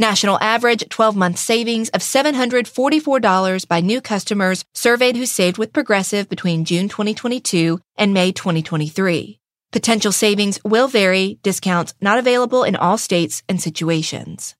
National 0.00 0.38
average 0.40 0.88
12 0.88 1.16
month 1.16 1.38
savings 1.38 1.88
of 1.88 2.02
$744 2.02 3.66
by 3.66 3.80
new 3.80 4.00
customers 4.00 4.64
surveyed 4.72 5.16
who 5.16 5.26
saved 5.26 5.58
with 5.58 5.72
Progressive 5.72 6.28
between 6.28 6.64
June 6.64 6.88
2022 6.88 7.80
and 7.96 8.14
May 8.14 8.30
2023. 8.30 9.40
Potential 9.72 10.12
savings 10.12 10.60
will 10.64 10.86
vary, 10.86 11.40
discounts 11.42 11.94
not 12.00 12.16
available 12.16 12.62
in 12.62 12.76
all 12.76 12.96
states 12.96 13.42
and 13.48 13.60
situations. 13.60 14.54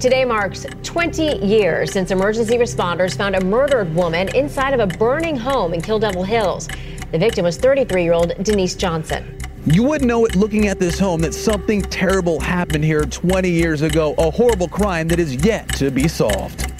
Today 0.00 0.24
marks 0.24 0.64
20 0.84 1.44
years 1.44 1.92
since 1.92 2.10
emergency 2.10 2.56
responders 2.56 3.14
found 3.14 3.36
a 3.36 3.44
murdered 3.44 3.94
woman 3.94 4.34
inside 4.34 4.72
of 4.72 4.80
a 4.80 4.86
burning 4.96 5.36
home 5.36 5.74
in 5.74 5.82
Kill 5.82 5.98
Devil 5.98 6.24
Hills. 6.24 6.66
The 7.12 7.18
victim 7.18 7.44
was 7.44 7.58
33 7.58 8.04
year 8.04 8.14
old 8.14 8.32
Denise 8.42 8.74
Johnson. 8.74 9.36
You 9.68 9.82
wouldn't 9.82 10.06
know 10.06 10.24
it 10.24 10.36
looking 10.36 10.68
at 10.68 10.78
this 10.78 10.96
home 10.96 11.22
that 11.22 11.34
something 11.34 11.82
terrible 11.82 12.38
happened 12.38 12.84
here 12.84 13.04
20 13.04 13.50
years 13.50 13.82
ago, 13.82 14.14
a 14.16 14.30
horrible 14.30 14.68
crime 14.68 15.08
that 15.08 15.18
is 15.18 15.44
yet 15.44 15.68
to 15.70 15.90
be 15.90 16.06
solved. 16.06 16.72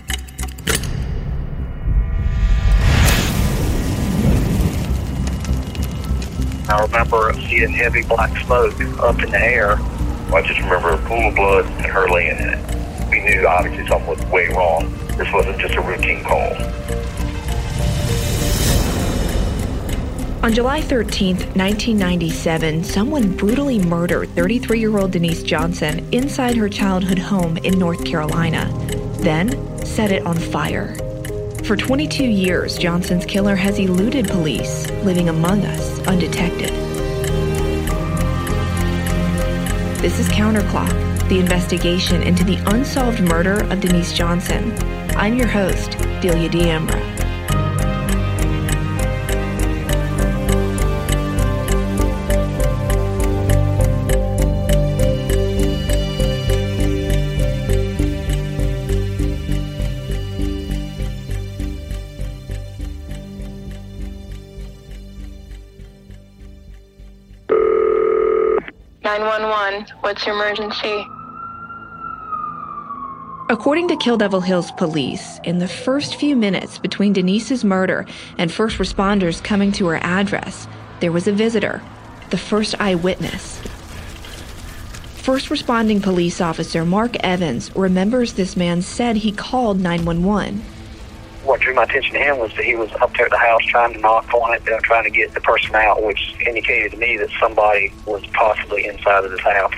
I 6.69 6.81
remember 6.83 7.33
seeing 7.49 7.73
heavy 7.73 8.05
black 8.05 8.31
smoke 8.45 8.81
up 9.01 9.21
in 9.21 9.33
the 9.33 9.41
air. 9.41 9.79
I 10.33 10.43
just 10.47 10.61
remember 10.61 10.91
a 10.91 10.99
pool 10.99 11.29
of 11.29 11.35
blood 11.35 11.65
and 11.65 11.87
her 11.87 12.09
laying 12.09 12.39
in 12.39 12.51
it. 12.51 13.11
We 13.11 13.21
knew 13.21 13.49
obviously 13.49 13.85
something 13.89 14.11
was 14.11 14.25
way 14.27 14.47
wrong. 14.51 14.95
This 15.17 15.27
wasn't 15.33 15.59
just 15.59 15.75
a 15.75 15.81
routine 15.81 16.23
call. 16.23 16.55
On 20.47 20.53
July 20.53 20.81
13, 20.81 21.39
1997, 21.39 22.85
someone 22.85 23.37
brutally 23.37 23.81
murdered 23.81 24.29
33 24.37 24.79
year 24.79 24.97
old 24.97 25.11
Denise 25.11 25.43
Johnson 25.43 26.07
inside 26.13 26.55
her 26.55 26.69
childhood 26.69 27.19
home 27.19 27.57
in 27.57 27.77
North 27.81 28.05
Carolina, 28.05 28.73
then 29.19 29.51
set 29.85 30.13
it 30.13 30.25
on 30.25 30.37
fire. 30.37 30.95
For 31.65 31.77
22 31.77 32.23
years, 32.23 32.79
Johnson's 32.79 33.27
killer 33.27 33.57
has 33.57 33.81
eluded 33.81 34.29
police, 34.29 34.89
living 35.03 35.31
among 35.31 35.67
us 35.67 35.99
undetected. 36.07 36.71
This 40.01 40.21
is 40.21 40.29
Counterclock, 40.29 41.29
the 41.29 41.41
investigation 41.41 42.23
into 42.23 42.45
the 42.45 42.63
unsolved 42.73 43.21
murder 43.21 43.65
of 43.73 43.81
Denise 43.81 44.13
Johnson. 44.13 44.73
I'm 45.17 45.35
your 45.35 45.49
host, 45.49 45.99
Delia 46.23 46.49
D'Ambra. 46.49 47.26
What's 70.01 70.27
your 70.27 70.35
emergency? 70.35 71.07
According 73.49 73.89
to 73.89 73.97
Kill 73.97 74.17
Devil 74.17 74.41
Hills 74.41 74.73
police, 74.73 75.39
in 75.45 75.59
the 75.59 75.69
first 75.69 76.17
few 76.17 76.35
minutes 76.35 76.79
between 76.79 77.13
Denise's 77.13 77.65
murder 77.65 78.05
and 78.39 78.51
first 78.51 78.79
responders 78.79 79.43
coming 79.43 79.71
to 79.73 79.87
her 79.87 79.97
address, 79.97 80.67
there 81.01 81.13
was 81.13 81.29
a 81.29 81.33
visitor, 81.33 81.81
the 82.31 82.39
first 82.39 82.75
eyewitness. 82.81 83.59
First 85.15 85.51
responding 85.51 86.01
police 86.01 86.41
officer 86.41 86.85
Mark 86.85 87.17
Evans 87.21 87.75
remembers 87.77 88.33
this 88.33 88.57
man 88.57 88.83
said 88.83 89.17
he 89.17 89.33
called 89.33 89.81
911 89.81 90.65
what 91.47 91.61
drew 91.61 91.75
my 91.75 91.85
attention 91.85 92.15
to 92.15 92.19
him 92.19 92.39
was 92.39 92.53
that 92.57 92.65
he 92.65 92.75
was 92.75 92.93
up 92.95 93.15
there 93.17 93.27
at 93.27 93.31
the 93.31 93.39
house 93.39 93.65
trying 93.67 93.93
to 93.95 94.01
knock 94.01 94.33
on 94.35 94.55
it, 94.55 94.65
trying 94.83 95.05
to 95.05 95.11
get 95.11 95.33
the 95.33 95.41
person 95.41 95.75
out, 95.75 96.03
which 96.03 96.35
indicated 96.47 96.93
to 96.93 96.99
me 96.99 97.17
that 97.17 97.31
somebody 97.41 97.93
was 98.05 98.27
possibly 98.29 98.87
inside 98.87 99.25
of 99.25 99.31
this 99.31 99.41
house. 99.41 99.75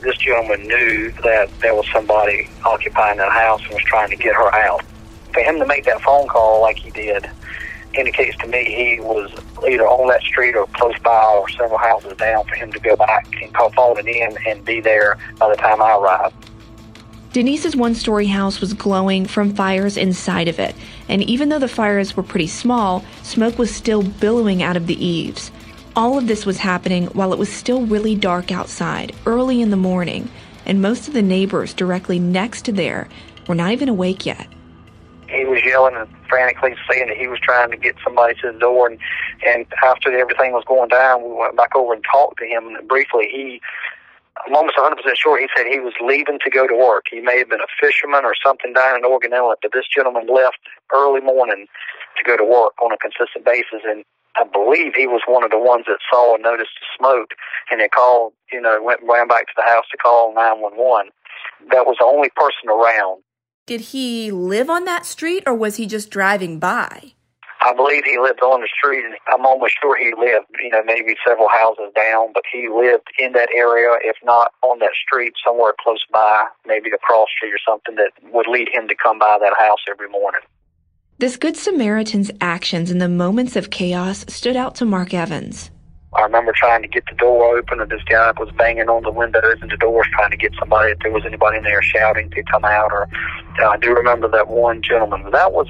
This 0.00 0.16
gentleman 0.18 0.68
knew 0.68 1.10
that 1.24 1.50
there 1.60 1.74
was 1.74 1.86
somebody 1.92 2.48
occupying 2.64 3.18
that 3.18 3.32
house 3.32 3.62
and 3.64 3.72
was 3.72 3.82
trying 3.84 4.10
to 4.10 4.16
get 4.16 4.34
her 4.34 4.54
out. 4.54 4.82
For 5.32 5.40
him 5.40 5.58
to 5.58 5.66
make 5.66 5.84
that 5.86 6.00
phone 6.02 6.28
call 6.28 6.60
like 6.60 6.76
he 6.76 6.90
did 6.90 7.28
indicates 7.94 8.36
to 8.38 8.46
me 8.46 8.64
he 8.64 9.00
was 9.00 9.30
either 9.66 9.88
on 9.88 10.08
that 10.08 10.22
street 10.22 10.54
or 10.54 10.66
close 10.74 10.98
by 11.00 11.24
or 11.34 11.48
several 11.48 11.78
houses 11.78 12.16
down 12.16 12.44
for 12.44 12.54
him 12.54 12.70
to 12.72 12.78
go 12.80 12.94
back 12.96 13.26
and 13.42 13.52
call 13.54 13.70
phone 13.70 13.98
in 14.06 14.36
and 14.46 14.64
be 14.64 14.80
there 14.80 15.18
by 15.38 15.48
the 15.48 15.56
time 15.56 15.82
I 15.82 15.96
arrived. 15.96 16.34
Denise's 17.32 17.76
one 17.76 17.94
story 17.94 18.26
house 18.26 18.60
was 18.60 18.72
glowing 18.72 19.26
from 19.26 19.54
fires 19.54 19.96
inside 19.96 20.48
of 20.48 20.58
it, 20.58 20.74
and 21.08 21.22
even 21.22 21.48
though 21.48 21.58
the 21.58 21.68
fires 21.68 22.16
were 22.16 22.22
pretty 22.22 22.46
small, 22.46 23.04
smoke 23.22 23.58
was 23.58 23.74
still 23.74 24.02
billowing 24.02 24.62
out 24.62 24.76
of 24.76 24.86
the 24.86 25.04
eaves. 25.04 25.50
All 25.96 26.18
of 26.18 26.26
this 26.26 26.46
was 26.46 26.58
happening 26.58 27.06
while 27.06 27.32
it 27.32 27.38
was 27.38 27.52
still 27.52 27.86
really 27.86 28.14
dark 28.14 28.52
outside, 28.52 29.14
early 29.26 29.60
in 29.60 29.70
the 29.70 29.76
morning, 29.76 30.30
and 30.66 30.82
most 30.82 31.08
of 31.08 31.14
the 31.14 31.22
neighbors 31.22 31.74
directly 31.74 32.18
next 32.18 32.62
to 32.66 32.72
there 32.72 33.08
were 33.48 33.54
not 33.54 33.72
even 33.72 33.88
awake 33.88 34.26
yet. 34.26 34.46
He 35.28 35.44
was 35.44 35.60
yelling 35.64 35.96
and 35.96 36.08
frantically 36.28 36.74
saying 36.90 37.08
that 37.08 37.16
he 37.16 37.26
was 37.26 37.38
trying 37.40 37.70
to 37.70 37.76
get 37.76 37.96
somebody 38.04 38.34
to 38.42 38.52
the 38.52 38.58
door, 38.58 38.88
and, 38.88 38.98
and 39.46 39.66
after 39.82 40.16
everything 40.16 40.52
was 40.52 40.64
going 40.66 40.88
down, 40.88 41.22
we 41.22 41.34
went 41.34 41.56
back 41.56 41.74
over 41.74 41.92
and 41.92 42.04
talked 42.04 42.38
to 42.38 42.46
him 42.46 42.76
briefly. 42.86 43.28
He 43.30 43.60
I'm 44.46 44.54
almost 44.54 44.76
100% 44.76 44.94
sure 45.16 45.38
he 45.38 45.48
said 45.56 45.66
he 45.66 45.80
was 45.80 45.94
leaving 46.00 46.38
to 46.44 46.50
go 46.50 46.66
to 46.66 46.74
work. 46.74 47.06
He 47.10 47.20
may 47.20 47.38
have 47.38 47.48
been 47.48 47.60
a 47.60 47.72
fisherman 47.80 48.24
or 48.24 48.34
something 48.44 48.72
down 48.72 48.98
in 48.98 49.04
Oregon 49.04 49.32
Inlet, 49.32 49.58
but 49.62 49.72
this 49.72 49.86
gentleman 49.92 50.26
left 50.26 50.58
early 50.94 51.20
morning 51.20 51.66
to 52.16 52.24
go 52.24 52.36
to 52.36 52.44
work 52.44 52.72
on 52.82 52.92
a 52.92 52.98
consistent 52.98 53.44
basis. 53.44 53.82
And 53.84 54.04
I 54.36 54.44
believe 54.44 54.94
he 54.94 55.06
was 55.06 55.22
one 55.26 55.44
of 55.44 55.50
the 55.50 55.58
ones 55.58 55.84
that 55.86 55.98
saw 56.10 56.34
and 56.34 56.42
noticed 56.42 56.70
the 56.80 56.86
smoke 56.96 57.32
and 57.70 57.80
they 57.80 57.88
called, 57.88 58.32
you 58.52 58.60
know, 58.60 58.80
went 58.82 59.00
ran 59.02 59.28
back 59.28 59.46
to 59.46 59.54
the 59.56 59.64
house 59.66 59.84
to 59.90 59.96
call 59.96 60.34
911. 60.34 61.10
That 61.70 61.86
was 61.86 61.96
the 61.98 62.06
only 62.06 62.30
person 62.36 62.70
around. 62.70 63.22
Did 63.66 63.92
he 63.92 64.30
live 64.30 64.70
on 64.70 64.84
that 64.84 65.04
street 65.04 65.42
or 65.46 65.54
was 65.54 65.76
he 65.76 65.86
just 65.86 66.10
driving 66.10 66.58
by? 66.58 67.12
I 67.60 67.74
believe 67.74 68.04
he 68.04 68.18
lived 68.18 68.40
on 68.40 68.60
the 68.60 68.68
street, 68.68 69.04
I'm 69.32 69.44
almost 69.44 69.74
sure 69.82 69.96
he 69.96 70.12
lived, 70.16 70.46
you 70.62 70.70
know, 70.70 70.82
maybe 70.84 71.16
several 71.26 71.48
houses 71.48 71.92
down, 71.94 72.32
but 72.32 72.44
he 72.50 72.68
lived 72.68 73.08
in 73.18 73.32
that 73.32 73.48
area, 73.54 73.98
if 74.02 74.16
not 74.22 74.52
on 74.62 74.78
that 74.78 74.92
street, 74.94 75.34
somewhere 75.44 75.74
close 75.80 76.04
by, 76.12 76.46
maybe 76.66 76.90
a 76.90 76.98
cross 76.98 77.28
street 77.36 77.52
or 77.52 77.58
something 77.66 77.96
that 77.96 78.12
would 78.32 78.46
lead 78.46 78.68
him 78.72 78.86
to 78.86 78.94
come 78.94 79.18
by 79.18 79.38
that 79.40 79.54
house 79.58 79.80
every 79.90 80.08
morning. 80.08 80.40
This 81.18 81.36
Good 81.36 81.56
Samaritan's 81.56 82.30
actions 82.40 82.92
in 82.92 82.98
the 82.98 83.08
moments 83.08 83.56
of 83.56 83.70
chaos 83.70 84.24
stood 84.28 84.54
out 84.54 84.76
to 84.76 84.84
Mark 84.84 85.12
Evans. 85.12 85.72
I 86.14 86.22
remember 86.22 86.52
trying 86.56 86.82
to 86.82 86.88
get 86.88 87.04
the 87.06 87.16
door 87.16 87.58
open, 87.58 87.80
and 87.80 87.90
this 87.90 88.02
guy 88.08 88.32
was 88.38 88.50
banging 88.56 88.88
on 88.88 89.02
the 89.02 89.10
windows 89.10 89.56
and 89.60 89.70
the 89.70 89.76
doors, 89.76 90.06
trying 90.12 90.30
to 90.30 90.36
get 90.36 90.52
somebody, 90.58 90.92
if 90.92 90.98
there 91.00 91.12
was 91.12 91.24
anybody 91.26 91.58
in 91.58 91.64
there 91.64 91.82
shouting 91.82 92.30
to 92.30 92.42
come 92.44 92.64
out. 92.64 92.92
Or 92.92 93.08
uh, 93.60 93.68
I 93.68 93.76
do 93.76 93.92
remember 93.92 94.28
that 94.28 94.48
one 94.48 94.80
gentleman. 94.80 95.30
That 95.32 95.52
was 95.52 95.66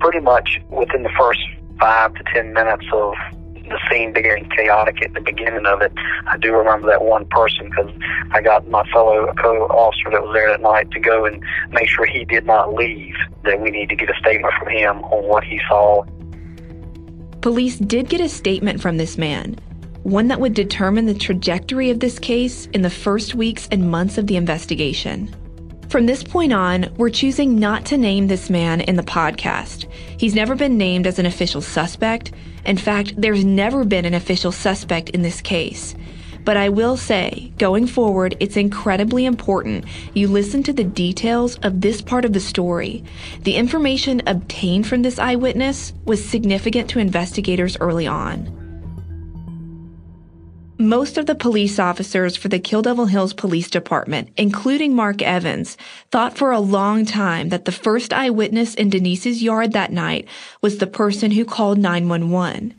pretty 0.00 0.20
much 0.20 0.60
within 0.70 1.02
the 1.02 1.10
first 1.18 1.40
five 1.78 2.14
to 2.14 2.24
ten 2.32 2.52
minutes 2.52 2.86
of 2.92 3.14
the 3.68 3.78
scene 3.90 4.12
being 4.12 4.48
chaotic 4.56 5.02
at 5.02 5.12
the 5.12 5.20
beginning 5.20 5.66
of 5.66 5.82
it. 5.82 5.92
I 6.26 6.38
do 6.38 6.54
remember 6.54 6.88
that 6.88 7.02
one 7.02 7.26
person 7.26 7.68
because 7.68 7.90
I 8.32 8.40
got 8.40 8.66
my 8.68 8.82
fellow 8.90 9.32
co-officer 9.36 10.10
that 10.10 10.22
was 10.22 10.32
there 10.32 10.48
that 10.48 10.62
night 10.62 10.90
to 10.92 11.00
go 11.00 11.26
and 11.26 11.44
make 11.70 11.88
sure 11.88 12.06
he 12.06 12.24
did 12.24 12.46
not 12.46 12.72
leave. 12.74 13.14
That 13.44 13.60
we 13.60 13.70
need 13.70 13.90
to 13.90 13.96
get 13.96 14.08
a 14.10 14.14
statement 14.14 14.54
from 14.58 14.68
him 14.68 15.04
on 15.04 15.28
what 15.28 15.44
he 15.44 15.60
saw. 15.68 16.04
police 17.40 17.78
did 17.78 18.08
get 18.08 18.20
a 18.20 18.28
statement 18.28 18.80
from 18.80 18.96
this 18.96 19.18
man, 19.18 19.56
one 20.02 20.28
that 20.28 20.40
would 20.40 20.54
determine 20.54 21.06
the 21.06 21.14
trajectory 21.14 21.90
of 21.90 22.00
this 22.00 22.18
case 22.18 22.66
in 22.72 22.82
the 22.82 22.90
first 22.90 23.34
weeks 23.34 23.68
and 23.70 23.90
months 23.90 24.18
of 24.18 24.26
the 24.26 24.36
investigation. 24.36 25.34
From 25.88 26.04
this 26.04 26.22
point 26.22 26.52
on, 26.52 26.92
we're 26.98 27.08
choosing 27.08 27.58
not 27.58 27.86
to 27.86 27.96
name 27.96 28.26
this 28.26 28.50
man 28.50 28.82
in 28.82 28.96
the 28.96 29.02
podcast. 29.02 29.90
He's 30.18 30.34
never 30.34 30.54
been 30.54 30.76
named 30.76 31.06
as 31.06 31.18
an 31.18 31.24
official 31.24 31.62
suspect. 31.62 32.30
In 32.66 32.76
fact, 32.76 33.14
there's 33.16 33.42
never 33.42 33.86
been 33.86 34.04
an 34.04 34.12
official 34.12 34.52
suspect 34.52 35.08
in 35.10 35.22
this 35.22 35.40
case. 35.40 35.94
But 36.44 36.58
I 36.58 36.68
will 36.68 36.98
say, 36.98 37.54
going 37.56 37.86
forward, 37.86 38.36
it's 38.38 38.58
incredibly 38.58 39.24
important 39.24 39.86
you 40.12 40.28
listen 40.28 40.62
to 40.64 40.74
the 40.74 40.84
details 40.84 41.56
of 41.62 41.80
this 41.80 42.02
part 42.02 42.26
of 42.26 42.34
the 42.34 42.40
story. 42.40 43.02
The 43.44 43.56
information 43.56 44.20
obtained 44.26 44.86
from 44.86 45.00
this 45.00 45.18
eyewitness 45.18 45.94
was 46.04 46.22
significant 46.22 46.90
to 46.90 46.98
investigators 46.98 47.78
early 47.80 48.06
on. 48.06 48.57
Most 50.80 51.18
of 51.18 51.26
the 51.26 51.34
police 51.34 51.80
officers 51.80 52.36
for 52.36 52.46
the 52.46 52.60
Kill 52.60 52.82
Devil 52.82 53.06
Hills 53.06 53.32
Police 53.32 53.68
Department, 53.68 54.28
including 54.36 54.94
Mark 54.94 55.20
Evans, 55.22 55.76
thought 56.12 56.38
for 56.38 56.52
a 56.52 56.60
long 56.60 57.04
time 57.04 57.48
that 57.48 57.64
the 57.64 57.72
first 57.72 58.12
eyewitness 58.12 58.76
in 58.76 58.88
Denise's 58.88 59.42
yard 59.42 59.72
that 59.72 59.90
night 59.90 60.28
was 60.60 60.78
the 60.78 60.86
person 60.86 61.32
who 61.32 61.44
called 61.44 61.78
911. 61.78 62.74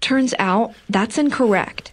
Turns 0.00 0.32
out 0.38 0.74
that's 0.88 1.18
incorrect. 1.18 1.90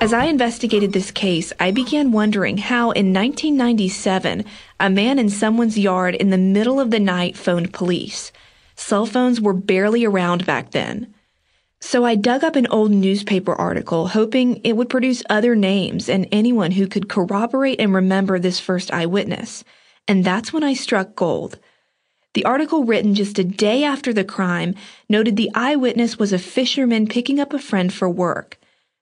As 0.00 0.12
I 0.12 0.24
investigated 0.24 0.92
this 0.92 1.12
case, 1.12 1.52
I 1.60 1.70
began 1.70 2.10
wondering 2.10 2.58
how 2.58 2.90
in 2.90 3.14
1997 3.14 4.44
a 4.80 4.90
man 4.90 5.20
in 5.20 5.30
someone's 5.30 5.78
yard 5.78 6.16
in 6.16 6.30
the 6.30 6.36
middle 6.36 6.80
of 6.80 6.90
the 6.90 6.98
night 6.98 7.36
phoned 7.36 7.72
police. 7.72 8.32
Cell 8.74 9.06
phones 9.06 9.40
were 9.40 9.52
barely 9.52 10.04
around 10.04 10.44
back 10.44 10.72
then. 10.72 11.13
So 11.86 12.02
I 12.02 12.14
dug 12.14 12.42
up 12.42 12.56
an 12.56 12.66
old 12.68 12.90
newspaper 12.90 13.54
article, 13.54 14.08
hoping 14.08 14.58
it 14.64 14.72
would 14.72 14.88
produce 14.88 15.22
other 15.28 15.54
names 15.54 16.08
and 16.08 16.26
anyone 16.32 16.70
who 16.72 16.88
could 16.88 17.10
corroborate 17.10 17.78
and 17.78 17.94
remember 17.94 18.38
this 18.38 18.58
first 18.58 18.90
eyewitness. 18.90 19.64
And 20.08 20.24
that's 20.24 20.50
when 20.50 20.64
I 20.64 20.72
struck 20.72 21.14
gold. 21.14 21.58
The 22.32 22.46
article 22.46 22.84
written 22.84 23.14
just 23.14 23.38
a 23.38 23.44
day 23.44 23.84
after 23.84 24.14
the 24.14 24.24
crime 24.24 24.74
noted 25.10 25.36
the 25.36 25.50
eyewitness 25.54 26.18
was 26.18 26.32
a 26.32 26.38
fisherman 26.38 27.06
picking 27.06 27.38
up 27.38 27.52
a 27.52 27.58
friend 27.58 27.92
for 27.92 28.08
work. 28.08 28.58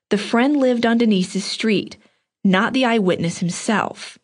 The 0.09 0.17
friend 0.17 0.57
lived 0.57 0.85
on 0.85 0.97
Denise's 0.97 1.45
street, 1.45 1.95
not 2.43 2.73
the 2.73 2.83
eyewitness 2.83 3.37
himself. 3.37 4.19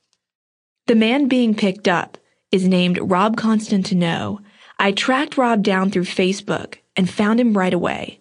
The 0.85 0.95
man 0.95 1.29
being 1.29 1.55
picked 1.55 1.87
up 1.87 2.17
is 2.51 2.67
named 2.67 2.99
Rob 3.01 3.37
Constantino. 3.37 4.41
I 4.77 4.91
tracked 4.91 5.37
Rob 5.37 5.63
down 5.63 5.91
through 5.91 6.03
Facebook 6.03 6.75
and 6.97 7.09
found 7.09 7.39
him 7.39 7.57
right 7.57 7.73
away 7.73 8.18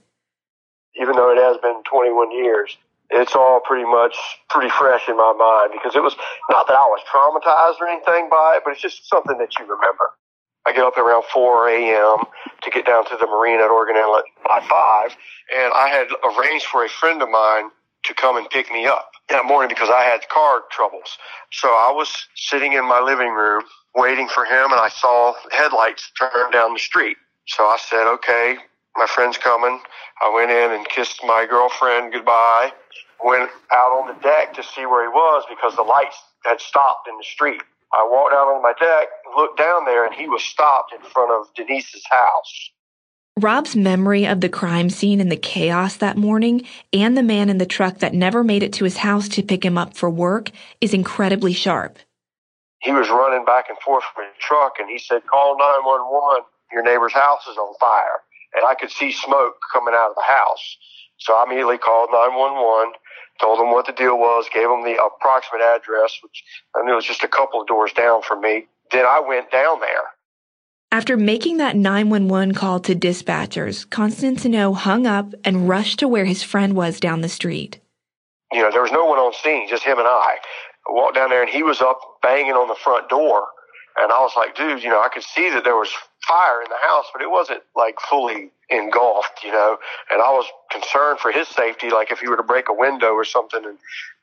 even 1.09 1.17
though 1.17 1.33
it 1.33 1.41
has 1.41 1.57
been 1.65 1.81
21 1.89 2.31
years, 2.37 2.77
it's 3.09 3.35
all 3.35 3.61
pretty 3.65 3.89
much 3.89 4.13
pretty 4.51 4.69
fresh 4.69 5.09
in 5.09 5.17
my 5.17 5.33
mind 5.33 5.73
because 5.73 5.97
it 5.97 6.05
was 6.05 6.13
not 6.51 6.69
that 6.69 6.77
I 6.77 6.85
was 6.85 7.01
traumatized 7.09 7.81
or 7.81 7.89
anything 7.89 8.29
by 8.29 8.57
it, 8.57 8.63
but 8.63 8.73
it's 8.77 8.83
just 8.83 9.09
something 9.09 9.39
that 9.39 9.57
you 9.59 9.65
remember. 9.65 10.13
I 10.67 10.73
get 10.73 10.85
up 10.85 10.99
around 10.99 11.25
4 11.33 11.71
a.m. 11.71 12.29
to 12.61 12.71
get 12.71 12.85
down 12.85 13.07
to 13.07 13.17
the 13.19 13.27
marina 13.27 13.65
at 13.65 13.71
Oregon 13.71 13.97
Inlet 13.97 14.25
by 14.45 14.61
5, 14.61 15.17
and 15.57 15.73
I 15.73 15.89
had 15.89 16.09
arranged 16.21 16.67
for 16.67 16.85
a 16.85 16.91
friend 16.91 17.23
of 17.23 17.31
mine 17.31 17.71
to 18.05 18.13
come 18.13 18.37
and 18.37 18.49
pick 18.51 18.71
me 18.71 18.85
up 18.85 19.09
that 19.31 19.47
morning 19.47 19.71
because 19.71 19.89
I 19.89 20.05
had 20.05 20.29
car 20.29 20.61
troubles. 20.71 21.17
So 21.53 21.69
I 21.69 21.91
was 21.97 22.13
sitting 22.37 22.75
in 22.75 22.87
my 22.87 23.01
living 23.01 23.33
room 23.33 23.63
waiting 23.95 24.29
for 24.29 24.45
him, 24.45 24.73
and 24.73 24.81
I 24.81 24.91
saw 24.91 25.33
headlights 25.53 26.13
turn 26.21 26.51
down 26.53 26.75
the 26.75 26.79
street. 26.79 27.17
So 27.47 27.65
I 27.65 27.79
said, 27.81 28.07
okay, 28.15 28.57
my 28.99 29.07
friend's 29.07 29.39
coming. 29.39 29.81
I 30.21 30.35
went 30.35 30.51
in 30.51 30.73
and 30.73 30.87
kissed 30.89 31.21
my 31.25 31.47
girlfriend 31.49 32.13
goodbye. 32.13 32.73
Went 33.25 33.51
out 33.73 33.93
on 33.93 34.09
the 34.09 34.21
deck 34.23 34.55
to 34.55 34.63
see 34.63 34.87
where 34.87 35.05
he 35.05 35.09
was 35.09 35.45
because 35.49 35.77
the 35.77 35.83
lights 35.83 36.17
had 36.45 36.61
stopped 36.61 37.09
in 37.09 37.17
the 37.17 37.25
street. 37.25 37.63
I 37.93 38.07
walked 38.11 38.35
out 38.35 38.49
on 38.49 38.63
my 38.63 38.75
deck, 38.79 39.09
looked 39.37 39.59
down 39.59 39.87
there, 39.87 40.05
and 40.05 40.15
he 40.15 40.29
was 40.29 40.43
stopped 40.43 40.93
in 40.93 41.01
front 41.11 41.31
of 41.31 41.53
Denise's 41.55 42.05
house. 42.11 42.71
Rob's 43.39 43.77
memory 43.77 44.27
of 44.27 44.41
the 44.41 44.49
crime 44.49 44.91
scene 44.91 45.21
and 45.21 45.31
the 45.31 45.37
chaos 45.37 45.97
that 45.97 46.17
morning 46.17 46.67
and 46.93 47.17
the 47.17 47.23
man 47.23 47.49
in 47.49 47.59
the 47.59 47.67
truck 47.67 47.99
that 47.99 48.13
never 48.13 48.43
made 48.43 48.65
it 48.65 48.73
to 48.75 48.85
his 48.85 48.99
house 48.99 49.29
to 49.29 49.43
pick 49.43 49.65
him 49.65 49.79
up 49.79 49.97
for 49.97 50.11
work 50.11 50.51
is 50.81 50.93
incredibly 50.93 51.53
sharp. 51.53 51.99
He 52.81 52.91
was 52.91 53.09
running 53.09 53.45
back 53.45 53.67
and 53.69 53.79
forth 53.79 54.05
from 54.13 54.25
his 54.25 54.35
truck 54.41 54.75
and 54.81 54.91
he 54.91 54.99
said, 54.99 55.25
Call 55.27 55.57
911. 55.57 56.45
Your 56.73 56.83
neighbor's 56.83 57.15
house 57.15 57.47
is 57.47 57.57
on 57.57 57.75
fire 57.79 58.21
and 58.59 58.67
I 58.67 58.75
could 58.75 58.91
see 58.91 59.13
smoke 59.13 59.55
coming 59.73 59.95
out 59.95 60.11
of 60.11 60.17
the 60.17 60.27
house. 60.27 60.77
So 61.19 61.33
I 61.33 61.45
immediately 61.47 61.79
called 61.79 62.11
911, 62.11 62.93
told 63.41 63.61
them 63.61 63.71
what 63.71 63.87
the 63.87 63.93
deal 63.93 64.19
was, 64.19 64.47
gave 64.53 64.69
them 64.69 64.83
the 64.83 64.99
approximate 64.99 65.63
address, 65.63 66.19
which 66.23 66.43
I 66.75 66.85
knew 66.85 66.95
was 66.95 67.05
just 67.05 67.23
a 67.23 67.29
couple 67.29 67.61
of 67.61 67.69
doors 67.69 67.93
down 67.93 68.23
from 68.23 68.41
me. 68.41 68.67
Then 68.91 69.05
I 69.07 69.21
went 69.21 69.51
down 69.51 69.79
there. 69.81 70.11
After 70.91 71.17
making 71.17 71.59
that 71.59 71.77
911 71.77 72.55
call 72.55 72.81
to 72.81 72.95
dispatchers, 72.95 73.89
Constantino 73.89 74.73
hung 74.73 75.07
up 75.07 75.35
and 75.45 75.69
rushed 75.69 75.99
to 76.01 76.09
where 76.09 76.25
his 76.25 76.43
friend 76.43 76.75
was 76.75 76.99
down 76.99 77.21
the 77.21 77.29
street. 77.29 77.79
You 78.53 78.63
know, 78.63 78.71
there 78.73 78.83
was 78.83 78.93
no 78.93 79.05
one 79.05 79.19
on 79.19 79.35
scene, 79.35 79.69
just 79.69 79.85
him 79.85 79.99
and 79.99 80.09
I. 80.09 80.37
I 80.89 80.93
walked 80.93 81.17
down 81.17 81.29
there 81.29 81.43
and 81.43 81.51
he 81.51 81.63
was 81.63 81.83
up 81.83 82.01
banging 82.23 82.53
on 82.53 82.69
the 82.69 82.75
front 82.75 83.09
door. 83.11 83.47
And 83.99 84.11
I 84.11 84.21
was 84.21 84.33
like, 84.37 84.57
dude, 84.57 84.83
you 84.83 84.89
know, 84.89 85.01
I 85.01 85.09
could 85.13 85.25
see 85.25 85.51
that 85.51 85.65
there 85.65 85.77
was 85.77 85.91
fire 86.29 86.63
in 86.63 86.69
the 86.69 86.89
house, 86.89 87.07
but 87.13 87.23
it 87.23 87.31
wasn't 87.31 87.63
like 87.75 87.97
fully 88.09 88.53
engulfed, 88.71 89.43
you 89.43 89.51
know. 89.51 89.79
And 90.13 90.21
I 90.21 90.31
was 90.31 90.45
concerned 90.71 91.19
for 91.19 91.33
his 91.33 91.49
safety, 91.49 91.91
like 91.91 92.13
if 92.13 92.21
he 92.21 92.29
were 92.29 92.37
to 92.37 92.43
break 92.43 92.69
a 92.69 92.75
window 92.75 93.13
or 93.13 93.25
something 93.25 93.65
and 93.65 93.79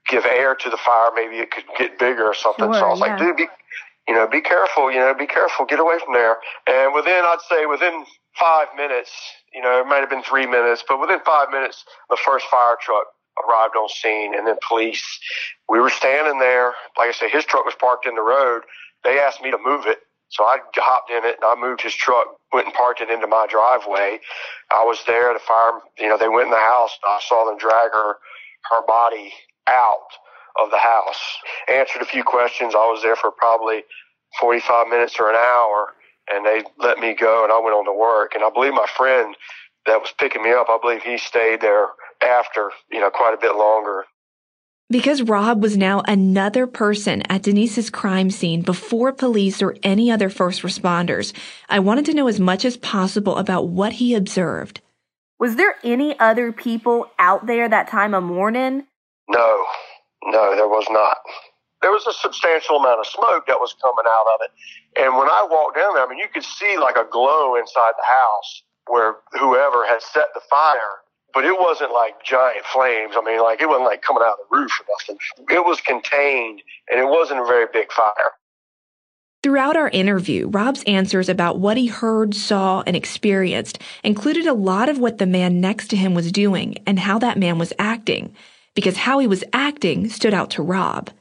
give 0.08 0.26
air 0.26 0.56
to 0.56 0.70
the 0.70 0.78
fire, 0.78 1.10
maybe 1.16 1.38
it 1.38 1.52
could 1.52 1.66
get 1.78 1.98
bigger 1.98 2.26
or 2.26 2.36
something. 2.36 2.66
Sure, 2.66 2.74
so 2.74 2.86
I 2.86 2.90
was 2.90 3.00
yeah. 3.00 3.08
like, 3.08 3.18
dude, 3.18 3.38
be, 3.38 3.48
you 4.08 4.14
know, 4.14 4.28
be 4.28 4.42
careful, 4.42 4.92
you 4.92 5.00
know, 5.00 5.14
be 5.14 5.26
careful, 5.26 5.66
get 5.66 5.80
away 5.80 5.98
from 6.04 6.14
there. 6.14 6.38
And 6.68 6.94
within, 6.94 7.26
I'd 7.26 7.42
say 7.50 7.66
within 7.66 8.06
five 8.40 8.68
minutes, 8.78 9.12
you 9.54 9.62
know, 9.62 9.82
it 9.82 9.88
might 9.88 10.00
have 10.02 10.10
been 10.10 10.24
three 10.24 10.46
minutes, 10.46 10.84
but 10.88 11.02
within 11.02 11.20
five 11.26 11.50
minutes, 11.50 11.84
the 12.10 12.18
first 12.24 12.46
fire 12.46 12.78
truck 12.80 13.08
arrived 13.44 13.76
on 13.76 13.90
scene 13.90 14.36
and 14.38 14.48
then 14.48 14.56
police. 14.68 15.04
We 15.68 15.80
were 15.80 15.90
standing 15.90 16.40
there. 16.40 16.74
Like 16.98 17.10
I 17.10 17.12
said, 17.12 17.32
his 17.32 17.46
truck 17.46 17.66
was 17.66 17.76
parked 17.80 18.06
in 18.06 18.16
the 18.16 18.22
road. 18.22 18.62
They 19.04 19.20
asked 19.20 19.42
me 19.42 19.52
to 19.52 19.58
move 19.58 19.86
it 19.88 20.00
so 20.30 20.44
I 20.44 20.58
hopped 20.76 21.12
in 21.12 21.24
it 21.24 21.38
and 21.42 21.46
I 21.46 21.56
moved 21.56 21.82
his 21.82 21.94
truck, 21.94 22.28
went 22.52 22.68
and 22.68 22.76
parked 22.76 23.02
it 23.02 23.10
into 23.10 23.28
my 23.28 23.48
driveway. 23.50 24.20
I 24.72 24.84
was 24.84 25.00
there. 25.08 25.30
At 25.30 25.34
the 25.34 25.40
fire, 25.40 25.80
you 26.00 26.10
know, 26.10 26.18
they 26.18 26.28
went 26.28 26.48
in 26.48 26.52
the 26.52 26.58
house. 26.58 26.98
I 27.04 27.20
saw 27.22 27.46
them 27.46 27.58
drag 27.58 27.92
her, 27.92 28.18
her 28.72 28.86
body 28.88 29.32
out 29.70 30.10
of 30.62 30.72
the 30.72 30.78
house. 30.78 31.38
Answered 31.72 32.02
a 32.02 32.06
few 32.06 32.24
questions. 32.24 32.74
I 32.76 32.90
was 32.90 33.02
there 33.04 33.16
for 33.16 33.32
probably 33.32 33.84
45 34.40 34.88
minutes 34.88 35.16
or 35.20 35.30
an 35.30 35.36
hour 35.36 35.94
and 36.32 36.46
they 36.46 36.64
let 36.78 36.98
me 37.00 37.14
go 37.14 37.44
and 37.44 37.52
I 37.52 37.60
went 37.60 37.76
on 37.76 37.86
to 37.86 37.94
work. 37.94 38.34
And 38.36 38.44
I 38.44 38.50
believe 38.50 38.74
my 38.74 38.88
friend 38.98 39.36
that 39.86 40.02
was 40.02 40.14
picking 40.20 40.44
me 40.44 40.52
up, 40.52 40.68
I 40.70 40.78
believe 40.82 41.04
he 41.04 41.18
stayed 41.18 41.62
there 41.62 41.88
after, 42.22 42.72
you 42.92 43.00
know, 43.00 43.10
quite 43.10 43.34
a 43.34 43.42
bit 43.42 43.56
longer. 43.56 44.06
Because 44.90 45.24
Rob 45.24 45.64
was 45.64 45.76
now 45.76 46.04
another 46.08 46.68
person 46.68 47.24
at 47.24 47.42
Denise's 47.42 47.90
crime 47.90 48.30
scene 48.30 48.62
before 48.62 49.12
police 49.12 49.60
or 49.60 49.76
any 49.82 50.12
other 50.12 50.30
first 50.30 50.62
responders, 50.62 51.34
I 51.68 51.80
wanted 51.80 52.06
to 52.06 52.14
know 52.14 52.28
as 52.28 52.40
much 52.40 52.64
as 52.66 52.78
possible 52.78 53.36
about 53.38 53.68
what 53.68 53.94
he 53.94 54.14
observed. 54.14 54.82
Was 55.40 55.56
there 55.56 55.76
any 55.84 56.18
other 56.20 56.52
people 56.52 57.10
out 57.18 57.48
there 57.48 57.68
that 57.68 57.88
time 57.88 58.14
of 58.14 58.24
morning? 58.24 58.86
No, 59.28 59.66
no, 60.24 60.56
there 60.56 60.68
was 60.68 60.86
not. 60.92 61.18
There 61.82 61.92
was 61.92 62.06
a 62.06 62.14
substantial 62.14 62.78
amount 62.78 63.00
of 63.00 63.08
smoke 63.08 63.48
that 63.48 63.60
was 63.60 63.76
coming 63.82 64.06
out 64.08 64.28
of 64.36 64.40
it. 64.42 65.02
And 65.02 65.18
when 65.18 65.28
I 65.28 65.48
walked 65.50 65.78
down 65.78 65.96
there, 65.96 66.06
I 66.06 66.10
mean, 66.10 66.20
you 66.20 66.30
could 66.32 66.44
see 66.46 66.78
like 66.78 66.96
a 66.96 67.10
glow 67.12 67.56
inside 67.56 67.94
the 67.98 68.06
house 68.06 68.64
where 68.86 69.16
whoever 69.34 69.86
had 69.88 70.04
set 70.04 70.28
the 70.36 70.42
fire 70.48 71.02
but 71.36 71.44
it 71.44 71.60
wasn't 71.60 71.92
like 71.92 72.24
giant 72.24 72.66
flames. 72.66 73.14
I 73.16 73.22
mean, 73.22 73.42
like 73.42 73.62
it 73.62 73.68
wasn't 73.68 73.84
like 73.84 74.02
coming 74.02 74.24
out 74.26 74.40
of 74.40 74.50
the 74.50 74.58
roof 74.58 74.72
or 74.80 74.86
nothing. 74.98 75.18
It 75.50 75.66
was 75.66 75.82
contained 75.82 76.62
and 76.90 77.00
it 77.00 77.06
wasn't 77.06 77.42
a 77.42 77.46
very 77.46 77.68
big 77.72 77.92
fire. 77.92 78.32
Throughout 79.44 79.76
our 79.76 79.90
interview, 79.90 80.48
Rob's 80.48 80.82
answers 80.88 81.30
about 81.30 81.60
what 81.60 81.78
he 81.78 81.86
heard, 81.86 82.34
saw, 82.34 82.82
and 82.88 82.96
experienced 82.96 83.78
included 84.04 84.48
a 84.48 84.54
lot 84.54 84.90
of 84.90 84.98
what 84.98 85.20
the 85.20 85.28
man 85.28 85.62
next 85.62 85.90
to 85.90 85.98
him 85.98 86.16
was 86.16 86.32
doing 86.32 86.78
and 86.88 86.98
how 86.98 87.20
that 87.20 87.38
man 87.38 87.60
was 87.60 87.74
acting, 87.78 88.34
because 88.74 88.98
how 88.98 89.20
he 89.20 89.28
was 89.28 89.44
acting 89.54 90.10
stood 90.10 90.34
out 90.34 90.50
to 90.52 90.64
Rob. 90.64 91.12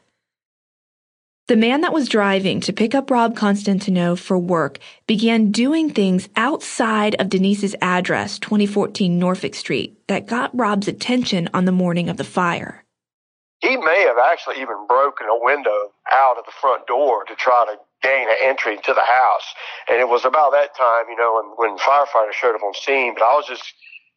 The 1.46 1.56
man 1.56 1.82
that 1.82 1.92
was 1.92 2.08
driving 2.08 2.60
to 2.62 2.72
pick 2.72 2.94
up 2.94 3.10
Rob 3.10 3.36
Constantino 3.36 4.16
for 4.16 4.38
work 4.38 4.78
began 5.06 5.50
doing 5.50 5.90
things 5.90 6.26
outside 6.36 7.16
of 7.20 7.28
Denise's 7.28 7.76
address, 7.82 8.38
2014 8.38 9.18
Norfolk 9.18 9.54
Street, 9.54 9.94
that 10.08 10.26
got 10.26 10.58
Rob's 10.58 10.88
attention 10.88 11.50
on 11.52 11.66
the 11.66 11.70
morning 11.70 12.08
of 12.08 12.16
the 12.16 12.24
fire. 12.24 12.82
He 13.60 13.76
may 13.76 14.06
have 14.08 14.16
actually 14.16 14.62
even 14.62 14.86
broken 14.88 15.26
a 15.26 15.44
window 15.44 15.92
out 16.10 16.38
of 16.38 16.46
the 16.46 16.52
front 16.62 16.86
door 16.86 17.24
to 17.24 17.34
try 17.34 17.66
to 17.68 17.76
gain 18.00 18.26
an 18.26 18.36
entry 18.42 18.78
to 18.78 18.94
the 18.94 19.04
house. 19.04 19.54
And 19.90 20.00
it 20.00 20.08
was 20.08 20.24
about 20.24 20.52
that 20.52 20.74
time, 20.74 21.10
you 21.10 21.16
know, 21.16 21.42
when, 21.58 21.72
when 21.72 21.78
firefighters 21.78 22.32
showed 22.32 22.54
up 22.54 22.62
on 22.62 22.72
scene. 22.72 23.12
But 23.12 23.24
I 23.24 23.34
was 23.36 23.46
just, 23.46 23.64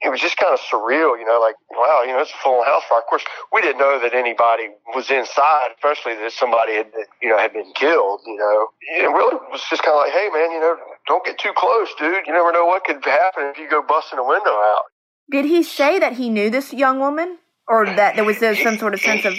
it 0.02 0.10
was 0.10 0.22
just 0.22 0.38
kind 0.38 0.54
of 0.54 0.60
surreal, 0.60 1.18
you 1.18 1.26
know, 1.26 1.42
like, 1.42 1.56
wow, 1.72 2.04
you 2.06 2.14
know, 2.14 2.22
it's 2.22 2.30
a 2.30 2.42
full 2.44 2.64
house 2.64 2.84
fire. 2.88 3.00
Of 3.00 3.08
course, 3.10 3.26
we 3.52 3.62
didn't 3.62 3.80
know 3.80 4.00
that 4.00 4.14
anybody 4.14 4.70
was 4.94 5.10
inside, 5.10 5.74
especially 5.74 6.14
that 6.16 6.32
somebody 6.32 6.76
had, 6.76 6.88
you 7.22 7.30
know, 7.30 7.38
had 7.38 7.54
been 7.54 7.74
killed, 7.74 8.22
you 8.26 8.38
know. 8.38 8.68
It 9.02 9.10
really 9.10 9.42
was 9.50 9.66
just 9.70 9.82
kind 9.82 9.98
of 9.98 10.06
like, 10.06 10.14
hey, 10.14 10.30
man, 10.30 10.52
you 10.52 10.60
know, 10.60 10.78
don't 11.08 11.26
get 11.26 11.40
too 11.40 11.54
close, 11.56 11.90
dude. 11.98 12.28
You 12.28 12.34
never 12.34 12.52
know 12.52 12.66
what 12.66 12.84
could 12.84 13.04
happen 13.04 13.50
if 13.50 13.58
you 13.58 13.70
go 13.70 13.82
busting 13.82 14.20
a 14.20 14.24
window 14.24 14.54
out. 14.54 14.84
Did 15.32 15.46
he 15.46 15.64
say 15.64 15.98
that 16.00 16.14
he 16.14 16.30
knew 16.30 16.50
this 16.50 16.74
young 16.74 17.00
woman? 17.00 17.40
Or 17.68 17.86
that 17.86 18.16
there 18.16 18.24
was 18.24 18.42
uh, 18.42 18.56
some 18.56 18.78
sort 18.78 18.94
of 18.94 19.02
sense 19.02 19.26
of. 19.26 19.34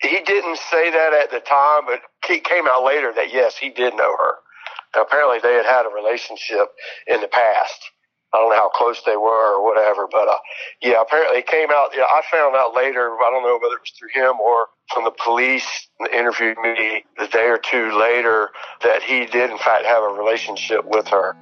He 0.00 0.20
didn't 0.24 0.56
say 0.56 0.90
that 0.90 1.12
at 1.12 1.30
the 1.30 1.40
time, 1.40 1.82
but 1.84 2.00
it 2.30 2.44
came 2.44 2.64
out 2.66 2.82
later 2.82 3.12
that, 3.14 3.30
yes, 3.30 3.58
he 3.58 3.68
did 3.68 3.94
know 3.94 4.16
her. 4.16 4.34
Now, 4.96 5.02
apparently, 5.02 5.38
they 5.42 5.52
had 5.52 5.66
had 5.66 5.84
a 5.84 5.92
relationship 5.94 6.72
in 7.06 7.20
the 7.20 7.28
past. 7.28 7.90
I 8.34 8.38
don't 8.38 8.50
know 8.50 8.56
how 8.56 8.68
close 8.70 9.00
they 9.06 9.16
were 9.16 9.54
or 9.54 9.64
whatever, 9.64 10.08
but 10.10 10.26
uh, 10.26 10.38
yeah, 10.82 11.00
apparently 11.00 11.38
it 11.38 11.46
came 11.46 11.70
out. 11.70 11.90
Yeah, 11.94 12.02
I 12.02 12.20
found 12.32 12.56
out 12.56 12.74
later. 12.74 13.14
I 13.14 13.30
don't 13.30 13.44
know 13.44 13.58
whether 13.62 13.76
it 13.76 13.82
was 13.82 13.92
through 13.96 14.10
him 14.12 14.40
or 14.40 14.66
from 14.92 15.04
the 15.04 15.12
police 15.24 15.88
interviewed 16.12 16.58
me 16.58 17.04
the 17.16 17.28
day 17.28 17.46
or 17.46 17.58
two 17.58 17.96
later 17.96 18.50
that 18.82 19.04
he 19.04 19.26
did 19.26 19.50
in 19.50 19.58
fact 19.58 19.86
have 19.86 20.02
a 20.02 20.08
relationship 20.08 20.84
with 20.84 21.06
her. 21.06 21.36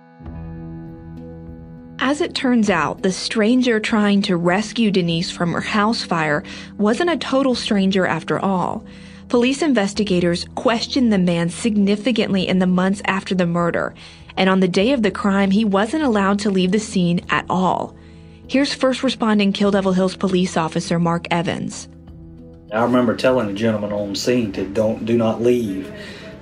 As 1.98 2.20
it 2.20 2.34
turns 2.34 2.68
out, 2.68 3.02
the 3.02 3.12
stranger 3.12 3.80
trying 3.80 4.20
to 4.22 4.36
rescue 4.36 4.90
Denise 4.90 5.30
from 5.30 5.52
her 5.52 5.60
house 5.60 6.02
fire 6.02 6.42
wasn't 6.76 7.10
a 7.10 7.16
total 7.16 7.54
stranger 7.54 8.06
after 8.06 8.38
all. 8.38 8.84
Police 9.28 9.62
investigators 9.62 10.46
questioned 10.56 11.10
the 11.10 11.18
man 11.18 11.48
significantly 11.48 12.46
in 12.46 12.58
the 12.58 12.66
months 12.66 13.00
after 13.06 13.34
the 13.34 13.46
murder 13.46 13.94
and 14.36 14.48
on 14.48 14.60
the 14.60 14.68
day 14.68 14.92
of 14.92 15.02
the 15.02 15.10
crime, 15.10 15.50
he 15.50 15.64
wasn't 15.64 16.02
allowed 16.02 16.38
to 16.40 16.50
leave 16.50 16.72
the 16.72 16.78
scene 16.78 17.20
at 17.30 17.46
all. 17.48 17.96
Here's 18.48 18.74
first 18.74 19.02
responding 19.02 19.52
Kill 19.52 19.70
Devil 19.70 19.92
Hills 19.92 20.16
police 20.16 20.56
officer 20.56 20.98
Mark 20.98 21.26
Evans. 21.30 21.88
I 22.72 22.82
remember 22.82 23.16
telling 23.16 23.48
the 23.48 23.54
gentleman 23.54 23.92
on 23.92 24.14
scene 24.14 24.52
to 24.52 24.66
don't 24.66 25.04
do 25.04 25.16
not 25.16 25.42
leave, 25.42 25.92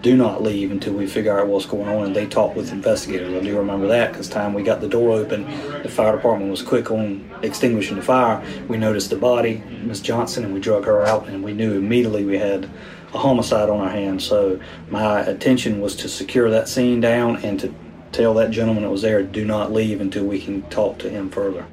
do 0.02 0.16
not 0.16 0.42
leave 0.42 0.70
until 0.70 0.94
we 0.94 1.06
figure 1.06 1.38
out 1.38 1.48
what's 1.48 1.66
going 1.66 1.88
on. 1.88 2.06
And 2.06 2.16
they 2.16 2.26
talked 2.26 2.56
with 2.56 2.72
investigators. 2.72 3.34
I 3.34 3.44
do 3.44 3.58
remember 3.58 3.86
that 3.88 4.12
because 4.12 4.28
time 4.28 4.54
we 4.54 4.62
got 4.62 4.80
the 4.80 4.88
door 4.88 5.12
open, 5.12 5.44
the 5.82 5.88
fire 5.88 6.16
department 6.16 6.50
was 6.50 6.62
quick 6.62 6.90
on 6.90 7.28
extinguishing 7.42 7.96
the 7.96 8.02
fire. 8.02 8.42
We 8.68 8.76
noticed 8.76 9.10
the 9.10 9.16
body, 9.16 9.62
Miss 9.82 10.00
Johnson, 10.00 10.44
and 10.44 10.54
we 10.54 10.60
drug 10.60 10.84
her 10.86 11.04
out, 11.04 11.28
and 11.28 11.42
we 11.42 11.52
knew 11.52 11.74
immediately 11.74 12.24
we 12.24 12.38
had 12.38 12.70
a 13.14 13.18
homicide 13.18 13.68
on 13.68 13.80
our 13.80 13.90
hands. 13.90 14.24
So 14.24 14.60
my 14.88 15.20
attention 15.20 15.80
was 15.80 15.96
to 15.96 16.08
secure 16.08 16.50
that 16.50 16.68
scene 16.68 17.00
down 17.00 17.36
and 17.44 17.58
to 17.60 17.74
tell 18.12 18.34
that 18.34 18.50
gentleman 18.50 18.82
that 18.84 18.90
was 18.90 19.02
there, 19.02 19.22
do 19.22 19.44
not 19.44 19.72
leave 19.72 20.00
until 20.00 20.24
we 20.24 20.40
can 20.40 20.62
talk 20.62 20.98
to 20.98 21.08
him 21.08 21.30
further. 21.30 21.66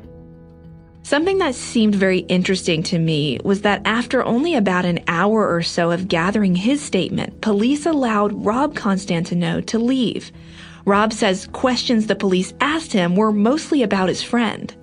Something 1.04 1.38
that 1.38 1.56
seemed 1.56 1.96
very 1.96 2.20
interesting 2.20 2.84
to 2.84 3.00
me 3.00 3.40
was 3.44 3.62
that 3.62 3.82
after 3.86 4.26
only 4.26 4.56
about 4.56 4.84
an 4.84 5.00
hour 5.08 5.48
or 5.48 5.64
so 5.64 5.92
of 5.92 6.10
gathering 6.10 6.54
his 6.54 6.82
statement, 6.82 7.40
police 7.40 7.86
allowed 7.86 8.46
Rob 8.46 8.76
Constantino 8.76 9.62
to 9.62 9.80
leave. 9.80 10.34
Rob 10.86 11.14
says 11.14 11.48
questions 11.54 12.08
the 12.08 12.16
police 12.16 12.54
asked 12.60 12.92
him 12.92 13.16
were 13.16 13.32
mostly 13.32 13.84
about 13.84 14.10
his 14.10 14.22
friend. 14.22 14.76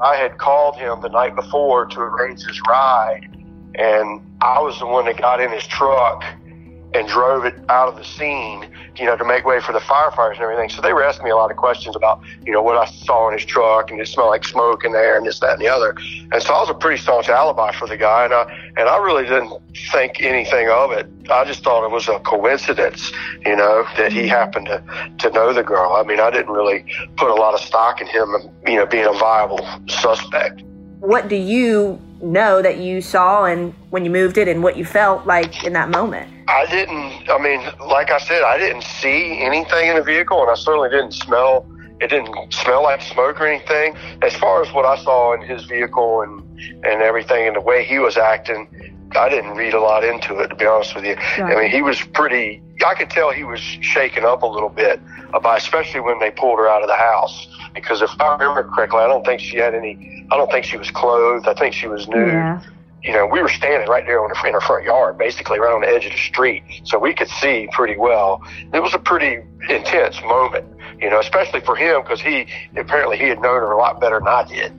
I 0.00 0.16
had 0.16 0.36
called 0.36 0.76
him 0.76 1.00
the 1.00 1.08
night 1.08 1.34
before 1.34 1.86
to 1.86 2.00
arrange 2.00 2.42
his 2.42 2.60
ride, 2.68 3.26
and 3.74 4.20
I 4.40 4.60
was 4.60 4.78
the 4.78 4.86
one 4.86 5.06
that 5.06 5.18
got 5.18 5.40
in 5.40 5.50
his 5.50 5.66
truck 5.66 6.24
and 6.94 7.08
drove 7.08 7.44
it 7.44 7.54
out 7.68 7.88
of 7.88 7.96
the 7.96 8.04
scene, 8.04 8.70
you 8.96 9.04
know, 9.04 9.16
to 9.16 9.24
make 9.24 9.44
way 9.44 9.60
for 9.60 9.72
the 9.72 9.80
firefighters 9.80 10.34
and 10.34 10.42
everything. 10.42 10.68
So 10.68 10.80
they 10.80 10.92
were 10.92 11.02
asking 11.02 11.24
me 11.24 11.32
a 11.32 11.36
lot 11.36 11.50
of 11.50 11.56
questions 11.56 11.96
about, 11.96 12.22
you 12.46 12.52
know, 12.52 12.62
what 12.62 12.76
I 12.76 12.86
saw 12.86 13.28
in 13.28 13.36
his 13.36 13.44
truck 13.44 13.90
and 13.90 14.00
it 14.00 14.06
smelled 14.06 14.28
like 14.28 14.44
smoke 14.44 14.84
in 14.84 14.92
there 14.92 15.16
and 15.16 15.26
this, 15.26 15.40
that, 15.40 15.54
and 15.54 15.60
the 15.60 15.68
other. 15.68 15.96
And 16.30 16.40
so 16.40 16.54
I 16.54 16.60
was 16.60 16.70
a 16.70 16.74
pretty 16.74 17.02
staunch 17.02 17.28
alibi 17.28 17.72
for 17.72 17.88
the 17.88 17.96
guy, 17.96 18.24
and 18.24 18.32
I 18.32 18.42
and 18.76 18.88
I 18.88 18.96
really 18.98 19.24
didn't 19.24 19.60
think 19.90 20.22
anything 20.22 20.68
of 20.68 20.92
it. 20.92 21.08
I 21.30 21.44
just 21.44 21.64
thought 21.64 21.84
it 21.84 21.90
was 21.90 22.08
a 22.08 22.20
coincidence, 22.20 23.12
you 23.44 23.56
know, 23.56 23.84
that 23.96 24.12
he 24.12 24.28
happened 24.28 24.66
to 24.66 24.82
to 25.18 25.30
know 25.30 25.52
the 25.52 25.64
girl. 25.64 25.94
I 25.94 26.04
mean, 26.04 26.20
I 26.20 26.30
didn't 26.30 26.52
really 26.52 26.84
put 27.16 27.30
a 27.30 27.34
lot 27.34 27.54
of 27.54 27.60
stock 27.60 28.00
in 28.00 28.06
him, 28.06 28.36
you 28.66 28.76
know, 28.76 28.86
being 28.86 29.06
a 29.06 29.12
viable 29.12 29.66
suspect. 29.88 30.62
What 31.04 31.28
do 31.28 31.36
you 31.36 32.00
know 32.22 32.62
that 32.62 32.78
you 32.78 33.02
saw 33.02 33.44
and 33.44 33.74
when 33.90 34.06
you 34.06 34.10
moved 34.10 34.38
it 34.38 34.48
and 34.48 34.62
what 34.62 34.78
you 34.78 34.86
felt 34.86 35.26
like 35.26 35.62
in 35.62 35.74
that 35.74 35.90
moment? 35.90 36.32
I 36.48 36.64
didn't, 36.64 37.28
I 37.28 37.36
mean, 37.38 37.60
like 37.86 38.10
I 38.10 38.16
said, 38.16 38.42
I 38.42 38.56
didn't 38.56 38.84
see 38.84 39.38
anything 39.42 39.90
in 39.90 39.96
the 39.96 40.02
vehicle 40.02 40.40
and 40.40 40.50
I 40.50 40.54
certainly 40.54 40.88
didn't 40.88 41.12
smell, 41.12 41.66
it 42.00 42.08
didn't 42.08 42.54
smell 42.54 42.84
like 42.84 43.02
smoke 43.02 43.38
or 43.38 43.46
anything. 43.46 43.94
As 44.22 44.34
far 44.36 44.62
as 44.62 44.72
what 44.72 44.86
I 44.86 44.96
saw 45.04 45.34
in 45.34 45.42
his 45.42 45.66
vehicle 45.66 46.22
and, 46.22 46.42
and 46.86 47.02
everything 47.02 47.48
and 47.48 47.54
the 47.54 47.60
way 47.60 47.84
he 47.84 47.98
was 47.98 48.16
acting, 48.16 48.93
I 49.12 49.28
didn't 49.28 49.54
read 49.56 49.74
a 49.74 49.80
lot 49.80 50.04
into 50.04 50.38
it, 50.40 50.48
to 50.48 50.54
be 50.54 50.66
honest 50.66 50.94
with 50.94 51.04
you. 51.04 51.14
Right. 51.14 51.56
I 51.56 51.62
mean, 51.62 51.70
he 51.70 51.82
was 51.82 52.00
pretty, 52.00 52.62
I 52.84 52.94
could 52.94 53.10
tell 53.10 53.30
he 53.30 53.44
was 53.44 53.60
shaken 53.60 54.24
up 54.24 54.42
a 54.42 54.46
little 54.46 54.68
bit, 54.68 55.00
about, 55.32 55.58
especially 55.58 56.00
when 56.00 56.18
they 56.18 56.30
pulled 56.30 56.58
her 56.58 56.68
out 56.68 56.82
of 56.82 56.88
the 56.88 56.96
house. 56.96 57.46
Because 57.74 58.02
if 58.02 58.10
I 58.20 58.32
remember 58.32 58.64
correctly, 58.64 59.00
I 59.00 59.06
don't 59.06 59.24
think 59.24 59.40
she 59.40 59.56
had 59.56 59.74
any, 59.74 60.26
I 60.30 60.36
don't 60.36 60.50
think 60.50 60.64
she 60.64 60.76
was 60.76 60.90
clothed. 60.90 61.46
I 61.46 61.54
think 61.54 61.74
she 61.74 61.86
was 61.86 62.08
nude. 62.08 62.28
Yeah. 62.28 62.62
You 63.02 63.12
know, 63.12 63.26
we 63.26 63.42
were 63.42 63.50
standing 63.50 63.88
right 63.88 64.06
there 64.06 64.22
on 64.24 64.30
the, 64.30 64.48
in 64.48 64.54
her 64.54 64.62
front 64.62 64.84
yard, 64.84 65.18
basically 65.18 65.60
right 65.60 65.72
on 65.72 65.82
the 65.82 65.88
edge 65.88 66.06
of 66.06 66.12
the 66.12 66.18
street. 66.18 66.62
So 66.84 66.98
we 66.98 67.12
could 67.12 67.28
see 67.28 67.68
pretty 67.70 67.98
well. 67.98 68.42
It 68.72 68.80
was 68.80 68.94
a 68.94 68.98
pretty 68.98 69.42
intense 69.68 70.22
moment, 70.22 70.66
you 71.00 71.10
know, 71.10 71.20
especially 71.20 71.60
for 71.60 71.76
him 71.76 72.00
because 72.00 72.22
he, 72.22 72.46
apparently 72.76 73.18
he 73.18 73.28
had 73.28 73.42
known 73.42 73.60
her 73.60 73.72
a 73.72 73.76
lot 73.76 74.00
better 74.00 74.18
than 74.18 74.28
I 74.28 74.44
did. 74.44 74.72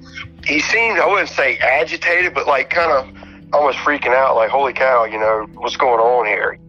He 0.44 0.60
seemed, 0.60 1.00
I 1.00 1.08
wouldn't 1.08 1.30
say 1.30 1.58
agitated, 1.60 2.34
but 2.34 2.48
like 2.48 2.72
kind 2.72 2.92
of, 2.92 3.25
almost 3.56 3.78
freaking 3.80 4.14
out, 4.14 4.36
like, 4.36 4.50
holy 4.50 4.74
cow, 4.74 5.06
you 5.06 5.18
know, 5.18 5.48
what's 5.56 5.78
going 5.78 6.00
on 6.00 6.26
here? 6.26 6.60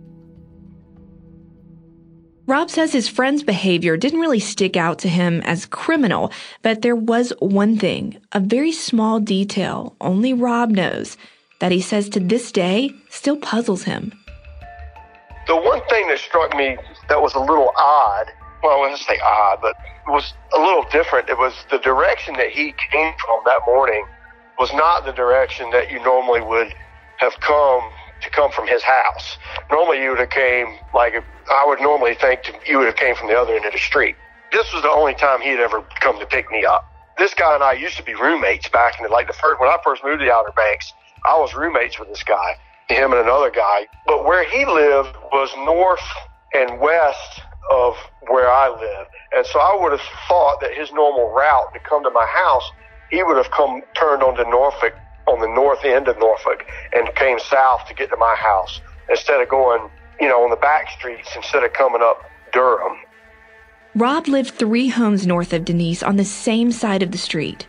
Rob 2.46 2.70
says 2.70 2.92
his 2.92 3.08
friend's 3.08 3.42
behavior 3.42 3.96
didn't 3.96 4.20
really 4.20 4.38
stick 4.38 4.76
out 4.76 5.00
to 5.00 5.08
him 5.08 5.40
as 5.42 5.66
criminal, 5.66 6.30
but 6.62 6.82
there 6.82 6.94
was 6.94 7.32
one 7.40 7.76
thing, 7.76 8.18
a 8.30 8.38
very 8.38 8.70
small 8.70 9.18
detail 9.18 9.96
only 10.00 10.32
Rob 10.32 10.70
knows, 10.70 11.16
that 11.58 11.72
he 11.72 11.80
says 11.80 12.08
to 12.10 12.20
this 12.20 12.52
day 12.52 12.92
still 13.08 13.36
puzzles 13.36 13.82
him. 13.82 14.12
The 15.48 15.56
one 15.56 15.80
thing 15.88 16.06
that 16.06 16.20
struck 16.20 16.56
me 16.56 16.76
that 17.08 17.20
was 17.20 17.34
a 17.34 17.40
little 17.40 17.72
odd, 17.76 18.26
well, 18.62 18.76
I 18.76 18.80
wouldn't 18.80 19.00
say 19.00 19.18
odd, 19.18 19.58
but 19.60 19.74
was 20.06 20.32
a 20.56 20.60
little 20.60 20.84
different. 20.92 21.28
It 21.28 21.38
was 21.38 21.52
the 21.70 21.78
direction 21.78 22.34
that 22.34 22.50
he 22.50 22.74
came 22.92 23.12
from 23.24 23.40
that 23.44 23.60
morning 23.66 24.04
was 24.58 24.72
not 24.72 25.04
the 25.04 25.12
direction 25.12 25.70
that 25.70 25.90
you 25.90 26.02
normally 26.02 26.40
would 26.40 26.72
have 27.18 27.38
come 27.40 27.82
to 28.22 28.30
come 28.30 28.50
from 28.50 28.66
his 28.66 28.82
house. 28.82 29.38
Normally 29.70 30.02
you 30.02 30.10
would 30.10 30.18
have 30.18 30.30
came 30.30 30.66
like 30.94 31.14
I 31.50 31.64
would 31.66 31.80
normally 31.80 32.14
think 32.14 32.42
to, 32.44 32.52
you 32.66 32.78
would 32.78 32.86
have 32.86 32.96
came 32.96 33.14
from 33.14 33.28
the 33.28 33.38
other 33.38 33.54
end 33.54 33.64
of 33.64 33.72
the 33.72 33.78
street. 33.78 34.16
This 34.52 34.72
was 34.72 34.82
the 34.82 34.90
only 34.90 35.14
time 35.14 35.40
he 35.40 35.50
had 35.50 35.60
ever 35.60 35.82
come 36.00 36.18
to 36.18 36.26
pick 36.26 36.50
me 36.50 36.64
up. 36.64 36.84
This 37.18 37.34
guy 37.34 37.54
and 37.54 37.64
I 37.64 37.72
used 37.72 37.96
to 37.96 38.02
be 38.02 38.14
roommates 38.14 38.68
back 38.68 38.98
in 38.98 39.04
the, 39.04 39.10
like 39.10 39.26
the 39.26 39.32
first 39.32 39.60
when 39.60 39.68
I 39.68 39.76
first 39.84 40.04
moved 40.04 40.20
to 40.20 40.26
the 40.26 40.32
Outer 40.32 40.52
Banks. 40.56 40.92
I 41.24 41.38
was 41.38 41.54
roommates 41.54 41.98
with 41.98 42.08
this 42.08 42.22
guy, 42.22 42.56
him 42.88 43.12
and 43.12 43.20
another 43.20 43.50
guy. 43.50 43.88
But 44.06 44.24
where 44.24 44.48
he 44.48 44.64
lived 44.64 45.16
was 45.32 45.50
north 45.64 46.04
and 46.54 46.80
west 46.80 47.42
of 47.70 47.94
where 48.28 48.48
I 48.48 48.68
live. 48.68 49.06
And 49.36 49.44
so 49.46 49.58
I 49.58 49.76
would 49.80 49.92
have 49.92 50.06
thought 50.28 50.60
that 50.60 50.72
his 50.74 50.92
normal 50.92 51.32
route 51.32 51.72
to 51.74 51.80
come 51.80 52.04
to 52.04 52.10
my 52.10 52.26
house 52.26 52.70
he 53.10 53.22
would 53.22 53.36
have 53.36 53.50
come 53.50 53.82
turned 53.94 54.22
onto 54.22 54.48
Norfolk 54.50 54.94
on 55.26 55.40
the 55.40 55.48
north 55.48 55.84
end 55.84 56.08
of 56.08 56.18
Norfolk 56.18 56.64
and 56.92 57.12
came 57.16 57.38
south 57.38 57.86
to 57.88 57.94
get 57.94 58.10
to 58.10 58.16
my 58.16 58.34
house 58.36 58.80
instead 59.08 59.40
of 59.40 59.48
going, 59.48 59.88
you 60.20 60.28
know, 60.28 60.42
on 60.44 60.50
the 60.50 60.56
back 60.56 60.90
streets 60.90 61.28
instead 61.34 61.64
of 61.64 61.72
coming 61.72 62.02
up 62.02 62.22
Durham. 62.52 62.96
Rob 63.94 64.28
lived 64.28 64.50
three 64.54 64.88
homes 64.88 65.26
north 65.26 65.52
of 65.52 65.64
Denise 65.64 66.02
on 66.02 66.16
the 66.16 66.24
same 66.24 66.70
side 66.70 67.02
of 67.02 67.12
the 67.12 67.18
street. 67.18 67.66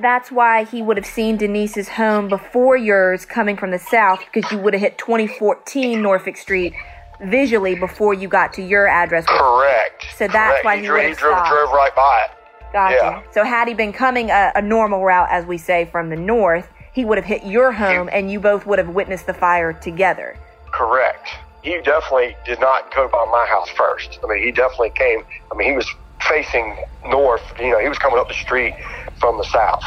That's 0.00 0.30
why 0.30 0.64
he 0.64 0.82
would 0.82 0.96
have 0.96 1.06
seen 1.06 1.36
Denise's 1.36 1.88
home 1.88 2.28
before 2.28 2.76
yours 2.76 3.24
coming 3.24 3.56
from 3.56 3.72
the 3.72 3.78
south 3.78 4.20
because 4.32 4.50
you 4.52 4.58
would 4.58 4.74
have 4.74 4.80
hit 4.80 4.98
2014 4.98 6.00
Norfolk 6.00 6.36
Street 6.36 6.74
visually 7.20 7.74
before 7.74 8.14
you 8.14 8.28
got 8.28 8.52
to 8.54 8.62
your 8.62 8.86
address. 8.86 9.26
Correct. 9.26 10.04
So 10.16 10.28
that's 10.28 10.60
Correct. 10.60 10.64
why 10.64 10.76
he, 10.76 10.82
he, 10.82 10.86
drove, 10.86 11.04
he 11.04 11.14
drove, 11.14 11.48
drove 11.48 11.70
right 11.72 11.94
by 11.96 12.26
it. 12.26 12.37
Gotcha. 12.72 12.96
Yeah. 12.96 13.22
So 13.32 13.44
had 13.44 13.68
he 13.68 13.74
been 13.74 13.92
coming 13.92 14.30
a, 14.30 14.52
a, 14.54 14.62
normal 14.62 15.02
route, 15.02 15.28
as 15.30 15.46
we 15.46 15.58
say, 15.58 15.86
from 15.86 16.10
the 16.10 16.16
north, 16.16 16.68
he 16.92 17.04
would 17.04 17.18
have 17.18 17.24
hit 17.24 17.44
your 17.44 17.72
home, 17.72 18.08
and 18.12 18.30
you 18.30 18.40
both 18.40 18.66
would 18.66 18.78
have 18.78 18.90
witnessed 18.90 19.26
the 19.26 19.34
fire 19.34 19.72
together. 19.72 20.36
Correct. 20.72 21.28
He 21.62 21.80
definitely 21.80 22.36
did 22.44 22.60
not 22.60 22.94
go 22.94 23.08
by 23.08 23.24
my 23.30 23.46
house 23.48 23.68
first. 23.70 24.18
I 24.22 24.26
mean, 24.26 24.42
he 24.42 24.52
definitely 24.52 24.90
came. 24.90 25.24
I 25.50 25.56
mean, 25.56 25.70
he 25.70 25.76
was 25.76 25.88
facing 26.28 26.76
north. 27.06 27.42
You 27.58 27.70
know, 27.70 27.78
he 27.78 27.88
was 27.88 27.98
coming 27.98 28.18
up 28.18 28.28
the 28.28 28.34
street 28.34 28.74
from 29.18 29.38
the 29.38 29.44
south. 29.44 29.84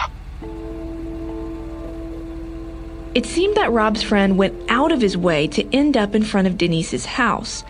It 3.13 3.25
seemed 3.25 3.57
that 3.57 3.71
Rob's 3.71 4.03
friend 4.03 4.37
went 4.37 4.69
out 4.69 4.91
of 4.91 5.01
his 5.01 5.17
way 5.17 5.47
to 5.49 5.75
end 5.75 5.97
up 5.97 6.15
in 6.15 6.23
front 6.23 6.47
of 6.47 6.57
Denise's 6.57 7.05
house. 7.05 7.65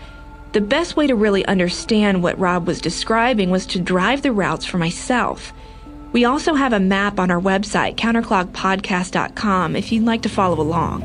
The 0.54 0.62
best 0.62 0.98
way 0.98 1.08
to 1.08 1.16
really 1.16 1.46
understand 1.46 2.22
what 2.22 2.38
Rob 2.38 2.68
was 2.68 2.82
describing 2.82 3.50
was 3.50 3.66
to 3.68 3.80
drive 3.80 4.22
the 4.22 4.34
routes 4.34 4.66
for 4.66 4.78
myself. 4.78 5.54
We 6.12 6.26
also 6.26 6.56
have 6.56 6.74
a 6.74 6.80
map 6.80 7.20
on 7.20 7.32
our 7.32 7.40
website, 7.40 7.96
counterclockpodcast.com, 7.96 9.76
if 9.78 9.92
you'd 9.92 10.04
like 10.04 10.24
to 10.24 10.30
follow 10.30 10.60
along. 10.60 11.02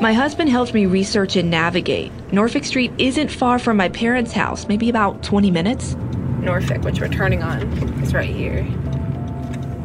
My 0.00 0.14
husband 0.14 0.48
helped 0.48 0.72
me 0.72 0.86
research 0.86 1.36
and 1.36 1.50
navigate. 1.50 2.10
Norfolk 2.32 2.64
Street 2.64 2.92
isn't 2.96 3.30
far 3.30 3.58
from 3.58 3.76
my 3.76 3.90
parents' 3.90 4.32
house, 4.32 4.66
maybe 4.66 4.88
about 4.88 5.22
20 5.22 5.50
minutes. 5.50 5.94
Norfolk, 6.40 6.84
which 6.84 7.00
we're 7.00 7.08
turning 7.08 7.42
on, 7.42 7.62
is 8.02 8.14
right 8.14 8.34
here. 8.34 8.66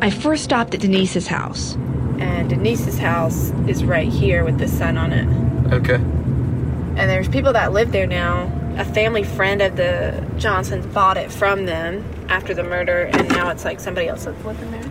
I 0.01 0.09
first 0.09 0.43
stopped 0.43 0.73
at 0.73 0.81
Denise's 0.81 1.27
house. 1.27 1.75
And 2.23 2.49
Denise's 2.49 2.97
house 2.97 3.51
is 3.67 3.83
right 3.83 4.07
here 4.07 4.45
with 4.45 4.57
the 4.57 4.67
sun 4.67 4.97
on 4.97 5.11
it. 5.11 5.73
Okay. 5.73 5.95
And 5.95 7.09
there's 7.09 7.27
people 7.27 7.51
that 7.51 7.73
live 7.73 7.91
there 7.91 8.07
now. 8.07 8.49
A 8.77 8.85
family 8.85 9.23
friend 9.23 9.61
of 9.61 9.75
the 9.75 10.25
Johnsons 10.37 10.85
bought 10.87 11.17
it 11.17 11.31
from 11.31 11.65
them 11.65 12.03
after 12.29 12.53
the 12.53 12.63
murder, 12.63 13.09
and 13.11 13.27
now 13.27 13.49
it's 13.49 13.65
like 13.65 13.81
somebody 13.81 14.07
else 14.07 14.23
that's 14.23 14.43
living 14.45 14.71
there. 14.71 14.89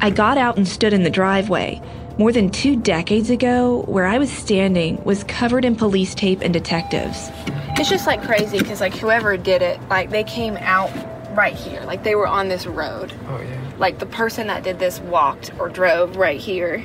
I 0.00 0.10
got 0.10 0.38
out 0.38 0.56
and 0.56 0.66
stood 0.66 0.92
in 0.92 1.02
the 1.02 1.10
driveway. 1.10 1.82
More 2.18 2.30
than 2.30 2.50
two 2.50 2.76
decades 2.76 3.28
ago, 3.28 3.82
where 3.88 4.06
I 4.06 4.18
was 4.18 4.30
standing 4.30 5.02
was 5.04 5.24
covered 5.24 5.64
in 5.64 5.74
police 5.74 6.14
tape 6.14 6.40
and 6.40 6.52
detectives. 6.52 7.30
It's 7.76 7.88
just 7.88 8.06
like 8.06 8.22
crazy 8.22 8.58
because 8.58 8.80
like 8.80 8.94
whoever 8.94 9.36
did 9.36 9.60
it, 9.60 9.80
like 9.88 10.10
they 10.10 10.24
came 10.24 10.56
out 10.58 10.90
right 11.36 11.54
here, 11.54 11.82
like 11.82 12.04
they 12.04 12.14
were 12.14 12.26
on 12.26 12.48
this 12.48 12.66
road. 12.66 13.12
Oh 13.28 13.40
yeah. 13.40 13.72
Like 13.78 13.98
the 13.98 14.06
person 14.06 14.46
that 14.48 14.62
did 14.62 14.78
this 14.78 15.00
walked 15.00 15.52
or 15.58 15.68
drove 15.68 16.16
right 16.16 16.40
here. 16.40 16.84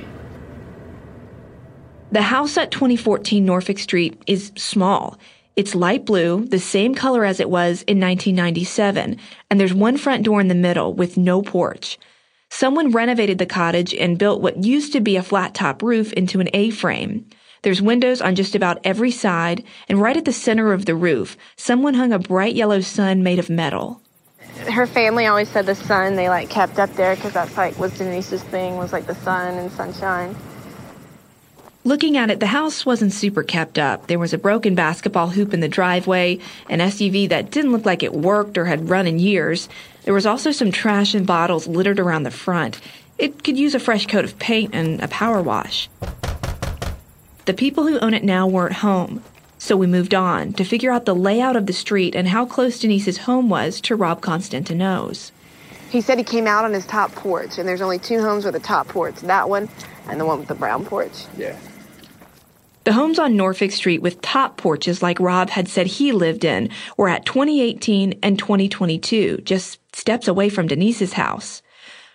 The 2.12 2.22
house 2.22 2.58
at 2.58 2.72
2014 2.72 3.44
Norfolk 3.44 3.80
Street 3.80 4.22
is 4.28 4.52
small. 4.56 5.18
It's 5.56 5.74
light 5.74 6.06
blue, 6.06 6.46
the 6.46 6.60
same 6.60 6.96
color 6.96 7.25
as 7.25 7.40
it 7.40 7.50
was 7.50 7.82
in 7.84 8.00
1997, 8.00 9.18
and 9.50 9.60
there's 9.60 9.74
one 9.74 9.98
front 9.98 10.24
door 10.24 10.42
in 10.42 10.48
the 10.50 10.56
middle 10.56 10.94
with 10.94 11.18
no 11.18 11.42
porch. 11.42 11.98
Someone 12.50 12.92
renovated 12.92 13.38
the 13.38 13.46
cottage 13.46 13.94
and 13.94 14.20
built 14.20 14.42
what 14.42 14.64
used 14.64 14.94
to 14.94 15.02
be 15.02 15.16
a 15.16 15.24
flat 15.24 15.54
top 15.54 15.82
roof 15.82 16.14
into 16.14 16.40
an 16.40 16.50
A-frame. 16.54 17.25
There's 17.64 17.82
windows 17.82 18.22
on 18.22 18.36
just 18.36 18.54
about 18.54 18.80
every 18.84 19.12
side, 19.12 19.64
and 19.90 20.00
right 20.00 20.16
at 20.16 20.25
the 20.25 20.32
center 20.32 20.72
of 20.72 20.86
the 20.86 20.96
roof, 20.96 21.36
someone 21.58 21.96
hung 21.96 22.14
a 22.14 22.20
bright 22.20 22.56
yellow 22.56 22.82
sun 22.82 23.24
made 23.24 23.40
of 23.40 23.50
metal. 23.50 24.02
Her 24.72 24.88
family 24.88 25.27
always 25.27 25.50
said 25.50 25.65
the 25.65 25.75
sun 25.75 26.15
they 26.15 26.29
like 26.29 26.50
kept 26.50 26.79
up 26.79 26.93
there 26.93 27.15
because 27.15 27.34
that's 27.34 27.55
like 27.55 27.77
was 27.77 27.98
Denise's 27.98 28.43
thing 28.43 28.77
was 28.77 28.91
like 28.91 29.05
the 29.05 29.15
sun 29.15 29.57
and 29.57 29.72
sunshine. 29.72 30.36
Looking 31.84 32.17
at 32.17 32.31
it, 32.31 32.39
the 32.39 32.48
house 32.48 32.84
wasn't 32.84 33.13
super 33.13 33.43
kept 33.43 33.77
up. 33.77 34.07
There 34.07 34.17
was 34.17 34.34
a 34.34 34.39
broken 34.39 34.74
basketball 34.74 35.29
hoop 35.29 35.53
in 35.53 35.60
the 35.60 35.67
driveway, 35.67 36.39
an 36.67 36.79
SUV 36.79 37.29
that 37.29 37.51
didn't 37.51 37.72
look 37.72 37.86
like 37.86 38.01
it 38.01 38.12
worked 38.12 38.57
or 38.57 38.65
had 38.65 38.89
run 38.89 39.05
in 39.05 39.19
years. 39.19 39.69
There 40.03 40.13
was 40.13 40.25
also 40.25 40.51
some 40.51 40.72
trash 40.72 41.13
and 41.13 41.27
bottles 41.27 41.67
littered 41.67 42.00
around 42.00 42.24
the 42.24 42.31
front. 42.31 42.81
It 43.19 43.43
could 43.43 43.55
use 43.55 43.75
a 43.75 43.79
fresh 43.79 44.07
coat 44.07 44.25
of 44.25 44.39
paint 44.39 44.74
and 44.74 45.00
a 45.00 45.07
power 45.10 45.43
wash. 45.43 45.88
The 47.45 47.53
people 47.53 47.86
who 47.86 48.00
own 48.00 48.15
it 48.15 48.24
now 48.24 48.48
weren't 48.48 48.74
home, 48.74 49.24
so 49.65 49.75
we 49.75 49.88
moved 49.88 50.13
on 50.13 50.53
to 50.53 50.63
figure 50.63 50.91
out 50.91 51.05
the 51.05 51.15
layout 51.15 51.55
of 51.55 51.65
the 51.65 51.74
street 51.74 52.15
and 52.15 52.27
how 52.27 52.45
close 52.45 52.79
Denise's 52.79 53.17
home 53.17 53.50
was 53.50 53.81
to 53.81 53.95
Rob 53.95 54.22
Constantino's. 54.22 55.31
He 55.89 56.01
said 56.01 56.17
he 56.17 56.24
came 56.24 56.45
out 56.45 56.65
on 56.65 56.74
his 56.74 56.86
top 56.86 57.12
porch, 57.13 57.57
and 57.57 57.67
there's 57.67 57.81
only 57.81 57.98
two 57.98 58.22
homes 58.22 58.45
with 58.45 58.55
a 58.55 58.60
top 58.60 58.88
porch 58.88 59.15
that 59.22 59.50
one 59.50 59.67
and 60.07 60.19
the 60.19 60.25
one 60.25 60.39
with 60.39 60.48
the 60.48 60.55
brown 60.55 60.86
porch. 60.86 61.25
Yeah. 61.38 61.57
The 62.84 62.93
homes 62.93 63.17
on 63.17 63.36
Norfolk 63.36 63.72
Street 63.72 64.03
with 64.03 64.22
top 64.22 64.57
porches 64.57 65.01
like 65.01 65.19
Rob 65.19 65.50
had 65.50 65.67
said 65.67 65.88
he 65.88 66.12
lived 66.12 66.45
in 66.45 66.69
were 66.98 67.10
at 67.10 67.25
2018 67.25 68.19
and 68.22 68.38
2022, 68.38 69.38
just 69.43 69.79
steps 69.95 70.27
away 70.27 70.50
from 70.50 70.67
Denise's 70.67 71.13
house. 71.13 71.63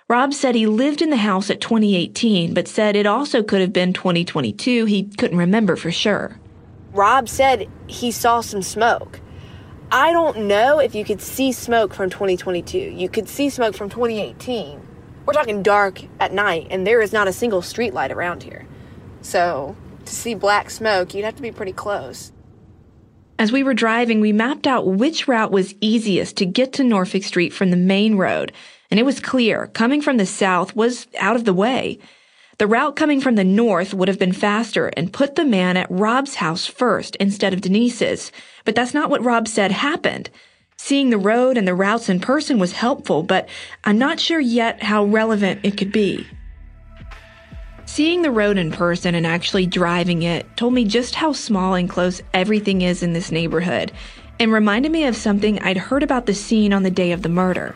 Rob 0.09 0.33
said 0.33 0.54
he 0.54 0.66
lived 0.66 1.02
in 1.02 1.10
the 1.10 1.17
house 1.17 1.50
at 1.50 1.60
2018, 1.60 2.54
but 2.54 2.69
said 2.69 2.95
it 2.95 3.06
also 3.06 3.43
could 3.43 3.60
have 3.60 3.73
been 3.73 3.93
2022. 3.93 4.84
He 4.84 5.04
couldn't 5.04 5.39
remember 5.39 5.75
for 5.75 5.91
sure. 5.91 6.36
Rob 6.93 7.29
said 7.29 7.69
he 7.87 8.11
saw 8.11 8.41
some 8.41 8.63
smoke. 8.63 9.21
I 9.93 10.13
don't 10.13 10.47
know 10.47 10.79
if 10.79 10.95
you 10.95 11.05
could 11.05 11.21
see 11.21 11.53
smoke 11.53 11.95
from 11.95 12.11
2022. 12.11 12.79
You 12.79 13.09
could 13.09 13.29
see 13.29 13.50
smoke 13.50 13.75
from 13.75 13.91
2018. 13.91 14.81
We're 15.26 15.33
talking 15.33 15.63
dark 15.63 16.03
at 16.19 16.33
night, 16.33 16.69
and 16.71 16.87
there 16.87 17.00
is 17.00 17.13
not 17.13 17.29
a 17.29 17.33
single 17.33 17.63
street 17.63 17.93
light 17.93 18.13
around 18.13 18.43
here. 18.43 18.67
So 19.21 19.76
to 20.05 20.15
see 20.15 20.35
black 20.35 20.71
smoke, 20.71 21.15
you'd 21.15 21.25
have 21.25 21.37
to 21.37 21.43
be 21.43 21.53
pretty 21.53 21.73
close. 21.73 22.33
As 23.39 23.53
we 23.53 23.63
were 23.63 23.75
driving, 23.75 24.21
we 24.21 24.33
mapped 24.33 24.67
out 24.67 24.87
which 24.87 25.26
route 25.26 25.50
was 25.50 25.75
easiest 25.81 26.37
to 26.37 26.47
get 26.47 26.73
to 26.75 26.85
Norfolk 26.85 27.23
Street 27.23 27.53
from 27.53 27.71
the 27.71 27.76
main 27.76 28.17
road, 28.17 28.53
and 28.91 29.00
it 29.00 29.05
was 29.05 29.19
clear 29.19 29.69
coming 29.69 30.03
from 30.03 30.19
the 30.19 30.26
south 30.26 30.76
was 30.76 31.07
out 31.19 31.37
of 31.37 31.45
the 31.45 31.55
way. 31.55 31.99
The 32.61 32.67
route 32.67 32.95
coming 32.95 33.23
from 33.23 33.37
the 33.37 33.43
north 33.43 33.95
would 33.95 34.09
have 34.09 34.19
been 34.19 34.35
faster 34.35 34.89
and 34.89 35.15
put 35.15 35.35
the 35.35 35.47
man 35.47 35.79
at 35.79 35.91
Rob's 35.91 36.35
house 36.35 36.67
first 36.67 37.17
instead 37.17 37.55
of 37.55 37.63
Denise's, 37.63 38.31
but 38.67 38.75
that's 38.75 38.93
not 38.93 39.09
what 39.09 39.25
Rob 39.25 39.49
said 39.49 39.73
happened. 39.73 40.29
Seeing 40.77 41.09
the 41.09 41.17
road 41.17 41.57
and 41.57 41.67
the 41.67 41.75
routes 41.75 42.11
in 42.11 42.21
person 42.21 42.59
was 42.59 42.73
helpful, 42.73 43.23
but 43.23 43.49
I'm 43.85 43.97
not 43.97 44.21
sure 44.21 44.41
yet 44.41 44.83
how 44.83 45.05
relevant 45.05 45.61
it 45.63 45.79
could 45.79 45.91
be. 45.91 46.27
Seeing 47.87 48.21
the 48.21 48.31
road 48.31 48.59
in 48.59 48.73
person 48.73 49.15
and 49.15 49.27
actually 49.27 49.65
driving 49.65 50.23
it 50.23 50.47
told 50.59 50.75
me 50.75 50.85
just 50.85 51.15
how 51.15 51.33
small 51.33 51.73
and 51.73 51.89
close 51.89 52.21
everything 52.35 52.83
is 52.83 53.03
in 53.03 53.15
this 53.15 53.33
neighborhood 53.33 53.91
and 54.39 54.53
reminded 54.53 54.93
me 54.93 55.07
of 55.07 55.17
something 55.17 55.59
I'd 55.61 55.79
heard 55.79 56.03
about 56.03 56.27
the 56.27 56.35
scene 56.35 56.75
on 56.75 56.83
the 56.83 56.91
day 56.91 57.13
of 57.13 57.23
the 57.23 57.31
murder. 57.31 57.75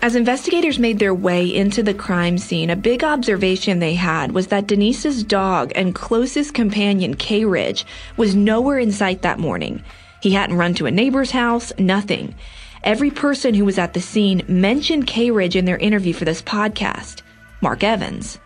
As 0.00 0.14
investigators 0.14 0.78
made 0.78 1.00
their 1.00 1.12
way 1.12 1.52
into 1.52 1.82
the 1.82 1.92
crime 1.92 2.38
scene, 2.38 2.70
a 2.70 2.76
big 2.76 3.02
observation 3.02 3.80
they 3.80 3.94
had 3.94 4.30
was 4.30 4.46
that 4.46 4.68
Denise's 4.68 5.24
dog 5.24 5.72
and 5.74 5.92
closest 5.92 6.54
companion, 6.54 7.14
K 7.14 7.44
Ridge, 7.44 7.84
was 8.16 8.36
nowhere 8.36 8.78
in 8.78 8.92
sight 8.92 9.22
that 9.22 9.40
morning. 9.40 9.82
He 10.22 10.30
hadn't 10.30 10.56
run 10.56 10.74
to 10.74 10.86
a 10.86 10.92
neighbor's 10.92 11.32
house, 11.32 11.72
nothing. 11.80 12.36
Every 12.84 13.10
person 13.10 13.54
who 13.54 13.64
was 13.64 13.76
at 13.76 13.92
the 13.92 14.00
scene 14.00 14.44
mentioned 14.46 15.08
K 15.08 15.32
Ridge 15.32 15.56
in 15.56 15.64
their 15.64 15.78
interview 15.78 16.12
for 16.12 16.24
this 16.24 16.42
podcast. 16.42 17.22
Mark 17.60 17.82
Evans. 17.82 18.38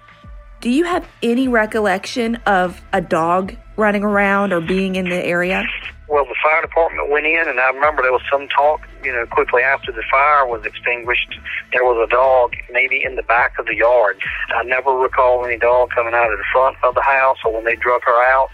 Do 0.62 0.70
you 0.70 0.84
have 0.84 1.06
any 1.22 1.48
recollection 1.48 2.36
of 2.46 2.80
a 2.94 3.02
dog 3.02 3.54
running 3.76 4.04
around 4.04 4.54
or 4.54 4.62
being 4.62 4.96
in 4.96 5.10
the 5.10 5.22
area? 5.22 5.64
Well, 6.12 6.26
the 6.26 6.36
fire 6.42 6.60
department 6.60 7.08
went 7.08 7.24
in, 7.24 7.48
and 7.48 7.58
I 7.58 7.70
remember 7.70 8.02
there 8.02 8.12
was 8.12 8.20
some 8.30 8.46
talk, 8.48 8.86
you 9.02 9.10
know, 9.10 9.24
quickly 9.24 9.62
after 9.62 9.90
the 9.90 10.02
fire 10.10 10.46
was 10.46 10.62
extinguished, 10.66 11.40
there 11.72 11.84
was 11.84 12.06
a 12.06 12.10
dog 12.12 12.52
maybe 12.70 13.02
in 13.02 13.16
the 13.16 13.22
back 13.22 13.58
of 13.58 13.64
the 13.64 13.74
yard. 13.74 14.20
I 14.54 14.62
never 14.62 14.92
recall 14.92 15.42
any 15.46 15.56
dog 15.56 15.88
coming 15.88 16.12
out 16.12 16.30
of 16.30 16.36
the 16.36 16.44
front 16.52 16.76
of 16.82 16.94
the 16.94 17.00
house 17.00 17.38
or 17.46 17.54
when 17.54 17.64
they 17.64 17.76
drug 17.76 18.02
her 18.04 18.22
out. 18.28 18.50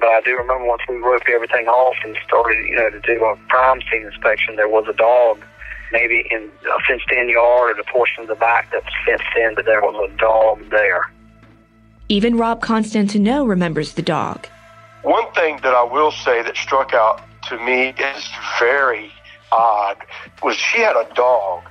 But 0.00 0.08
I 0.08 0.20
do 0.22 0.36
remember 0.36 0.66
once 0.66 0.82
we 0.88 0.96
roped 0.96 1.28
everything 1.28 1.68
off 1.68 1.94
and 2.02 2.18
started, 2.26 2.58
you 2.66 2.74
know, 2.74 2.90
to 2.90 2.98
do 2.98 3.24
a 3.24 3.36
crime 3.50 3.82
scene 3.88 4.02
inspection, 4.02 4.56
there 4.56 4.68
was 4.68 4.86
a 4.90 4.92
dog 4.92 5.44
maybe 5.92 6.26
in 6.32 6.50
a 6.66 6.80
fenced 6.88 7.12
in 7.12 7.28
yard 7.28 7.70
or 7.70 7.74
the 7.74 7.86
portion 7.88 8.22
of 8.22 8.28
the 8.28 8.34
back 8.34 8.72
that 8.72 8.82
was 8.82 8.94
fenced 9.06 9.36
in, 9.36 9.54
but 9.54 9.64
there 9.64 9.80
was 9.80 10.10
a 10.10 10.16
dog 10.16 10.58
there. 10.70 11.08
Even 12.08 12.36
Rob 12.36 12.60
Constantino 12.60 13.44
remembers 13.44 13.92
the 13.92 14.02
dog. 14.02 14.48
One 15.06 15.30
thing 15.34 15.60
that 15.62 15.72
I 15.72 15.84
will 15.84 16.10
say 16.10 16.42
that 16.42 16.56
struck 16.56 16.92
out 16.92 17.22
to 17.48 17.56
me 17.58 17.90
is 17.90 18.28
very 18.58 19.12
odd 19.52 19.98
was 20.42 20.56
she 20.56 20.80
had 20.80 20.96
a 20.96 21.06
dog. 21.14 21.62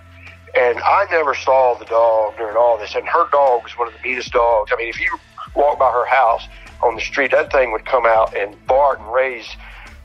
And 0.58 0.80
I 0.80 1.06
never 1.12 1.36
saw 1.36 1.78
the 1.78 1.84
dog 1.84 2.38
during 2.38 2.56
all 2.56 2.78
this. 2.78 2.96
And 2.96 3.06
her 3.06 3.28
dog 3.32 3.64
was 3.64 3.78
one 3.78 3.90
of 3.90 3.94
the 3.94 4.08
neatest 4.08 4.32
dogs. 4.32 4.72
I 4.74 4.78
mean, 4.78 4.88
if 4.88 5.02
you 5.02 5.20
walk 5.54 5.78
by 5.78 5.92
her 5.92 6.06
house 6.06 6.48
on 6.82 6.96
the 6.96 7.02
street, 7.02 7.32
that 7.32 7.52
thing 7.52 7.74
would 7.74 7.86
come 7.86 8.06
out 8.06 8.34
and 8.38 8.56
bark 8.68 9.02
and 9.02 9.12
raise 9.12 9.50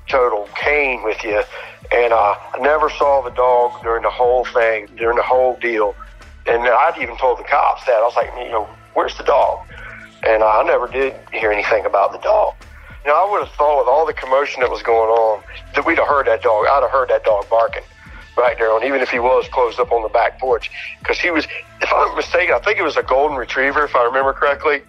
total 0.09 0.49
Cain 0.57 1.05
with 1.05 1.23
you. 1.23 1.40
And 1.93 2.12
uh, 2.12 2.35
I 2.53 2.59
never 2.59 2.90
saw 2.90 3.23
the 3.23 3.31
dog 3.31 3.81
during 3.85 4.03
the 4.03 4.11
whole 4.11 4.45
thing, 4.45 4.88
during 4.97 5.19
the 5.19 5.23
whole 5.23 5.57
deal. 5.61 5.95
And 6.49 6.64
I'd 6.64 6.99
even 7.01 7.16
told 7.16 7.38
the 7.38 7.45
cops 7.45 7.85
that. 7.85 7.95
I 7.95 8.03
was 8.03 8.16
like, 8.16 8.33
you 8.45 8.51
know, 8.51 8.69
where's 8.95 9.16
the 9.16 9.23
dog? 9.23 9.69
And 10.27 10.43
I 10.43 10.64
never 10.64 10.88
did 10.88 11.14
hear 11.33 11.53
anything 11.53 11.87
about 11.87 12.11
the 12.11 12.19
dog. 12.19 12.57
You 13.05 13.11
know, 13.11 13.17
I 13.17 13.31
would 13.31 13.47
have 13.47 13.55
thought 13.55 13.79
with 13.79 13.89
all 13.89 14.07
the 14.07 14.13
commotion 14.13 14.61
that 14.61 14.71
was 14.71 14.83
going 14.83 15.11
on 15.11 15.43
that 15.75 15.87
we'd 15.87 15.99
have 15.99 16.07
heard 16.07 16.27
that 16.27 16.43
dog. 16.43 16.67
I'd 16.67 16.83
have 16.83 16.91
heard 16.91 17.09
that 17.09 17.25
dog 17.25 17.49
barking 17.49 17.83
right 18.37 18.57
there, 18.59 18.75
and 18.75 18.85
even 18.85 19.01
if 19.01 19.11
he 19.11 19.19
was 19.19 19.49
closed 19.49 19.81
up 19.81 19.93
on 19.93 20.03
the 20.03 20.09
back 20.09 20.39
porch, 20.39 20.71
because 20.99 21.19
he 21.19 21.31
was, 21.31 21.47
if 21.81 21.93
I'm 21.93 22.15
mistaken, 22.17 22.55
I 22.55 22.59
think 22.59 22.79
it 22.79 22.83
was 22.83 22.97
a 22.97 23.03
golden 23.03 23.37
retriever, 23.37 23.85
if 23.85 23.97
I 23.97 24.05
remember 24.05 24.33
correctly. 24.33 24.83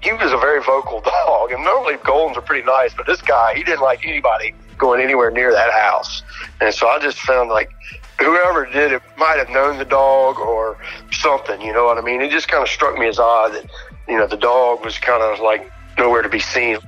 He 0.00 0.12
was 0.12 0.32
a 0.32 0.36
very 0.38 0.60
vocal 0.62 1.00
dog, 1.26 1.52
and 1.52 1.62
normally 1.62 1.94
Goldens 1.94 2.36
are 2.36 2.42
pretty 2.42 2.66
nice, 2.66 2.92
but 2.94 3.06
this 3.06 3.22
guy, 3.22 3.54
he 3.54 3.62
didn't 3.62 3.82
like 3.82 4.04
anybody 4.04 4.54
going 4.78 5.00
anywhere 5.00 5.30
near 5.30 5.52
that 5.52 5.72
house. 5.72 6.22
And 6.60 6.74
so 6.74 6.88
I 6.88 6.98
just 6.98 7.18
found 7.18 7.50
like 7.50 7.70
whoever 8.18 8.66
did 8.66 8.92
it 8.92 9.02
might 9.16 9.38
have 9.38 9.48
known 9.50 9.78
the 9.78 9.84
dog 9.84 10.38
or 10.38 10.76
something, 11.12 11.60
you 11.60 11.72
know 11.72 11.84
what 11.84 11.98
I 11.98 12.00
mean? 12.00 12.20
It 12.20 12.30
just 12.30 12.48
kind 12.48 12.62
of 12.62 12.68
struck 12.68 12.98
me 12.98 13.06
as 13.06 13.18
odd 13.18 13.52
that, 13.52 13.70
you 14.08 14.18
know, 14.18 14.26
the 14.26 14.36
dog 14.36 14.84
was 14.84 14.98
kind 14.98 15.22
of 15.22 15.40
like 15.40 15.70
nowhere 15.98 16.22
to 16.22 16.28
be 16.28 16.40
seen. 16.40 16.78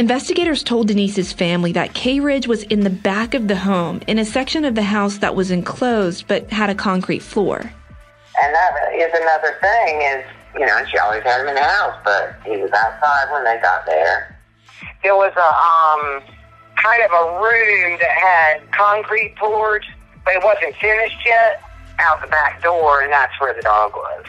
Investigators 0.00 0.62
told 0.62 0.88
Denise's 0.88 1.30
family 1.30 1.72
that 1.72 1.92
K 1.92 2.20
Ridge 2.20 2.48
was 2.48 2.62
in 2.62 2.80
the 2.80 2.88
back 2.88 3.34
of 3.34 3.48
the 3.48 3.56
home 3.56 4.00
in 4.06 4.18
a 4.18 4.24
section 4.24 4.64
of 4.64 4.74
the 4.74 4.82
house 4.82 5.18
that 5.18 5.34
was 5.34 5.50
enclosed 5.50 6.26
but 6.26 6.50
had 6.50 6.70
a 6.70 6.74
concrete 6.74 7.18
floor. 7.18 7.58
And 7.58 8.54
that 8.54 8.94
is 8.94 9.12
another 9.12 9.58
thing 9.60 10.00
is, 10.00 10.24
you 10.54 10.64
know, 10.64 10.82
she 10.90 10.96
always 10.96 11.22
had 11.22 11.42
him 11.42 11.48
in 11.48 11.54
the 11.54 11.62
house, 11.62 12.00
but 12.02 12.34
he 12.46 12.56
was 12.56 12.70
outside 12.72 13.30
when 13.30 13.44
they 13.44 13.60
got 13.60 13.84
there. 13.84 14.40
There 15.02 15.16
was 15.16 15.34
a 15.36 15.50
um 15.68 16.22
kind 16.76 17.02
of 17.02 17.10
a 17.10 17.38
room 17.38 17.98
that 18.00 18.10
had 18.10 18.72
concrete 18.72 19.36
poured, 19.36 19.84
but 20.24 20.32
it 20.32 20.42
wasn't 20.42 20.74
finished 20.76 21.20
yet, 21.26 21.60
out 21.98 22.22
the 22.22 22.28
back 22.28 22.62
door, 22.62 23.02
and 23.02 23.12
that's 23.12 23.38
where 23.38 23.52
the 23.52 23.60
dog 23.60 23.92
was. 23.92 24.24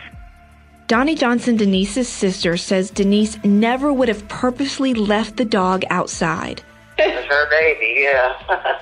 Donnie 0.92 1.16
Johnson, 1.16 1.56
Denise's 1.56 2.10
sister, 2.10 2.58
says 2.58 2.92
Denise 2.92 3.42
never 3.46 3.94
would 3.94 4.10
have 4.10 4.28
purposely 4.28 4.94
left 4.94 5.38
the 5.38 5.46
dog 5.46 5.86
outside. 5.90 6.62
It 6.98 7.16
was 7.16 7.24
her 7.32 7.50
baby, 7.50 7.96
yeah. 8.04 8.36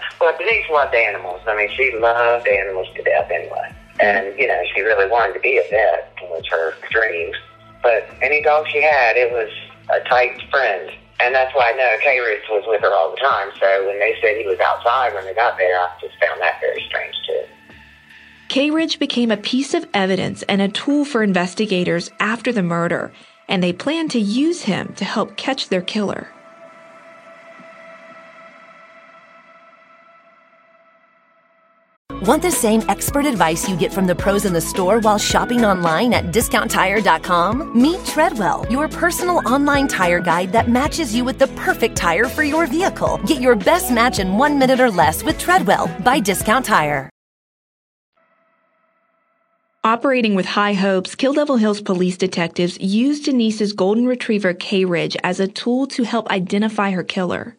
well, 0.19 0.35
Denise 0.39 0.65
loved 0.71 0.95
animals. 0.95 1.39
I 1.45 1.55
mean, 1.55 1.69
she 1.77 1.93
loved 1.99 2.47
animals 2.47 2.87
to 2.95 3.03
death 3.03 3.29
anyway. 3.29 3.75
And, 3.99 4.33
you 4.39 4.47
know, 4.47 4.59
she 4.73 4.81
really 4.81 5.07
wanted 5.07 5.33
to 5.33 5.39
be 5.39 5.59
a 5.59 5.63
vet, 5.69 6.11
It 6.17 6.29
was 6.31 6.43
her 6.49 6.73
dream. 6.89 7.31
But 7.83 8.09
any 8.23 8.41
dog 8.41 8.65
she 8.69 8.81
had, 8.81 9.15
it 9.15 9.31
was 9.31 9.51
a 9.93 9.99
tight 10.09 10.41
friend. 10.49 10.89
And 11.19 11.35
that's 11.35 11.53
why 11.53 11.69
I 11.69 11.77
know 11.77 11.95
K 12.01 12.19
Ridge 12.21 12.49
was 12.49 12.63
with 12.65 12.81
her 12.81 12.91
all 12.91 13.11
the 13.11 13.21
time. 13.21 13.49
So 13.59 13.85
when 13.85 13.99
they 13.99 14.15
said 14.19 14.35
he 14.35 14.47
was 14.47 14.57
outside 14.57 15.13
when 15.13 15.25
they 15.25 15.35
got 15.35 15.59
there, 15.59 15.77
I 15.77 15.93
just 16.01 16.17
found 16.17 16.41
that 16.41 16.59
very 16.59 16.83
strange, 16.89 17.13
too. 17.27 17.45
K 18.49 18.71
Ridge 18.71 18.97
became 18.97 19.29
a 19.29 19.37
piece 19.37 19.75
of 19.75 19.87
evidence 19.93 20.41
and 20.41 20.59
a 20.59 20.67
tool 20.67 21.05
for 21.05 21.21
investigators 21.21 22.09
after 22.19 22.51
the 22.51 22.63
murder, 22.63 23.11
and 23.47 23.61
they 23.61 23.71
plan 23.71 24.09
to 24.09 24.19
use 24.19 24.63
him 24.63 24.95
to 24.95 25.05
help 25.05 25.37
catch 25.37 25.69
their 25.69 25.83
killer. 25.83 26.29
Want 32.23 32.41
the 32.41 32.51
same 32.51 32.81
expert 32.89 33.25
advice 33.25 33.69
you 33.69 33.77
get 33.77 33.93
from 33.93 34.07
the 34.07 34.15
pros 34.15 34.45
in 34.45 34.53
the 34.53 34.59
store 34.59 34.99
while 34.99 35.19
shopping 35.19 35.63
online 35.63 36.11
at 36.13 36.25
discounttire.com? 36.33 37.79
Meet 37.79 38.03
Treadwell, 38.03 38.65
your 38.69 38.87
personal 38.87 39.47
online 39.47 39.87
tire 39.87 40.19
guide 40.19 40.51
that 40.53 40.69
matches 40.69 41.15
you 41.15 41.23
with 41.23 41.37
the 41.37 41.47
perfect 41.49 41.95
tire 41.95 42.25
for 42.25 42.43
your 42.43 42.65
vehicle. 42.65 43.19
Get 43.27 43.41
your 43.41 43.55
best 43.55 43.91
match 43.91 44.17
in 44.17 44.37
one 44.37 44.57
minute 44.57 44.79
or 44.79 44.89
less 44.89 45.23
with 45.23 45.37
Treadwell 45.37 45.87
by 46.03 46.19
Discount 46.19 46.65
Tire. 46.65 47.09
Operating 49.83 50.35
with 50.35 50.45
high 50.45 50.73
hopes, 50.73 51.15
Kill 51.15 51.31
Devil 51.31 51.55
Hills 51.55 51.81
police 51.81 52.17
detectives 52.17 52.77
used 52.81 53.23
Denise's 53.23 53.71
golden 53.71 54.05
retriever 54.05 54.53
K 54.53 54.83
Ridge 54.83 55.15
as 55.23 55.39
a 55.39 55.47
tool 55.47 55.87
to 55.87 56.03
help 56.03 56.29
identify 56.29 56.91
her 56.91 57.03
killer. 57.03 57.55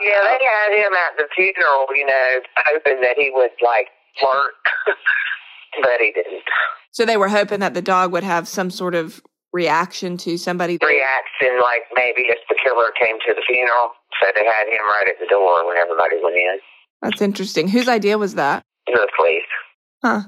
Yeah, 0.00 0.20
they 0.24 0.44
had 0.44 0.84
him 0.84 0.92
at 0.92 1.16
the 1.16 1.28
funeral, 1.36 1.86
you 1.94 2.06
know, 2.06 2.40
hoping 2.66 3.00
that 3.02 3.14
he 3.16 3.30
would, 3.32 3.52
like, 3.62 3.86
flirt, 4.18 4.54
but 5.82 6.00
he 6.00 6.10
didn't. 6.10 6.42
So 6.90 7.04
they 7.04 7.16
were 7.16 7.28
hoping 7.28 7.60
that 7.60 7.74
the 7.74 7.82
dog 7.82 8.10
would 8.10 8.24
have 8.24 8.48
some 8.48 8.70
sort 8.70 8.96
of 8.96 9.22
reaction 9.52 10.16
to 10.18 10.36
somebody. 10.36 10.78
Reaction, 10.82 11.60
like 11.62 11.82
maybe 11.94 12.22
if 12.22 12.38
the 12.48 12.56
killer 12.64 12.90
came 13.00 13.16
to 13.28 13.34
the 13.34 13.42
funeral. 13.46 13.92
So 14.20 14.26
they 14.34 14.44
had 14.44 14.66
him 14.66 14.84
right 14.90 15.06
at 15.08 15.20
the 15.20 15.26
door 15.30 15.66
when 15.66 15.76
everybody 15.76 16.16
went 16.22 16.36
in. 16.36 16.58
That's 17.00 17.22
interesting. 17.22 17.68
Whose 17.68 17.88
idea 17.88 18.18
was 18.18 18.34
that? 18.34 18.62
The 18.86 19.08
police. 19.16 19.42
Huh. 20.02 20.22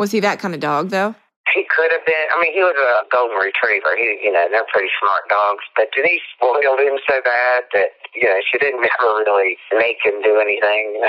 Was 0.00 0.16
he 0.16 0.24
that 0.24 0.40
kind 0.40 0.56
of 0.56 0.64
dog, 0.64 0.88
though? 0.88 1.12
He 1.52 1.60
could 1.68 1.92
have 1.92 2.00
been. 2.08 2.26
I 2.32 2.40
mean, 2.40 2.56
he 2.56 2.64
was 2.64 2.72
a 2.72 3.04
golden 3.12 3.36
retriever. 3.36 3.92
He, 4.00 4.16
you 4.24 4.32
know, 4.32 4.48
they're 4.48 4.64
pretty 4.72 4.88
smart 4.96 5.28
dogs. 5.28 5.60
But 5.76 5.92
Denise 5.92 6.24
spoiled 6.32 6.80
him 6.80 6.96
so 7.04 7.20
bad 7.20 7.68
that 7.76 7.92
you 8.16 8.24
know 8.24 8.40
she 8.48 8.56
didn't 8.56 8.80
ever 8.96 9.10
really 9.28 9.60
make 9.76 10.00
him 10.00 10.16
do 10.24 10.40
anything. 10.40 11.04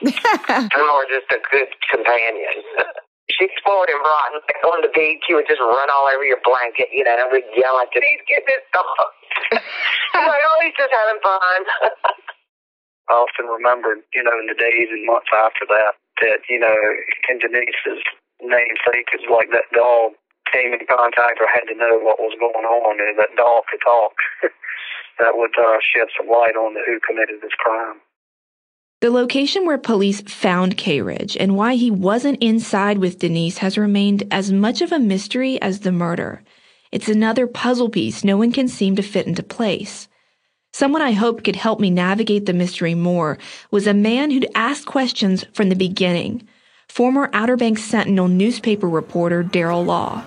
More 0.72 1.04
just 1.12 1.28
a 1.36 1.40
good 1.52 1.68
companion. 1.92 2.64
she 3.36 3.44
spoiled 3.60 3.92
him 3.92 4.00
rotten. 4.00 4.40
Like 4.48 4.64
on 4.64 4.80
the 4.80 4.92
beach, 4.96 5.20
he 5.28 5.36
would 5.36 5.44
just 5.44 5.60
run 5.60 5.92
all 5.92 6.08
over 6.08 6.24
your 6.24 6.40
blanket, 6.40 6.88
you 6.96 7.04
know, 7.04 7.12
and 7.12 7.28
we'd 7.28 7.44
yell 7.52 7.76
at 7.76 7.92
Denise, 7.92 8.24
get 8.24 8.48
this 8.48 8.64
dog. 8.72 8.88
like, 10.16 10.44
oh, 10.48 10.58
he's 10.64 10.76
just 10.80 10.96
having 10.96 11.20
fun. 11.20 11.60
I 13.10 13.20
often 13.20 13.52
remembered, 13.52 14.00
you 14.16 14.24
know, 14.24 14.32
in 14.40 14.48
the 14.48 14.56
days 14.56 14.88
and 14.88 15.04
months 15.04 15.28
after 15.28 15.68
that, 15.68 15.92
that, 16.24 16.40
you 16.48 16.56
know, 16.62 16.78
in 17.28 17.36
Denise's 17.42 18.00
namesake 18.42 19.08
is 19.14 19.24
like 19.30 19.50
that 19.50 19.68
dog 19.74 20.12
came 20.52 20.72
in 20.72 20.84
contact 20.86 21.38
or 21.40 21.46
had 21.46 21.66
to 21.70 21.78
know 21.78 21.98
what 22.02 22.18
was 22.18 22.34
going 22.38 22.66
on 22.66 22.98
and 22.98 23.18
that 23.18 23.36
dog 23.36 23.62
could 23.70 23.80
talk. 23.84 24.12
that 25.18 25.36
would 25.36 25.54
uh, 25.58 25.78
shed 25.80 26.08
some 26.16 26.28
light 26.28 26.56
on 26.56 26.74
who 26.86 26.98
committed 27.06 27.40
this 27.42 27.54
crime. 27.58 28.00
The 29.00 29.10
location 29.10 29.64
where 29.64 29.78
police 29.78 30.20
found 30.22 30.76
K 30.76 31.00
Ridge 31.00 31.36
and 31.38 31.56
why 31.56 31.74
he 31.74 31.90
wasn't 31.90 32.42
inside 32.42 32.98
with 32.98 33.18
Denise 33.18 33.58
has 33.58 33.78
remained 33.78 34.24
as 34.30 34.52
much 34.52 34.82
of 34.82 34.92
a 34.92 34.98
mystery 34.98 35.60
as 35.62 35.80
the 35.80 35.92
murder. 35.92 36.42
It's 36.92 37.08
another 37.08 37.46
puzzle 37.46 37.88
piece 37.88 38.24
no 38.24 38.36
one 38.36 38.52
can 38.52 38.68
seem 38.68 38.96
to 38.96 39.02
fit 39.02 39.26
into 39.26 39.42
place. 39.42 40.08
Someone 40.72 41.02
I 41.02 41.12
hoped 41.12 41.44
could 41.44 41.56
help 41.56 41.80
me 41.80 41.90
navigate 41.90 42.46
the 42.46 42.52
mystery 42.52 42.94
more 42.94 43.38
was 43.70 43.86
a 43.86 43.94
man 43.94 44.30
who'd 44.30 44.50
asked 44.54 44.86
questions 44.86 45.44
from 45.52 45.68
the 45.68 45.76
beginning 45.76 46.46
former 46.90 47.30
Outer 47.32 47.56
Banks 47.56 47.84
Sentinel 47.84 48.26
newspaper 48.26 48.88
reporter 48.88 49.44
Daryl 49.44 49.86
Law. 49.86 50.24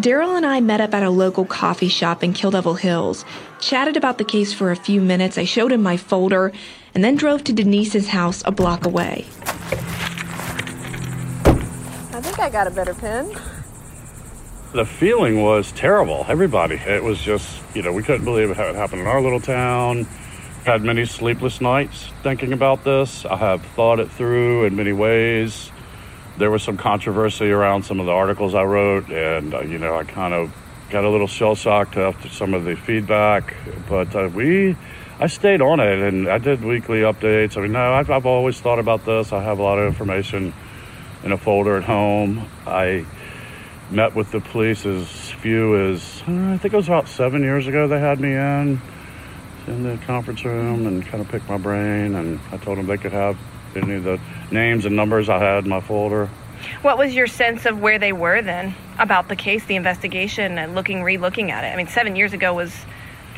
Daryl 0.00 0.36
and 0.36 0.46
I 0.46 0.60
met 0.60 0.80
up 0.80 0.94
at 0.94 1.02
a 1.02 1.10
local 1.10 1.44
coffee 1.44 1.88
shop 1.88 2.22
in 2.22 2.32
Kill 2.32 2.52
Devil 2.52 2.74
Hills, 2.74 3.24
chatted 3.60 3.96
about 3.96 4.18
the 4.18 4.24
case 4.24 4.52
for 4.52 4.70
a 4.70 4.76
few 4.76 5.00
minutes. 5.00 5.38
I 5.38 5.44
showed 5.44 5.72
him 5.72 5.82
my 5.82 5.96
folder, 5.96 6.52
and 6.94 7.02
then 7.02 7.16
drove 7.16 7.42
to 7.44 7.52
Denise's 7.52 8.06
house 8.06 8.44
a 8.46 8.52
block 8.52 8.86
away. 8.86 9.26
I 12.12 12.20
think 12.20 12.38
I 12.38 12.48
got 12.48 12.68
a 12.68 12.70
better 12.70 12.94
pen. 12.94 13.34
The 14.72 14.86
feeling 14.86 15.42
was 15.42 15.72
terrible. 15.72 16.26
Everybody. 16.28 16.76
It 16.76 17.02
was 17.02 17.20
just, 17.20 17.60
you 17.74 17.82
know, 17.82 17.92
we 17.92 18.04
couldn't 18.04 18.24
believe 18.24 18.50
it 18.50 18.56
happened 18.56 19.00
in 19.00 19.08
our 19.08 19.20
little 19.20 19.40
town 19.40 20.06
had 20.64 20.82
many 20.82 21.04
sleepless 21.04 21.60
nights 21.60 22.08
thinking 22.22 22.54
about 22.54 22.84
this. 22.84 23.26
I 23.26 23.36
have 23.36 23.62
thought 23.62 24.00
it 24.00 24.10
through 24.10 24.64
in 24.64 24.76
many 24.76 24.92
ways. 24.92 25.70
There 26.38 26.50
was 26.50 26.62
some 26.62 26.78
controversy 26.78 27.50
around 27.50 27.84
some 27.84 28.00
of 28.00 28.06
the 28.06 28.12
articles 28.12 28.54
I 28.54 28.62
wrote, 28.62 29.10
and 29.10 29.52
uh, 29.52 29.60
you 29.60 29.78
know, 29.78 29.96
I 29.96 30.04
kind 30.04 30.32
of 30.32 30.54
got 30.88 31.04
a 31.04 31.10
little 31.10 31.26
shell 31.26 31.54
shocked 31.54 31.98
after 31.98 32.30
some 32.30 32.54
of 32.54 32.64
the 32.64 32.76
feedback. 32.76 33.54
But 33.90 34.16
uh, 34.16 34.30
we, 34.32 34.74
I 35.20 35.26
stayed 35.26 35.60
on 35.60 35.80
it, 35.80 35.98
and 35.98 36.28
I 36.28 36.38
did 36.38 36.64
weekly 36.64 37.00
updates. 37.00 37.58
I 37.58 37.60
mean, 37.60 37.72
no, 37.72 37.92
I've, 37.92 38.10
I've 38.10 38.26
always 38.26 38.58
thought 38.58 38.78
about 38.78 39.04
this. 39.04 39.34
I 39.34 39.42
have 39.42 39.58
a 39.58 39.62
lot 39.62 39.78
of 39.78 39.86
information 39.86 40.54
in 41.24 41.32
a 41.32 41.36
folder 41.36 41.76
at 41.76 41.84
home. 41.84 42.48
I 42.66 43.04
met 43.90 44.14
with 44.14 44.32
the 44.32 44.40
police 44.40 44.86
as 44.86 45.30
few 45.30 45.90
as 45.90 46.22
I 46.26 46.56
think 46.56 46.72
it 46.72 46.76
was 46.76 46.88
about 46.88 47.08
seven 47.08 47.42
years 47.42 47.66
ago. 47.66 47.86
They 47.86 48.00
had 48.00 48.18
me 48.18 48.34
in 48.34 48.80
in 49.66 49.82
the 49.82 49.96
conference 50.06 50.44
room 50.44 50.86
and 50.86 51.04
kind 51.06 51.20
of 51.20 51.28
picked 51.28 51.48
my 51.48 51.58
brain. 51.58 52.14
And 52.14 52.40
I 52.52 52.56
told 52.58 52.78
them 52.78 52.86
they 52.86 52.98
could 52.98 53.12
have 53.12 53.36
any 53.74 53.94
of 53.94 54.04
the 54.04 54.20
names 54.50 54.84
and 54.84 54.94
numbers 54.94 55.28
I 55.28 55.38
had 55.38 55.64
in 55.64 55.70
my 55.70 55.80
folder. 55.80 56.28
What 56.82 56.96
was 56.96 57.14
your 57.14 57.26
sense 57.26 57.66
of 57.66 57.80
where 57.80 57.98
they 57.98 58.12
were 58.12 58.40
then 58.40 58.74
about 58.98 59.28
the 59.28 59.36
case, 59.36 59.64
the 59.66 59.76
investigation, 59.76 60.58
and 60.58 60.74
looking, 60.74 61.02
re-looking 61.02 61.50
at 61.50 61.64
it? 61.64 61.68
I 61.68 61.76
mean, 61.76 61.88
seven 61.88 62.16
years 62.16 62.32
ago 62.32 62.54
was 62.54 62.72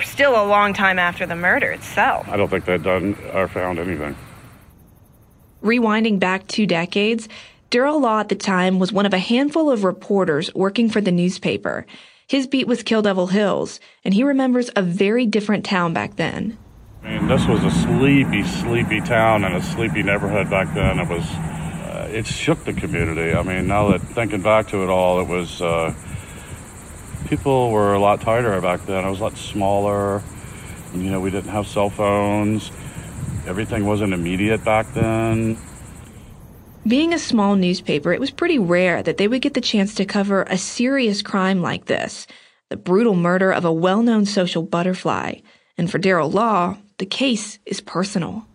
still 0.05 0.33
a 0.33 0.45
long 0.45 0.75
time 0.75 0.99
after 0.99 1.27
the 1.27 1.37
murder 1.37 1.71
itself. 1.73 2.29
I 2.29 2.37
don't 2.37 2.49
think 2.49 2.67
they'd 2.67 2.83
done 2.83 3.17
or 3.33 3.49
found 3.49 3.79
anything. 3.79 4.15
Rewinding 5.63 6.21
back 6.21 6.47
two 6.47 6.67
decades, 6.67 7.29
Daryl 7.71 8.01
Law 8.01 8.21
at 8.21 8.29
the 8.29 8.37
time 8.37 8.79
was 8.79 8.93
one 8.93 9.07
of 9.07 9.15
a 9.15 9.19
handful 9.19 9.71
of 9.71 9.83
reporters 9.83 10.55
working 10.55 10.89
for 10.89 11.01
the 11.01 11.11
newspaper. 11.11 11.87
His 12.29 12.49
beat 12.49 12.67
was 12.67 12.83
Kill 12.83 13.03
Devil 13.03 13.29
Hills, 13.29 13.79
and 14.05 14.13
he 14.13 14.25
remembers 14.25 14.69
a 14.75 14.83
very 14.83 15.27
different 15.27 15.65
town 15.65 15.93
back 15.93 16.17
then. 16.17 16.59
I 17.05 17.19
mean, 17.19 17.29
this 17.29 17.47
was 17.47 17.63
a 17.63 17.71
sleepy, 17.71 18.43
sleepy 18.43 19.01
town 19.01 19.45
and 19.45 19.55
a 19.55 19.63
sleepy 19.63 20.03
neighborhood 20.03 20.51
back 20.51 20.75
then. 20.75 20.99
It 20.99 21.09
was, 21.09 21.23
uh, 21.23 22.11
it 22.13 22.27
shook 22.27 22.65
the 22.65 22.73
community. 22.73 23.33
I 23.33 23.45
mean, 23.45 23.69
now 23.69 23.93
that 23.93 24.01
thinking 24.01 24.43
back 24.43 24.67
to 24.69 24.83
it 24.83 24.89
all, 24.89 25.21
it 25.21 25.29
was, 25.29 25.63
uh, 25.63 25.95
people 27.29 27.71
were 27.71 27.95
a 27.95 28.01
lot 28.01 28.23
tighter 28.23 28.61
back 28.61 28.85
then. 28.87 29.05
It 29.05 29.11
was 29.11 29.21
a 29.21 29.23
lot 29.23 29.37
smaller. 29.37 30.21
You 30.95 31.11
know, 31.11 31.21
we 31.21 31.31
didn't 31.31 31.51
have 31.51 31.69
cell 31.69 31.91
phones. 31.91 32.73
Everything 33.47 33.87
wasn't 33.87 34.13
immediate 34.13 34.65
back 34.65 34.93
then. 34.95 35.59
Being 36.87 37.13
a 37.13 37.19
small 37.19 37.57
newspaper, 37.57 38.13
it 38.13 38.21
was 38.21 38.31
pretty 38.31 38.61
rare 38.61 39.03
that 39.03 39.17
they 39.17 39.27
would 39.27 39.43
get 39.43 39.55
the 39.55 39.61
chance 39.61 39.97
to 39.97 40.05
cover 40.05 40.45
a 40.45 40.57
serious 40.57 41.21
crime 41.21 41.61
like 41.61 41.87
this 41.87 42.29
the 42.69 42.77
brutal 42.77 43.15
murder 43.15 43.51
of 43.51 43.65
a 43.65 43.73
well 43.73 44.03
known 44.03 44.25
social 44.25 44.63
butterfly. 44.63 45.35
And 45.77 45.91
for 45.91 45.99
Daryl 45.99 46.33
Law, 46.33 46.77
the 46.99 47.07
case 47.07 47.59
is 47.67 47.81
personal. 47.81 48.47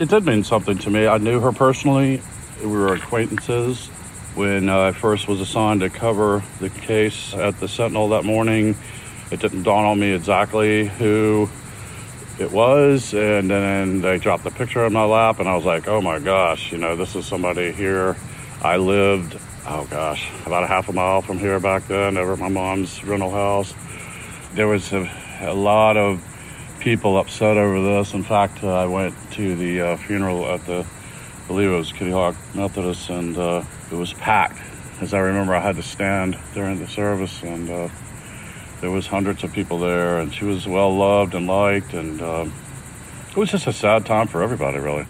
It 0.00 0.08
did 0.08 0.24
mean 0.24 0.42
something 0.42 0.78
to 0.78 0.90
me. 0.90 1.06
I 1.06 1.18
knew 1.18 1.38
her 1.40 1.52
personally, 1.52 2.22
we 2.62 2.68
were 2.68 2.94
acquaintances. 2.94 3.88
When 4.36 4.70
uh, 4.70 4.78
I 4.78 4.92
first 4.92 5.28
was 5.28 5.42
assigned 5.42 5.80
to 5.80 5.90
cover 5.90 6.42
the 6.60 6.70
case 6.70 7.34
at 7.34 7.60
the 7.60 7.68
Sentinel 7.68 8.08
that 8.10 8.24
morning, 8.24 8.74
it 9.30 9.40
didn't 9.40 9.64
dawn 9.64 9.84
on 9.84 10.00
me 10.00 10.12
exactly 10.12 10.88
who 10.88 11.50
it 12.38 12.50
was. 12.50 13.14
And 13.14 13.50
then 13.50 14.00
they 14.00 14.18
dropped 14.18 14.44
the 14.44 14.50
picture 14.50 14.84
in 14.84 14.92
my 14.92 15.04
lap, 15.04 15.40
and 15.40 15.48
I 15.48 15.54
was 15.56 15.64
like, 15.64 15.88
oh 15.88 16.00
my 16.00 16.18
gosh, 16.18 16.72
you 16.72 16.78
know, 16.78 16.96
this 16.96 17.14
is 17.16 17.26
somebody 17.26 17.72
here. 17.72 18.16
I 18.62 18.76
lived, 18.76 19.38
oh 19.66 19.86
gosh, 19.90 20.30
about 20.44 20.64
a 20.64 20.66
half 20.66 20.88
a 20.88 20.92
mile 20.92 21.22
from 21.22 21.38
here 21.38 21.60
back 21.60 21.86
then, 21.88 22.16
over 22.16 22.32
at 22.32 22.38
my 22.38 22.48
mom's 22.48 23.04
rental 23.04 23.30
house. 23.30 23.74
There 24.54 24.66
was 24.66 24.92
a, 24.92 25.10
a 25.40 25.54
lot 25.54 25.96
of 25.96 26.24
people 26.80 27.18
upset 27.18 27.56
over 27.56 27.82
this. 27.82 28.14
In 28.14 28.22
fact, 28.22 28.62
uh, 28.62 28.72
I 28.72 28.86
went 28.86 29.14
to 29.32 29.56
the 29.56 29.80
uh, 29.80 29.96
funeral 29.96 30.46
at 30.46 30.64
the, 30.66 30.86
I 31.44 31.46
believe 31.46 31.70
it 31.70 31.76
was 31.76 31.92
Kitty 31.92 32.12
Hawk 32.12 32.36
Methodist, 32.54 33.10
and 33.10 33.36
uh, 33.36 33.62
it 33.90 33.94
was 33.94 34.12
packed. 34.14 34.60
As 35.00 35.12
I 35.12 35.18
remember, 35.18 35.54
I 35.54 35.60
had 35.60 35.76
to 35.76 35.82
stand 35.82 36.38
during 36.54 36.78
the 36.78 36.88
service, 36.88 37.42
and 37.42 37.68
uh, 37.68 37.88
there 38.80 38.90
was 38.90 39.06
hundreds 39.06 39.42
of 39.44 39.52
people 39.52 39.78
there, 39.78 40.18
and 40.18 40.32
she 40.32 40.44
was 40.44 40.66
well 40.66 40.94
loved 40.94 41.34
and 41.34 41.46
liked, 41.46 41.94
and 41.94 42.20
um, 42.20 42.52
it 43.30 43.36
was 43.36 43.50
just 43.50 43.66
a 43.66 43.72
sad 43.72 44.06
time 44.06 44.26
for 44.26 44.42
everybody, 44.42 44.78
really. 44.78 45.06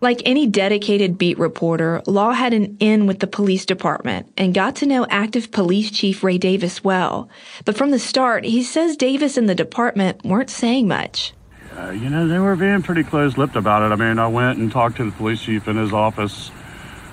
Like 0.00 0.20
any 0.26 0.46
dedicated 0.46 1.16
beat 1.16 1.38
reporter, 1.38 2.02
Law 2.06 2.32
had 2.32 2.52
an 2.52 2.76
in 2.80 3.06
with 3.06 3.20
the 3.20 3.26
police 3.26 3.64
department 3.64 4.30
and 4.36 4.52
got 4.52 4.76
to 4.76 4.86
know 4.86 5.06
active 5.08 5.50
police 5.50 5.90
chief 5.90 6.22
Ray 6.22 6.36
Davis 6.36 6.84
well. 6.84 7.30
But 7.64 7.78
from 7.78 7.92
the 7.92 7.98
start, 7.98 8.44
he 8.44 8.62
says 8.62 8.96
Davis 8.96 9.38
and 9.38 9.48
the 9.48 9.54
department 9.54 10.22
weren't 10.22 10.50
saying 10.50 10.86
much. 10.86 11.32
Uh, 11.76 11.90
you 11.90 12.10
know, 12.10 12.28
they 12.28 12.38
were 12.38 12.56
being 12.56 12.82
pretty 12.82 13.04
close 13.04 13.38
lipped 13.38 13.56
about 13.56 13.82
it. 13.82 13.92
I 13.92 13.96
mean, 13.96 14.18
I 14.18 14.28
went 14.28 14.58
and 14.58 14.70
talked 14.70 14.98
to 14.98 15.04
the 15.04 15.12
police 15.12 15.40
chief 15.40 15.66
in 15.66 15.76
his 15.76 15.92
office 15.92 16.50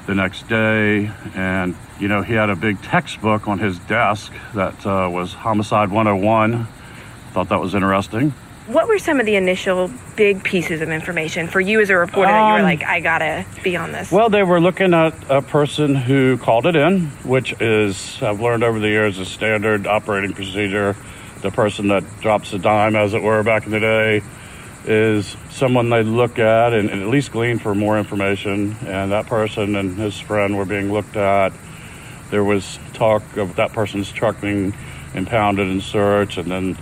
the 0.06 0.16
next 0.16 0.48
day, 0.48 1.10
and, 1.36 1.76
you 2.00 2.08
know, 2.08 2.22
he 2.22 2.34
had 2.34 2.50
a 2.50 2.56
big 2.56 2.82
textbook 2.82 3.48
on 3.48 3.60
his 3.60 3.80
desk 3.80 4.34
that 4.54 4.86
uh, 4.86 5.10
was 5.10 5.34
Homicide 5.34 5.92
101. 5.92 6.68
Thought 7.32 7.50
that 7.50 7.62
was 7.62 7.74
interesting. 7.74 8.34
What 8.68 8.88
were 8.88 9.00
some 9.00 9.20
of 9.20 9.26
the 9.26 9.36
initial 9.36 9.92
big 10.16 10.44
pieces 10.44 10.82
of 10.82 10.90
information 10.90 11.48
for 11.48 11.60
you 11.60 11.82
as 11.82 11.90
a 11.90 11.98
reporter 11.98 12.32
that 12.32 12.48
you 12.48 12.54
were 12.54 12.60
Um, 12.60 12.64
like, 12.66 12.84
I 12.84 13.02
gotta 13.02 13.46
be 13.62 13.76
on 13.76 13.92
this? 13.92 14.10
Well, 14.12 14.30
they 14.30 14.44
were 14.44 14.62
looking 14.62 14.94
at 14.94 15.14
a 15.30 15.42
person 15.42 15.96
who 15.96 16.38
called 16.38 16.66
it 16.66 16.76
in, 16.76 17.08
which 17.24 17.54
is, 17.62 18.22
I've 18.22 18.40
learned 18.40 18.64
over 18.64 18.80
the 18.80 18.88
years, 18.88 19.20
a 19.20 19.26
standard 19.26 19.86
operating 19.86 20.34
procedure. 20.34 20.96
The 21.42 21.52
person 21.52 21.90
that 21.90 22.04
drops 22.22 22.54
a 22.54 22.60
dime, 22.60 22.96
as 22.96 23.14
it 23.14 23.22
were, 23.22 23.44
back 23.44 23.66
in 23.66 23.72
the 23.72 23.82
day, 23.82 24.22
is 24.86 25.36
someone 25.50 25.90
they 25.90 26.04
look 26.04 26.40
at 26.40 26.74
and, 26.74 26.90
and 26.90 27.02
at 27.02 27.08
least 27.08 27.32
glean 27.32 27.60
for 27.60 27.74
more 27.74 27.98
information. 27.98 28.76
And 28.86 29.12
that 29.12 29.28
person 29.28 29.76
and 29.76 29.98
his 29.98 30.20
friend 30.20 30.58
were 30.58 30.66
being 30.66 30.92
looked 30.92 31.16
at. 31.16 31.54
There 32.32 32.44
was 32.44 32.80
talk 32.94 33.38
of 33.38 33.56
that 33.58 33.74
person's 33.74 34.12
truck 34.12 34.42
being 34.42 34.74
impounded 35.14 35.68
and 35.68 35.84
searched, 35.84 36.38
and 36.38 36.50
then 36.50 36.74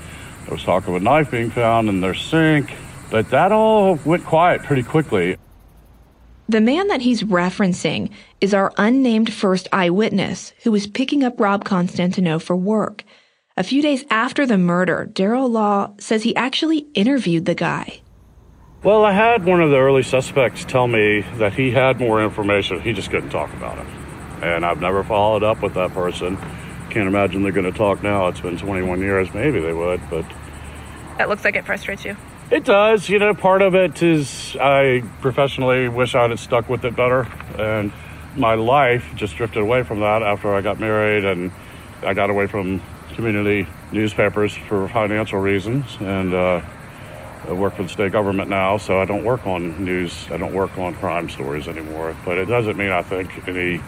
there 0.46 0.52
was 0.54 0.64
talk 0.64 0.88
of 0.88 0.96
a 0.96 1.00
knife 1.00 1.32
being 1.32 1.52
found 1.52 1.90
in 1.90 2.02
their 2.02 2.16
sink. 2.16 2.74
But 3.10 3.30
that 3.32 3.52
all 3.52 3.96
went 4.06 4.26
quiet 4.26 4.64
pretty 4.64 4.84
quickly. 4.84 5.38
The 6.48 6.62
man 6.62 6.88
that 6.88 7.02
he's 7.02 7.24
referencing 7.24 8.10
is 8.40 8.54
our 8.54 8.74
unnamed 8.78 9.34
first 9.34 9.68
eyewitness 9.72 10.54
who 10.64 10.72
was 10.72 10.88
picking 10.88 11.24
up 11.24 11.40
Rob 11.40 11.64
Constantino 11.64 12.40
for 12.40 12.56
work. 12.56 13.04
A 13.58 13.64
few 13.64 13.82
days 13.82 14.06
after 14.10 14.46
the 14.46 14.58
murder, 14.58 15.10
Daryl 15.12 15.50
Law 15.50 15.92
says 16.00 16.24
he 16.24 16.36
actually 16.36 16.88
interviewed 16.94 17.46
the 17.46 17.56
guy. 17.56 18.00
Well, 18.82 19.04
I 19.04 19.12
had 19.12 19.44
one 19.46 19.62
of 19.62 19.70
the 19.70 19.78
early 19.78 20.04
suspects 20.04 20.64
tell 20.66 20.88
me 20.88 21.22
that 21.36 21.54
he 21.54 21.72
had 21.72 22.00
more 22.00 22.24
information. 22.24 22.80
He 22.82 22.94
just 22.94 23.12
couldn't 23.12 23.30
talk 23.30 23.54
about 23.54 23.78
it. 23.78 23.86
And 24.42 24.66
I've 24.66 24.80
never 24.80 25.04
followed 25.04 25.44
up 25.44 25.62
with 25.62 25.74
that 25.76 25.92
person. 25.92 26.38
Can't 26.90 27.08
imagine 27.08 27.44
they're 27.44 27.52
going 27.52 27.72
to 27.72 27.78
talk 27.78 28.02
now. 28.02 28.28
It's 28.28 28.40
been 28.40 28.58
21 28.58 29.00
years. 29.02 29.34
Maybe 29.34 29.60
they 29.60 29.74
would, 29.74 30.02
but 30.10 30.26
that 31.18 31.30
looks 31.30 31.44
like 31.44 31.56
it 31.56 31.66
frustrates 31.66 32.04
you. 32.06 32.16
it 32.50 32.64
does. 32.64 33.08
You 33.08 33.20
know, 33.20 33.34
part 33.36 33.62
of 33.62 33.76
it 33.76 34.02
is 34.02 34.56
I 34.60 35.04
professionally 35.20 35.90
wish 35.90 36.16
I'd 36.16 36.32
have 36.32 36.40
stuck 36.40 36.68
with 36.70 36.84
it 36.86 36.96
better. 36.96 37.28
And 37.60 37.92
my 38.36 38.56
life 38.56 39.12
just 39.16 39.36
drifted 39.36 39.62
away 39.62 39.84
from 39.84 40.00
that 40.00 40.24
after 40.24 40.56
I 40.56 40.62
got 40.62 40.80
married 40.80 41.26
and 41.26 41.52
I 42.02 42.14
got 42.16 42.30
away 42.32 42.48
from 42.48 42.82
community 43.12 43.68
newspapers 43.92 44.54
for 44.54 44.88
financial 44.90 45.40
reasons. 45.40 45.86
And, 46.00 46.34
uh, 46.34 46.62
I 47.48 47.54
work 47.54 47.76
for 47.76 47.84
the 47.84 47.90
state 47.90 48.12
government 48.12 48.50
now, 48.50 48.78
so 48.78 49.02
I 49.02 49.06
don't 49.06 49.24
work 49.24 49.48
on 49.48 49.84
news. 49.84 50.28
I 50.30 50.38
don't 50.38 50.54
work 50.54 50.78
on 50.78 50.94
crime 50.94 51.28
stories 51.28 51.68
anymore. 51.68 52.16
But 52.24 52.38
it 52.38 52.46
doesn't 52.46 52.78
mean 52.78 52.92
I 52.92 53.02
think 53.02 53.48
any 53.48 53.82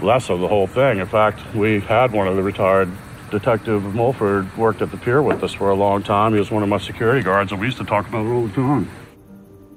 less 0.00 0.30
of 0.30 0.38
the 0.40 0.46
whole 0.46 0.68
thing. 0.68 0.98
In 0.98 1.06
fact, 1.06 1.40
we 1.54 1.80
had 1.80 2.12
one 2.12 2.28
of 2.28 2.36
the 2.36 2.42
retired 2.42 2.90
Detective 3.30 3.94
Mulford 3.94 4.56
worked 4.56 4.82
at 4.82 4.92
the 4.92 4.96
pier 4.96 5.20
with 5.20 5.42
us 5.42 5.52
for 5.52 5.70
a 5.70 5.74
long 5.74 6.04
time. 6.04 6.32
He 6.32 6.38
was 6.38 6.52
one 6.52 6.62
of 6.62 6.68
my 6.68 6.78
security 6.78 7.22
guards, 7.22 7.50
and 7.50 7.60
we 7.60 7.66
used 7.66 7.78
to 7.78 7.84
talk 7.84 8.06
about 8.06 8.24
it 8.24 8.28
all 8.28 8.46
the 8.46 8.54
time. 8.54 8.88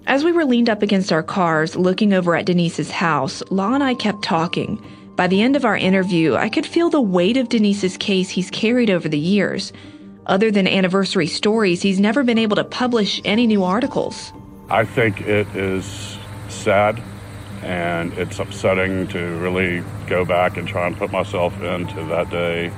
As 0.05 0.23
we 0.23 0.31
were 0.31 0.45
leaned 0.45 0.69
up 0.69 0.83
against 0.83 1.11
our 1.11 1.23
cars, 1.23 1.75
looking 1.75 2.13
over 2.13 2.35
at 2.35 2.45
Denise's 2.45 2.91
house, 2.91 3.41
Law 3.49 3.73
and 3.73 3.83
I 3.83 3.95
kept 3.95 4.21
talking. 4.21 4.81
By 5.17 5.25
the 5.25 5.41
end 5.41 5.55
of 5.55 5.65
our 5.65 5.75
interview, 5.75 6.35
I 6.35 6.47
could 6.47 6.67
feel 6.67 6.91
the 6.91 7.01
weight 7.01 7.37
of 7.37 7.49
Denise's 7.49 7.97
case 7.97 8.29
he's 8.29 8.51
carried 8.51 8.91
over 8.91 9.09
the 9.09 9.17
years. 9.17 9.73
Other 10.27 10.51
than 10.51 10.67
anniversary 10.67 11.25
stories, 11.25 11.81
he's 11.81 11.99
never 11.99 12.23
been 12.23 12.37
able 12.37 12.55
to 12.57 12.63
publish 12.63 13.19
any 13.25 13.47
new 13.47 13.63
articles. 13.63 14.31
I 14.69 14.85
think 14.85 15.21
it 15.21 15.47
is 15.55 16.19
sad 16.49 17.01
and 17.63 18.13
it's 18.13 18.37
upsetting 18.37 19.07
to 19.07 19.39
really 19.39 19.83
go 20.05 20.23
back 20.23 20.55
and 20.55 20.67
try 20.67 20.85
and 20.85 20.95
put 20.95 21.11
myself 21.11 21.59
into 21.63 22.03
that 22.09 22.29
day. 22.29 22.71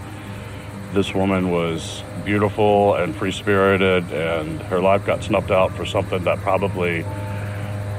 This 0.94 1.14
woman 1.14 1.52
was 1.52 2.04
beautiful 2.24 2.96
and 2.96 3.14
free 3.14 3.34
spirited, 3.34 4.14
and 4.14 4.62
her 4.62 4.80
life 4.80 5.06
got 5.06 5.26
snuffed 5.26 5.52
out 5.52 5.76
for 5.76 5.86
something 5.86 6.24
that 6.24 6.40
probably 6.40 7.04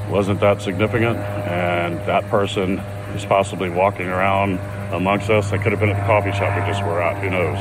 wasn't 0.09 0.41
that 0.41 0.63
significant. 0.63 1.19
And 1.19 1.99
that 2.09 2.27
person 2.31 2.81
is 3.15 3.25
possibly 3.25 3.71
walking 3.71 4.07
around 4.07 4.59
amongst 4.93 5.31
us. 5.31 5.51
They 5.51 5.59
could 5.59 5.73
have 5.73 5.81
been 5.81 5.91
at 5.91 6.01
the 6.01 6.07
coffee 6.07 6.33
shop 6.33 6.59
we 6.59 6.67
just 6.71 6.83
were 6.83 7.03
at, 7.03 7.23
who 7.23 7.31
knows? 7.31 7.59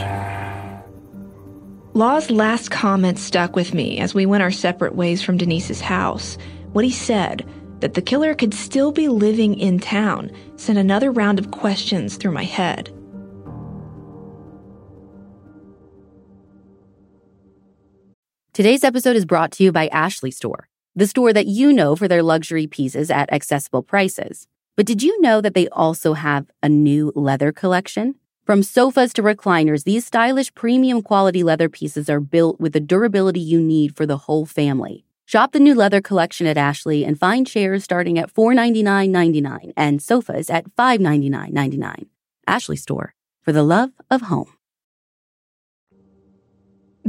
Law's 1.93 2.29
last 2.29 2.71
comment 2.71 3.19
stuck 3.19 3.55
with 3.55 3.73
me 3.73 3.99
as 3.99 4.13
we 4.13 4.25
went 4.25 4.43
our 4.43 4.51
separate 4.51 4.95
ways 4.95 5.21
from 5.21 5.37
Denise's 5.37 5.81
house. 5.81 6.37
What 6.71 6.85
he 6.85 6.91
said, 6.91 7.45
that 7.79 7.93
the 7.93 8.01
killer 8.01 8.35
could 8.35 8.53
still 8.53 8.91
be 8.91 9.07
living 9.07 9.57
in 9.57 9.79
town, 9.79 10.31
sent 10.55 10.77
another 10.77 11.11
round 11.11 11.39
of 11.39 11.51
questions 11.51 12.17
through 12.17 12.31
my 12.31 12.43
head. 12.43 12.93
Today's 18.53 18.83
episode 18.83 19.15
is 19.15 19.25
brought 19.25 19.51
to 19.53 19.63
you 19.63 19.71
by 19.71 19.87
Ashley 19.87 20.31
Store, 20.31 20.67
the 20.95 21.07
store 21.07 21.31
that 21.31 21.47
you 21.47 21.71
know 21.71 21.95
for 21.95 22.07
their 22.07 22.21
luxury 22.21 22.67
pieces 22.67 23.09
at 23.09 23.31
accessible 23.31 23.83
prices. 23.83 24.47
But 24.79 24.85
did 24.85 25.03
you 25.03 25.19
know 25.19 25.41
that 25.41 25.55
they 25.55 25.67
also 25.67 26.13
have 26.13 26.49
a 26.63 26.69
new 26.69 27.11
leather 27.13 27.51
collection? 27.51 28.15
From 28.45 28.63
sofas 28.63 29.11
to 29.11 29.21
recliners, 29.21 29.83
these 29.83 30.05
stylish 30.05 30.55
premium 30.55 31.01
quality 31.01 31.43
leather 31.43 31.67
pieces 31.67 32.09
are 32.09 32.21
built 32.21 32.61
with 32.61 32.71
the 32.71 32.79
durability 32.79 33.41
you 33.41 33.59
need 33.59 33.97
for 33.97 34.05
the 34.05 34.15
whole 34.15 34.45
family. 34.45 35.03
Shop 35.25 35.51
the 35.51 35.59
new 35.59 35.75
leather 35.75 35.99
collection 35.99 36.47
at 36.47 36.55
Ashley 36.55 37.03
and 37.03 37.19
find 37.19 37.45
chairs 37.45 37.83
starting 37.83 38.17
at 38.17 38.33
$499.99 38.33 39.73
and 39.75 40.01
sofas 40.01 40.49
at 40.49 40.73
$599.99. 40.77 42.05
Ashley 42.47 42.77
Store, 42.77 43.13
for 43.41 43.51
the 43.51 43.63
love 43.63 43.91
of 44.09 44.21
home. 44.21 44.58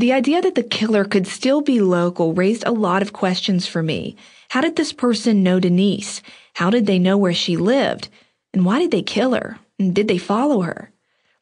The 0.01 0.15
idea 0.15 0.41
that 0.41 0.55
the 0.55 0.63
killer 0.63 1.05
could 1.05 1.27
still 1.27 1.61
be 1.61 1.83
local 1.83 2.33
raised 2.33 2.65
a 2.67 2.71
lot 2.73 3.03
of 3.03 3.13
questions 3.13 3.67
for 3.67 3.83
me. 3.83 4.17
How 4.49 4.63
did 4.63 4.77
this 4.77 4.95
person 4.95 5.43
know 5.43 5.61
Denise? 5.61 6.23
How 6.55 6.71
did 6.71 6.87
they 6.87 6.99
know 6.99 7.19
where 7.19 7.35
she 7.35 7.59
lived? 7.59 8.09
And 8.55 8.65
why 8.65 8.79
did 8.79 8.93
they 8.93 9.03
kill 9.03 9.35
her? 9.35 9.59
And 9.79 9.95
did 9.95 10.09
they 10.09 10.17
follow 10.17 10.63
her? 10.63 10.91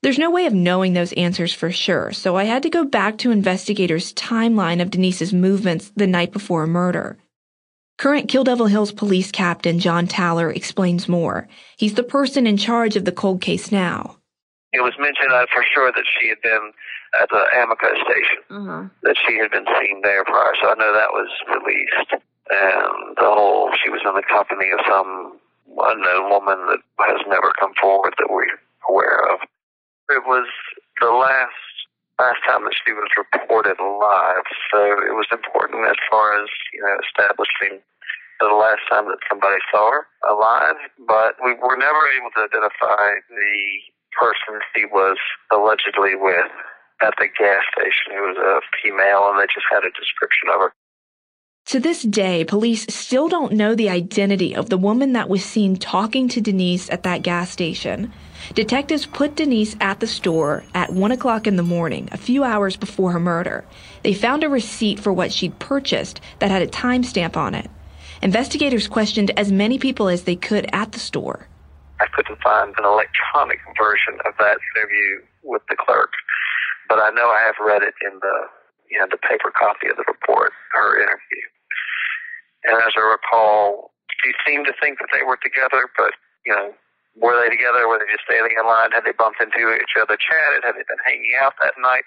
There's 0.03 0.19
no 0.19 0.33
way 0.33 0.45
of 0.45 0.55
knowing 0.55 0.93
those 0.93 1.13
answers 1.13 1.55
for 1.55 1.71
sure, 1.71 2.11
so 2.11 2.35
I 2.35 2.45
had 2.45 2.65
to 2.65 2.69
go 2.69 2.83
back 2.85 3.17
to 3.19 3.31
investigators' 3.31 4.13
timeline 4.13 4.83
of 4.83 4.91
Denise's 4.91 5.33
movements 5.33 5.93
the 5.95 6.09
night 6.09 6.33
before 6.33 6.65
a 6.65 6.67
murder. 6.67 7.17
Current 7.97 8.29
Kill 8.29 8.43
Devil 8.43 8.67
Hills 8.67 8.91
police 8.91 9.31
captain 9.31 9.79
John 9.79 10.09
Taller 10.09 10.51
explains 10.51 11.09
more. 11.09 11.47
He's 11.77 11.95
the 11.95 12.03
person 12.03 12.45
in 12.45 12.57
charge 12.57 12.97
of 12.97 13.05
the 13.05 13.13
cold 13.13 13.41
case 13.41 13.71
now. 13.71 14.17
It 14.73 14.81
was 14.81 14.95
mentioned 14.99 15.33
uh, 15.33 15.47
for 15.55 15.65
sure 15.73 15.93
that 15.93 16.05
she 16.19 16.29
had 16.29 16.43
been 16.43 16.73
at 17.21 17.29
the 17.31 17.43
Amoco 17.57 17.91
station, 18.05 18.41
Mm-hmm. 18.51 18.87
that 19.03 19.17
she 19.27 19.37
had 19.39 19.51
been 19.51 19.67
seen 19.81 20.01
there 20.03 20.25
prior, 20.25 20.55
so 20.61 20.71
I 20.71 20.75
know 20.75 20.93
that 20.93 21.13
was 21.13 21.29
released. 21.49 22.11
And 22.51 23.17
the 23.17 23.29
whole, 23.29 23.71
she 23.77 23.91
was 23.91 24.01
in 24.09 24.15
the 24.17 24.25
company 24.25 24.71
of 24.73 24.81
some 24.89 25.37
unknown 25.69 26.31
woman 26.31 26.57
that 26.73 26.81
has 27.13 27.21
never 27.29 27.53
come 27.61 27.73
forward 27.81 28.15
that 28.19 28.29
we're 28.33 28.49
aware 28.89 29.21
of. 29.33 29.41
It 30.09 30.25
was 30.25 30.49
the 31.01 31.13
last 31.13 31.53
last 32.19 32.41
time 32.49 32.65
that 32.65 32.75
she 32.83 32.91
was 32.93 33.07
reported 33.15 33.79
alive, 33.79 34.43
so 34.73 34.81
it 35.07 35.15
was 35.15 35.29
important 35.31 35.87
as 35.87 35.95
far 36.11 36.35
as 36.43 36.49
you 36.73 36.81
know 36.83 36.97
establishing 37.05 37.79
the 38.41 38.49
last 38.57 38.81
time 38.91 39.07
that 39.13 39.21
somebody 39.29 39.61
saw 39.71 39.93
her 39.93 40.07
alive. 40.27 40.81
But 41.07 41.37
we 41.45 41.53
were 41.61 41.77
never 41.77 42.01
able 42.17 42.33
to 42.35 42.49
identify 42.49 43.21
the 43.29 43.55
person 44.17 44.59
she 44.75 44.87
was 44.89 45.19
allegedly 45.53 46.17
with 46.17 46.49
at 47.03 47.15
the 47.19 47.29
gas 47.39 47.63
station. 47.73 48.17
It 48.17 48.21
was 48.21 48.37
a 48.37 48.61
female, 48.83 49.31
and 49.31 49.41
they 49.41 49.47
just 49.47 49.67
had 49.71 49.85
a 49.85 49.91
description 49.99 50.49
of 50.53 50.61
her. 50.61 50.73
To 51.67 51.79
this 51.79 52.03
day, 52.03 52.45
police 52.45 52.87
still 52.89 53.29
don't 53.29 53.53
know 53.53 53.75
the 53.75 53.91
identity 53.91 54.57
of 54.57 54.71
the 54.71 54.79
woman 54.79 55.13
that 55.13 55.29
was 55.29 55.45
seen 55.45 55.77
talking 55.77 56.27
to 56.29 56.41
Denise 56.41 56.89
at 56.89 57.03
that 57.03 57.23
gas 57.23 57.51
station. 57.51 58.11
Detectives 58.55 59.05
put 59.05 59.37
Denise 59.37 59.77
at 59.79 60.01
the 60.01 60.07
store 60.07 60.65
at 60.73 60.95
1 60.95 61.13
o'clock 61.13 61.47
in 61.47 61.57
the 61.57 61.63
morning, 61.63 62.09
a 62.11 62.17
few 62.17 62.43
hours 62.43 62.77
before 62.77 63.13
her 63.13 63.21
murder. 63.21 63.67
They 64.03 64.15
found 64.15 64.45
a 64.45 64.49
receipt 64.49 64.99
for 64.99 65.13
what 65.13 65.31
she'd 65.31 65.59
purchased 65.59 66.23
that 66.39 66.51
had 66.51 66.63
a 66.63 66.69
timestamp 66.69 67.37
on 67.37 67.55
it. 67.55 67.71
Investigators 68.23 68.89
questioned 68.89 69.31
as 69.37 69.53
many 69.53 69.79
people 69.79 70.09
as 70.09 70.23
they 70.23 70.37
could 70.37 70.71
at 70.73 70.93
the 70.93 70.99
store. 70.99 71.49
I 72.01 72.07
couldn't 72.15 72.41
find 72.41 72.75
an 72.79 72.85
electronic 72.85 73.59
version 73.77 74.15
of 74.25 74.33
that 74.39 74.57
interview 74.75 75.21
with 75.43 75.63
the 75.69 75.77
clerk, 75.77 76.13
but 76.89 76.99
I 76.99 77.11
know 77.11 77.29
I 77.29 77.45
have 77.47 77.61
read 77.61 77.83
it 77.83 77.95
in 78.03 78.19
the 78.21 78.37
you 78.91 78.99
know 78.99 79.07
the 79.11 79.21
paper 79.21 79.53
copy 79.53 79.89
of 79.93 79.97
the 79.97 80.09
report, 80.09 80.53
her 80.73 80.97
interview. 80.97 81.45
And 82.65 82.77
as 82.83 82.93
I 82.97 83.05
recall, 83.05 83.93
she 84.25 84.33
seemed 84.43 84.67
to 84.67 84.75
think 84.81 84.99
that 84.99 85.13
they 85.13 85.23
were 85.23 85.39
together, 85.39 85.87
but 85.97 86.17
you 86.45 86.53
know, 86.53 86.73
were 87.17 87.37
they 87.39 87.51
together? 87.53 87.87
Were 87.87 87.99
they 88.01 88.11
just 88.11 88.25
standing 88.27 88.57
in 88.57 88.67
line? 88.67 88.91
Had 88.91 89.05
they 89.05 89.15
bumped 89.15 89.43
into 89.43 89.59
each 89.75 89.95
other, 90.01 90.17
chatted? 90.17 90.65
Had 90.65 90.75
they 90.75 90.87
been 90.87 91.03
hanging 91.07 91.37
out 91.39 91.55
that 91.63 91.75
night? 91.79 92.07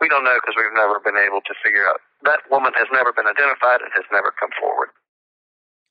We 0.00 0.08
don't 0.08 0.24
know 0.24 0.34
because 0.40 0.56
we've 0.56 0.74
never 0.74 0.98
been 0.98 1.18
able 1.18 1.40
to 1.46 1.54
figure 1.62 1.86
out. 1.86 2.00
That 2.24 2.42
woman 2.50 2.72
has 2.74 2.88
never 2.92 3.12
been 3.12 3.26
identified 3.26 3.82
and 3.82 3.90
has 3.94 4.06
never 4.10 4.32
come 4.34 4.50
forward. 4.58 4.90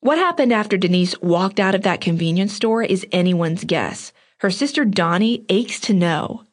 What 0.00 0.18
happened 0.18 0.52
after 0.52 0.76
Denise 0.76 1.20
walked 1.22 1.60
out 1.60 1.74
of 1.74 1.82
that 1.82 2.00
convenience 2.00 2.52
store 2.52 2.82
is 2.82 3.06
anyone's 3.12 3.64
guess. 3.64 4.12
Her 4.38 4.50
sister 4.50 4.84
Donnie 4.84 5.46
aches 5.48 5.78
to 5.80 5.94
know. 5.94 6.44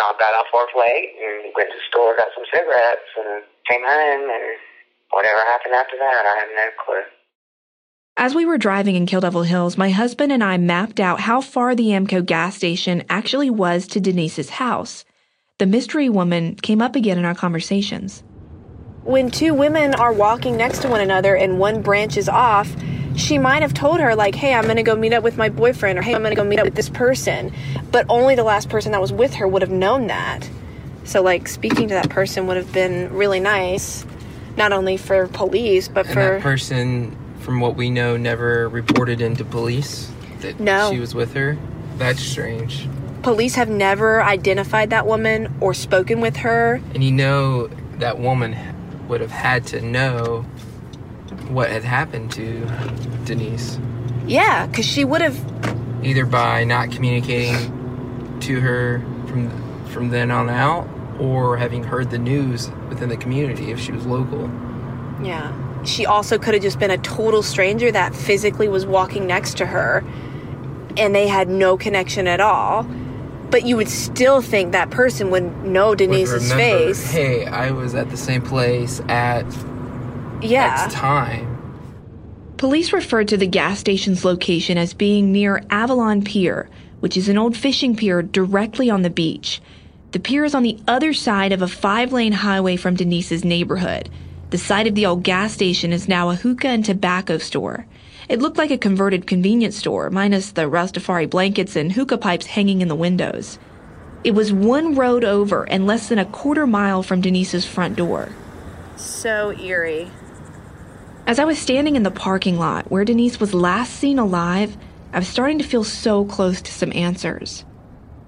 I 0.00 0.12
got 0.18 0.34
off 0.34 0.46
work 0.54 0.70
late 0.76 1.12
and 1.20 1.52
went 1.54 1.68
to 1.70 1.76
the 1.76 1.86
store, 1.88 2.16
got 2.16 2.28
some 2.34 2.44
cigarettes, 2.52 3.10
and 3.16 3.44
came 3.68 3.84
home, 3.84 4.30
and 4.30 4.46
whatever 5.10 5.38
happened 5.46 5.74
after 5.74 5.96
that, 5.98 6.24
I 6.26 6.34
have 6.40 6.48
no 6.54 6.68
clue. 6.84 7.04
As 8.16 8.34
we 8.34 8.44
were 8.44 8.58
driving 8.58 8.96
in 8.96 9.06
Kill 9.06 9.20
Devil 9.20 9.44
Hills, 9.44 9.78
my 9.78 9.90
husband 9.90 10.32
and 10.32 10.44
I 10.44 10.56
mapped 10.58 11.00
out 11.00 11.20
how 11.20 11.40
far 11.40 11.74
the 11.74 11.88
Amoco 11.88 12.24
gas 12.24 12.56
station 12.56 13.04
actually 13.08 13.50
was 13.50 13.86
to 13.88 14.00
Denise's 14.00 14.50
house. 14.50 15.04
The 15.58 15.66
mystery 15.66 16.08
woman 16.08 16.56
came 16.56 16.82
up 16.82 16.96
again 16.96 17.18
in 17.18 17.24
our 17.24 17.34
conversations 17.34 18.22
when 19.04 19.30
two 19.30 19.54
women 19.54 19.94
are 19.94 20.12
walking 20.12 20.56
next 20.56 20.82
to 20.82 20.88
one 20.88 21.00
another 21.00 21.34
and 21.34 21.58
one 21.58 21.82
branches 21.82 22.28
off, 22.28 22.74
she 23.16 23.38
might 23.38 23.62
have 23.62 23.74
told 23.74 24.00
her, 24.00 24.14
like, 24.14 24.34
hey, 24.34 24.54
I'm 24.54 24.64
going 24.64 24.76
to 24.76 24.82
go 24.82 24.94
meet 24.94 25.12
up 25.12 25.22
with 25.22 25.36
my 25.36 25.48
boyfriend, 25.48 25.98
or 25.98 26.02
hey, 26.02 26.14
I'm 26.14 26.22
going 26.22 26.34
to 26.34 26.40
go 26.40 26.44
meet 26.44 26.58
up 26.58 26.64
with 26.64 26.74
this 26.74 26.88
person. 26.88 27.52
But 27.90 28.06
only 28.08 28.34
the 28.34 28.44
last 28.44 28.68
person 28.68 28.92
that 28.92 29.00
was 29.00 29.12
with 29.12 29.34
her 29.34 29.48
would 29.48 29.62
have 29.62 29.70
known 29.70 30.06
that. 30.08 30.48
So, 31.04 31.22
like, 31.22 31.48
speaking 31.48 31.88
to 31.88 31.94
that 31.94 32.10
person 32.10 32.46
would 32.46 32.56
have 32.56 32.72
been 32.72 33.12
really 33.12 33.40
nice, 33.40 34.04
not 34.56 34.72
only 34.72 34.96
for 34.96 35.26
police, 35.28 35.88
but 35.88 36.06
and 36.06 36.14
for. 36.14 36.20
that 36.20 36.42
person, 36.42 37.16
from 37.40 37.60
what 37.60 37.74
we 37.74 37.90
know, 37.90 38.16
never 38.16 38.68
reported 38.68 39.20
into 39.20 39.44
police 39.44 40.10
that 40.40 40.60
no. 40.60 40.90
she 40.92 41.00
was 41.00 41.14
with 41.14 41.34
her. 41.34 41.58
That's 41.96 42.20
strange. 42.20 42.86
Police 43.22 43.56
have 43.56 43.68
never 43.68 44.22
identified 44.22 44.90
that 44.90 45.06
woman 45.06 45.54
or 45.60 45.74
spoken 45.74 46.20
with 46.20 46.36
her. 46.36 46.80
And 46.94 47.04
you 47.04 47.12
know, 47.12 47.66
that 47.98 48.18
woman 48.18 48.54
would 49.10 49.20
have 49.20 49.32
had 49.32 49.66
to 49.66 49.80
know 49.82 50.42
what 51.48 51.68
had 51.68 51.82
happened 51.84 52.30
to 52.32 52.64
Denise. 53.24 53.78
Yeah, 54.26 54.66
because 54.66 54.86
she 54.86 55.04
would 55.04 55.20
have. 55.20 55.36
Either 56.02 56.24
by 56.24 56.64
not 56.64 56.90
communicating 56.90 58.38
to 58.40 58.60
her 58.60 59.00
from 59.26 59.50
from 59.86 60.08
then 60.10 60.30
on 60.30 60.48
out, 60.48 60.88
or 61.18 61.56
having 61.56 61.82
heard 61.82 62.10
the 62.10 62.18
news 62.18 62.70
within 62.88 63.08
the 63.08 63.16
community 63.16 63.72
if 63.72 63.80
she 63.80 63.92
was 63.92 64.06
local. 64.06 64.48
Yeah. 65.22 65.52
She 65.84 66.06
also 66.06 66.38
could 66.38 66.54
have 66.54 66.62
just 66.62 66.78
been 66.78 66.90
a 66.90 66.98
total 66.98 67.42
stranger 67.42 67.90
that 67.90 68.14
physically 68.14 68.68
was 68.68 68.86
walking 68.86 69.26
next 69.26 69.56
to 69.58 69.66
her 69.66 70.04
and 70.96 71.14
they 71.14 71.26
had 71.26 71.48
no 71.48 71.76
connection 71.76 72.26
at 72.26 72.40
all 72.40 72.86
but 73.50 73.66
you 73.66 73.76
would 73.76 73.88
still 73.88 74.40
think 74.40 74.72
that 74.72 74.90
person 74.90 75.30
would 75.30 75.64
know 75.64 75.94
Denise's 75.94 76.32
would 76.32 76.52
remember, 76.52 76.94
face. 76.94 77.10
Hey, 77.10 77.46
I 77.46 77.70
was 77.72 77.94
at 77.94 78.10
the 78.10 78.16
same 78.16 78.42
place 78.42 79.00
at 79.08 79.44
yeah. 80.42 80.84
X 80.84 80.94
time. 80.94 81.46
Police 82.56 82.92
referred 82.92 83.28
to 83.28 83.36
the 83.36 83.46
gas 83.46 83.78
station's 83.78 84.24
location 84.24 84.76
as 84.76 84.92
being 84.92 85.32
near 85.32 85.62
Avalon 85.70 86.22
Pier, 86.22 86.68
which 87.00 87.16
is 87.16 87.28
an 87.28 87.38
old 87.38 87.56
fishing 87.56 87.96
pier 87.96 88.22
directly 88.22 88.90
on 88.90 89.02
the 89.02 89.10
beach. 89.10 89.62
The 90.12 90.20
pier 90.20 90.44
is 90.44 90.54
on 90.54 90.62
the 90.62 90.78
other 90.86 91.12
side 91.12 91.52
of 91.52 91.62
a 91.62 91.68
five 91.68 92.12
lane 92.12 92.32
highway 92.32 92.76
from 92.76 92.96
Denise's 92.96 93.44
neighborhood. 93.44 94.10
The 94.50 94.58
site 94.58 94.86
of 94.86 94.94
the 94.94 95.06
old 95.06 95.22
gas 95.22 95.52
station 95.52 95.92
is 95.92 96.08
now 96.08 96.30
a 96.30 96.34
hookah 96.34 96.68
and 96.68 96.84
tobacco 96.84 97.38
store. 97.38 97.86
It 98.30 98.40
looked 98.40 98.58
like 98.58 98.70
a 98.70 98.78
converted 98.78 99.26
convenience 99.26 99.76
store, 99.76 100.08
minus 100.08 100.52
the 100.52 100.70
Rastafari 100.70 101.28
blankets 101.28 101.74
and 101.74 101.90
hookah 101.90 102.18
pipes 102.18 102.46
hanging 102.46 102.80
in 102.80 102.86
the 102.86 102.94
windows. 102.94 103.58
It 104.22 104.36
was 104.36 104.52
one 104.52 104.94
road 104.94 105.24
over 105.24 105.68
and 105.68 105.84
less 105.84 106.08
than 106.08 106.20
a 106.20 106.24
quarter 106.24 106.64
mile 106.64 107.02
from 107.02 107.22
Denise's 107.22 107.66
front 107.66 107.96
door. 107.96 108.28
So 108.94 109.52
eerie. 109.58 110.12
As 111.26 111.40
I 111.40 111.44
was 111.44 111.58
standing 111.58 111.96
in 111.96 112.04
the 112.04 112.12
parking 112.12 112.56
lot 112.56 112.88
where 112.88 113.04
Denise 113.04 113.40
was 113.40 113.52
last 113.52 113.94
seen 113.94 114.20
alive, 114.20 114.76
I 115.12 115.18
was 115.18 115.26
starting 115.26 115.58
to 115.58 115.64
feel 115.64 115.82
so 115.82 116.24
close 116.24 116.62
to 116.62 116.70
some 116.72 116.92
answers. 116.92 117.64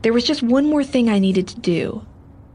There 0.02 0.12
was 0.12 0.24
just 0.24 0.42
one 0.42 0.68
more 0.68 0.82
thing 0.82 1.08
I 1.08 1.20
needed 1.20 1.46
to 1.46 1.60
do 1.60 2.04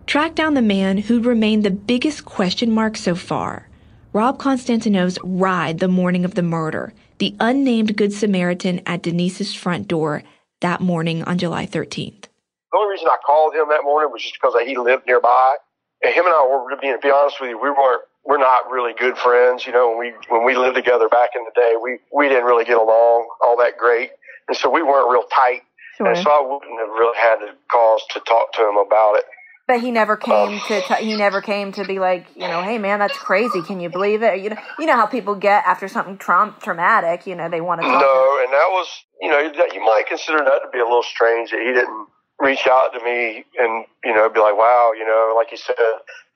track 0.06 0.36
down 0.36 0.54
the 0.54 0.62
man 0.62 0.98
who'd 0.98 1.26
remained 1.26 1.64
the 1.64 1.72
biggest 1.72 2.26
question 2.26 2.72
mark 2.72 2.98
so 2.98 3.16
far 3.16 3.70
Rob 4.14 4.40
Constantino's 4.40 5.20
ride 5.24 5.80
the 5.80 5.88
morning 5.88 6.24
of 6.24 6.36
the 6.36 6.42
murder, 6.42 6.94
the 7.20 7.36
unnamed 7.40 7.98
Good 7.98 8.14
Samaritan 8.14 8.82
at 8.86 9.02
Denise's 9.02 9.54
front 9.54 9.88
door 9.88 10.24
that 10.62 10.82
morning 10.82 11.24
on 11.24 11.38
July 11.38 11.66
13th. 11.66 12.24
The 12.72 12.78
only 12.78 12.94
reason 12.94 13.08
I 13.10 13.18
called 13.26 13.54
him 13.54 13.68
that 13.70 13.84
morning 13.84 14.12
was 14.12 14.24
just 14.24 14.36
because 14.36 14.56
he 14.66 14.78
lived 14.78 15.06
nearby. 15.06 15.58
And 16.04 16.14
him 16.14 16.26
and 16.26 16.34
I 16.34 16.48
were, 16.48 16.70
to 16.70 16.78
be 17.02 17.10
honest 17.12 17.42
with 17.42 17.50
you, 17.50 17.58
we 17.58 17.70
weren't 17.70 18.02
we're 18.24 18.38
not 18.38 18.70
really 18.70 18.94
good 18.94 19.18
friends. 19.18 19.66
You 19.66 19.72
know, 19.72 19.90
when 19.90 20.00
we 20.00 20.14
when 20.30 20.46
we 20.46 20.56
lived 20.56 20.76
together 20.76 21.08
back 21.08 21.32
in 21.36 21.44
the 21.44 21.56
day, 21.56 21.76
we 21.82 22.00
we 22.14 22.28
didn't 22.28 22.44
really 22.44 22.66
get 22.66 22.78
along 22.78 23.28
all 23.42 23.58
that 23.58 23.78
great, 23.78 24.12
and 24.48 24.56
so 24.56 24.70
we 24.70 24.84
weren't 24.84 25.10
real 25.10 25.24
tight. 25.34 25.62
Sure. 25.98 26.08
And 26.08 26.18
so 26.18 26.30
I 26.30 26.42
wouldn't 26.44 26.80
have 26.80 26.90
really 26.90 27.18
had 27.18 27.40
the 27.40 27.56
cause 27.72 28.02
to 28.12 28.20
talk 28.20 28.54
to 28.54 28.62
him 28.62 28.78
about 28.78 29.16
it. 29.16 29.24
But 29.68 29.82
he 29.82 29.92
never 29.92 30.16
came 30.16 30.60
to 30.68 30.82
t- 30.82 31.04
he 31.04 31.18
never 31.18 31.42
came 31.42 31.74
to 31.74 31.84
be 31.84 32.00
like 32.00 32.26
you 32.36 32.48
know 32.48 32.62
hey 32.62 32.78
man 32.78 33.00
that's 33.00 33.18
crazy. 33.18 33.62
Can 33.62 33.80
you 33.82 33.90
believe 33.90 34.24
it? 34.24 34.40
You 34.42 34.52
know 34.52 34.58
you 34.80 34.86
know 34.86 34.96
how 34.96 35.06
people 35.06 35.36
get 35.36 35.66
after 35.66 35.88
something 35.90 36.18
tra- 36.18 36.56
traumatic 36.62 37.28
you 37.28 37.36
know 37.36 37.50
they 37.50 37.60
want 37.62 37.82
to 37.82 37.88
talk 37.88 38.00
no 38.02 38.44
and 38.44 38.54
that 38.54 38.70
was 38.72 38.88
you 39.22 39.30
know 39.30 39.52
that 39.58 39.74
you 39.74 39.82
might 39.82 40.04
consider 40.08 40.38
that 40.38 40.60
to 40.64 40.70
be 40.72 40.80
a 40.80 40.84
little 40.86 41.04
strange 41.04 41.52
that 41.52 41.60
he 41.60 41.74
didn't 41.74 42.08
reach 42.40 42.66
out 42.68 42.94
to 42.94 43.04
me 43.04 43.44
and 43.60 43.86
you 44.06 44.14
know 44.14 44.30
be 44.30 44.40
like 44.40 44.56
wow 44.58 44.92
you 44.98 45.06
know 45.06 45.34
like 45.36 45.52
you 45.52 45.58
said. 45.58 45.76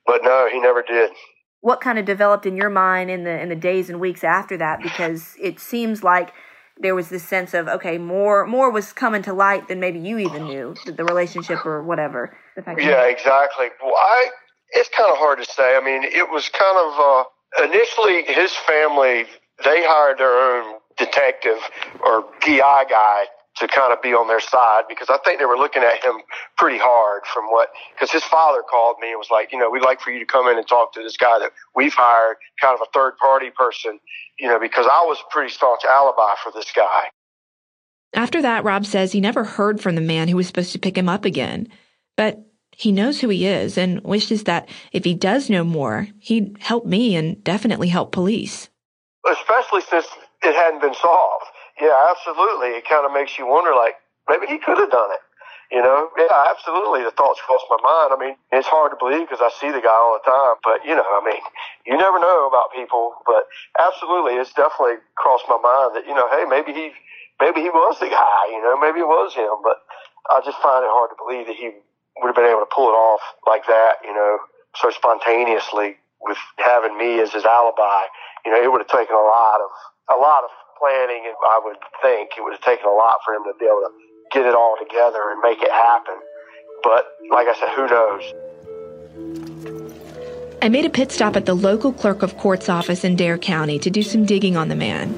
But 0.05 0.21
no 0.23 0.49
he 0.51 0.59
never 0.59 0.81
did. 0.81 1.11
What 1.61 1.79
kind 1.79 1.99
of 1.99 2.05
developed 2.05 2.45
in 2.45 2.57
your 2.57 2.71
mind 2.71 3.09
in 3.11 3.23
the 3.23 3.39
in 3.39 3.49
the 3.49 3.55
days 3.55 3.89
and 3.89 3.99
weeks 3.99 4.23
after 4.23 4.57
that? 4.57 4.81
Because 4.81 5.35
it 5.39 5.59
seems 5.59 6.03
like 6.03 6.33
there 6.81 6.95
was 6.95 7.09
this 7.09 7.23
sense 7.23 7.53
of 7.53 7.67
okay 7.67 7.97
more 7.97 8.45
more 8.45 8.69
was 8.71 8.93
coming 8.93 9.21
to 9.21 9.33
light 9.33 9.67
than 9.67 9.79
maybe 9.79 9.99
you 9.99 10.17
even 10.17 10.45
knew 10.45 10.75
the, 10.85 11.03
relationship 11.03 11.65
or 11.65 11.83
whatever 11.83 12.35
yeah 12.83 13.05
exactly. 13.05 13.67
Well 13.81 13.93
i 13.95 14.29
it's 14.73 14.89
kind 14.95 15.11
of 15.11 15.17
hard 15.17 15.37
to 15.39 15.45
say. 15.45 15.75
I 15.75 15.81
mean 15.83 16.03
it 16.03 16.29
was 16.29 16.49
kind 16.49 16.77
of 16.77 16.99
uh 16.99 17.23
initially 17.65 18.23
his 18.23 18.51
family 18.67 19.25
they 19.63 19.83
hired 19.83 20.17
their 20.17 20.31
own 20.31 20.79
detective 20.97 21.59
or 22.03 22.23
pi 22.41 22.85
guy 22.89 23.25
to 23.61 23.67
kind 23.67 23.93
of 23.93 24.01
be 24.01 24.09
on 24.09 24.27
their 24.27 24.39
side 24.39 24.83
because 24.89 25.09
I 25.09 25.17
think 25.23 25.39
they 25.39 25.45
were 25.45 25.57
looking 25.57 25.83
at 25.83 26.03
him 26.03 26.15
pretty 26.57 26.79
hard 26.79 27.21
from 27.31 27.45
what, 27.45 27.69
because 27.93 28.11
his 28.11 28.23
father 28.23 28.61
called 28.67 28.97
me 28.99 29.11
and 29.11 29.17
was 29.17 29.29
like, 29.31 29.51
you 29.51 29.59
know, 29.59 29.69
we'd 29.69 29.83
like 29.83 30.01
for 30.01 30.11
you 30.11 30.19
to 30.19 30.25
come 30.25 30.47
in 30.47 30.57
and 30.57 30.67
talk 30.67 30.93
to 30.93 31.03
this 31.03 31.15
guy 31.15 31.39
that 31.39 31.51
we've 31.75 31.93
hired, 31.93 32.37
kind 32.59 32.75
of 32.75 32.81
a 32.81 32.89
third 32.91 33.17
party 33.17 33.51
person, 33.51 33.99
you 34.39 34.49
know, 34.49 34.59
because 34.59 34.87
I 34.87 35.05
was 35.05 35.19
a 35.19 35.31
pretty 35.31 35.53
staunch 35.53 35.81
alibi 35.85 36.33
for 36.43 36.51
this 36.51 36.71
guy. 36.75 37.03
After 38.13 38.41
that, 38.41 38.63
Rob 38.63 38.85
says 38.85 39.11
he 39.11 39.21
never 39.21 39.43
heard 39.43 39.79
from 39.79 39.95
the 39.95 40.01
man 40.01 40.27
who 40.27 40.35
was 40.35 40.47
supposed 40.47 40.73
to 40.73 40.79
pick 40.79 40.97
him 40.97 41.07
up 41.07 41.23
again, 41.23 41.69
but 42.17 42.43
he 42.75 42.91
knows 42.91 43.21
who 43.21 43.29
he 43.29 43.45
is 43.45 43.77
and 43.77 44.01
wishes 44.01 44.45
that 44.45 44.69
if 44.91 45.05
he 45.05 45.13
does 45.13 45.49
know 45.49 45.63
more, 45.63 46.07
he'd 46.19 46.57
help 46.59 46.85
me 46.85 47.15
and 47.15 47.41
definitely 47.43 47.89
help 47.89 48.11
police. 48.11 48.69
Especially 49.31 49.81
since 49.81 50.07
it 50.43 50.55
hadn't 50.55 50.81
been 50.81 50.95
solved 50.95 51.45
yeah, 51.81 51.97
absolutely. 52.13 52.77
It 52.77 52.85
kind 52.87 53.05
of 53.05 53.11
makes 53.11 53.37
you 53.37 53.49
wonder, 53.49 53.73
like, 53.73 53.97
maybe 54.29 54.45
he 54.47 54.61
could 54.61 54.77
have 54.77 54.91
done 54.93 55.11
it. 55.11 55.23
You 55.71 55.79
know, 55.79 56.11
yeah, 56.19 56.51
absolutely. 56.51 57.07
The 57.07 57.15
thoughts 57.15 57.39
cross 57.47 57.63
my 57.71 57.79
mind. 57.79 58.11
I 58.11 58.19
mean, 58.19 58.35
it's 58.51 58.67
hard 58.67 58.91
to 58.91 58.99
believe 58.99 59.23
because 59.31 59.39
I 59.39 59.47
see 59.55 59.71
the 59.71 59.79
guy 59.79 59.95
all 59.95 60.19
the 60.19 60.27
time, 60.27 60.59
but 60.67 60.83
you 60.83 60.91
know, 60.91 61.07
I 61.07 61.23
mean, 61.23 61.39
you 61.87 61.95
never 61.95 62.19
know 62.19 62.43
about 62.43 62.75
people, 62.75 63.15
but 63.23 63.47
absolutely, 63.79 64.35
it's 64.35 64.51
definitely 64.51 64.99
crossed 65.15 65.47
my 65.47 65.55
mind 65.55 65.95
that, 65.95 66.03
you 66.03 66.11
know, 66.11 66.27
hey, 66.27 66.43
maybe 66.43 66.75
he, 66.75 66.91
maybe 67.39 67.63
he 67.63 67.71
was 67.71 67.95
the 68.03 68.11
guy, 68.11 68.51
you 68.51 68.59
know, 68.59 68.75
maybe 68.83 68.99
it 68.99 69.07
was 69.07 69.31
him, 69.31 69.63
but 69.63 69.79
I 70.27 70.43
just 70.43 70.59
find 70.59 70.83
it 70.83 70.91
hard 70.91 71.15
to 71.15 71.17
believe 71.23 71.47
that 71.47 71.55
he 71.55 71.71
would 72.19 72.27
have 72.27 72.35
been 72.35 72.51
able 72.51 72.67
to 72.67 72.71
pull 72.75 72.91
it 72.91 72.97
off 72.99 73.23
like 73.47 73.63
that, 73.71 74.03
you 74.03 74.11
know, 74.11 74.43
so 74.75 74.91
spontaneously 74.91 75.95
with 76.19 76.37
having 76.59 76.99
me 76.99 77.23
as 77.23 77.31
his 77.31 77.47
alibi. 77.47 78.11
You 78.43 78.51
know, 78.51 78.59
it 78.59 78.67
would 78.67 78.83
have 78.83 78.91
taken 78.91 79.15
a 79.15 79.23
lot 79.23 79.63
of 79.63 79.71
a 80.11 80.19
lot 80.19 80.43
of 80.43 80.51
planning, 80.81 81.21
and 81.29 81.35
I 81.37 81.61
would 81.63 81.77
think 82.01 82.31
it 82.37 82.41
would 82.41 82.53
have 82.53 82.61
taken 82.61 82.87
a 82.87 82.93
lot 82.93 83.19
for 83.23 83.35
him 83.35 83.43
to 83.45 83.53
be 83.59 83.65
able 83.65 83.85
to 83.85 83.93
get 84.33 84.45
it 84.47 84.55
all 84.55 84.75
together 84.81 85.21
and 85.29 85.41
make 85.41 85.61
it 85.61 85.71
happen. 85.71 86.15
But 86.83 87.05
like 87.29 87.47
I 87.47 87.53
said, 87.53 87.69
who 87.77 87.85
knows? 87.87 88.33
I 90.63 90.69
made 90.69 90.85
a 90.85 90.89
pit 90.89 91.11
stop 91.11 91.35
at 91.35 91.45
the 91.45 91.53
local 91.53 91.93
clerk 91.93 92.23
of 92.23 92.37
court's 92.37 92.69
office 92.69 93.03
in 93.03 93.15
Dare 93.15 93.37
County 93.37 93.77
to 93.79 93.89
do 93.89 94.01
some 94.01 94.25
digging 94.25 94.57
on 94.57 94.69
the 94.69 94.75
man. 94.75 95.13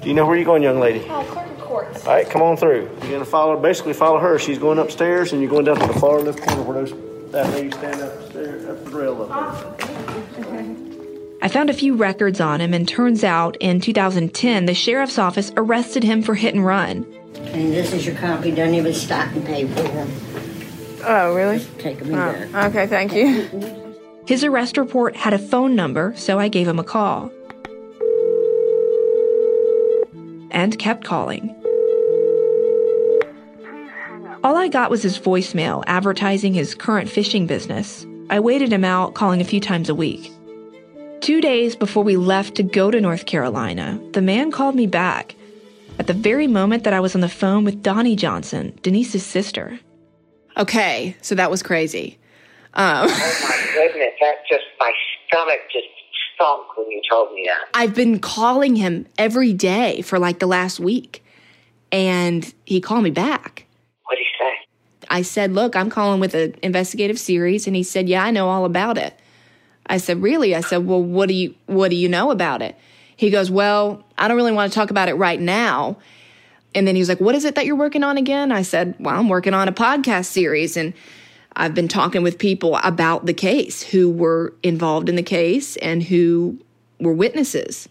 Do 0.00 0.08
you 0.08 0.14
know 0.14 0.26
where 0.26 0.36
you're 0.36 0.46
going, 0.46 0.62
young 0.62 0.80
lady? 0.80 1.04
Oh, 1.08 1.24
clerk 1.24 1.50
of 1.50 1.58
courts. 1.58 2.06
All 2.06 2.14
right, 2.14 2.28
come 2.28 2.40
on 2.40 2.56
through. 2.56 2.88
You're 3.02 3.10
gonna 3.10 3.24
follow, 3.26 3.60
basically 3.60 3.92
follow 3.92 4.18
her. 4.18 4.38
She's 4.38 4.58
going 4.58 4.78
upstairs, 4.78 5.32
and 5.32 5.42
you're 5.42 5.50
going 5.50 5.66
down 5.66 5.76
to 5.76 5.86
the 5.86 5.98
far 6.00 6.20
left 6.20 6.40
corner 6.40 6.62
where 6.62 6.84
those 6.84 6.92
that 7.32 7.50
lady 7.50 7.70
standing 7.72 8.06
upstairs 8.06 8.64
up 8.64 8.84
the 8.84 8.90
rail 8.90 9.22
up 9.22 9.28
there. 9.78 9.87
Uh, 9.87 9.87
I 11.40 11.48
found 11.48 11.70
a 11.70 11.74
few 11.74 11.94
records 11.94 12.40
on 12.40 12.60
him, 12.60 12.74
and 12.74 12.88
turns 12.88 13.22
out 13.22 13.56
in 13.58 13.80
2010, 13.80 14.66
the 14.66 14.74
sheriff's 14.74 15.18
office 15.18 15.52
arrested 15.56 16.02
him 16.02 16.22
for 16.22 16.34
hit 16.34 16.54
and 16.54 16.66
run. 16.66 17.06
And 17.36 17.72
this 17.72 17.92
is 17.92 18.04
your 18.04 18.16
copy. 18.16 18.50
Don't 18.50 18.74
even 18.74 18.92
stop 18.92 19.32
and 19.32 19.46
pay 19.46 19.66
for 19.66 19.82
them. 19.82 20.10
Oh, 21.04 21.34
really? 21.34 21.60
Take 21.78 22.00
them 22.00 22.12
and. 22.12 22.54
Oh, 22.54 22.66
okay, 22.66 22.88
thank 22.88 23.14
you. 23.14 23.94
His 24.26 24.42
arrest 24.42 24.76
report 24.76 25.14
had 25.14 25.32
a 25.32 25.38
phone 25.38 25.76
number, 25.76 26.12
so 26.16 26.40
I 26.40 26.48
gave 26.48 26.66
him 26.66 26.80
a 26.80 26.84
call. 26.84 27.30
And 30.50 30.76
kept 30.78 31.04
calling. 31.04 31.54
All 34.42 34.56
I 34.56 34.68
got 34.68 34.90
was 34.90 35.02
his 35.02 35.18
voicemail 35.18 35.84
advertising 35.86 36.52
his 36.52 36.74
current 36.74 37.08
fishing 37.08 37.46
business. 37.46 38.04
I 38.28 38.40
waited 38.40 38.72
him 38.72 38.84
out, 38.84 39.14
calling 39.14 39.40
a 39.40 39.44
few 39.44 39.60
times 39.60 39.88
a 39.88 39.94
week. 39.94 40.32
Two 41.20 41.40
days 41.40 41.76
before 41.76 42.04
we 42.04 42.16
left 42.16 42.54
to 42.56 42.62
go 42.62 42.90
to 42.90 43.00
North 43.00 43.26
Carolina, 43.26 44.00
the 44.12 44.22
man 44.22 44.50
called 44.50 44.74
me 44.74 44.86
back 44.86 45.34
at 45.98 46.06
the 46.06 46.12
very 46.12 46.46
moment 46.46 46.84
that 46.84 46.92
I 46.92 47.00
was 47.00 47.14
on 47.14 47.20
the 47.20 47.28
phone 47.28 47.64
with 47.64 47.82
Donnie 47.82 48.16
Johnson, 48.16 48.78
Denise's 48.82 49.26
sister. 49.26 49.78
Okay, 50.56 51.16
so 51.20 51.34
that 51.34 51.50
was 51.50 51.62
crazy. 51.62 52.18
Um, 52.74 53.08
Oh 53.10 53.38
my 53.48 53.70
goodness, 53.74 54.14
that 54.20 54.36
just 54.48 54.64
my 54.78 54.92
stomach 55.26 55.58
just 55.72 55.86
stunk 56.34 56.76
when 56.76 56.90
you 56.90 57.02
told 57.10 57.32
me 57.34 57.44
that. 57.46 57.68
I've 57.74 57.94
been 57.94 58.20
calling 58.20 58.76
him 58.76 59.06
every 59.18 59.52
day 59.52 60.02
for 60.02 60.18
like 60.18 60.38
the 60.38 60.46
last 60.46 60.78
week, 60.78 61.24
and 61.90 62.52
he 62.64 62.80
called 62.80 63.02
me 63.02 63.10
back. 63.10 63.66
What 64.04 64.16
did 64.16 64.24
he 64.24 64.44
say? 64.44 65.06
I 65.10 65.22
said, 65.22 65.52
Look, 65.52 65.74
I'm 65.74 65.90
calling 65.90 66.20
with 66.20 66.34
an 66.34 66.54
investigative 66.62 67.18
series. 67.18 67.66
And 67.66 67.74
he 67.74 67.82
said, 67.82 68.08
Yeah, 68.08 68.22
I 68.24 68.30
know 68.30 68.48
all 68.48 68.64
about 68.64 68.98
it. 68.98 69.18
I 69.88 69.98
said, 69.98 70.22
Really? 70.22 70.54
I 70.54 70.60
said, 70.60 70.86
Well, 70.86 71.02
what 71.02 71.28
do 71.28 71.34
you 71.34 71.54
what 71.66 71.90
do 71.90 71.96
you 71.96 72.08
know 72.08 72.30
about 72.30 72.62
it? 72.62 72.76
He 73.16 73.30
goes, 73.30 73.50
Well, 73.50 74.04
I 74.16 74.28
don't 74.28 74.36
really 74.36 74.52
want 74.52 74.70
to 74.72 74.78
talk 74.78 74.90
about 74.90 75.08
it 75.08 75.14
right 75.14 75.40
now. 75.40 75.96
And 76.74 76.86
then 76.86 76.94
he 76.94 77.00
was 77.00 77.08
like, 77.08 77.20
What 77.20 77.34
is 77.34 77.44
it 77.44 77.54
that 77.54 77.66
you're 77.66 77.76
working 77.76 78.04
on 78.04 78.16
again? 78.16 78.52
I 78.52 78.62
said, 78.62 78.94
Well, 78.98 79.18
I'm 79.18 79.28
working 79.28 79.54
on 79.54 79.68
a 79.68 79.72
podcast 79.72 80.26
series 80.26 80.76
and 80.76 80.94
I've 81.56 81.74
been 81.74 81.88
talking 81.88 82.22
with 82.22 82.38
people 82.38 82.76
about 82.76 83.26
the 83.26 83.34
case 83.34 83.82
who 83.82 84.10
were 84.10 84.54
involved 84.62 85.08
in 85.08 85.16
the 85.16 85.22
case 85.22 85.76
and 85.78 86.02
who 86.02 86.58
were 87.00 87.12
witnesses. 87.12 87.88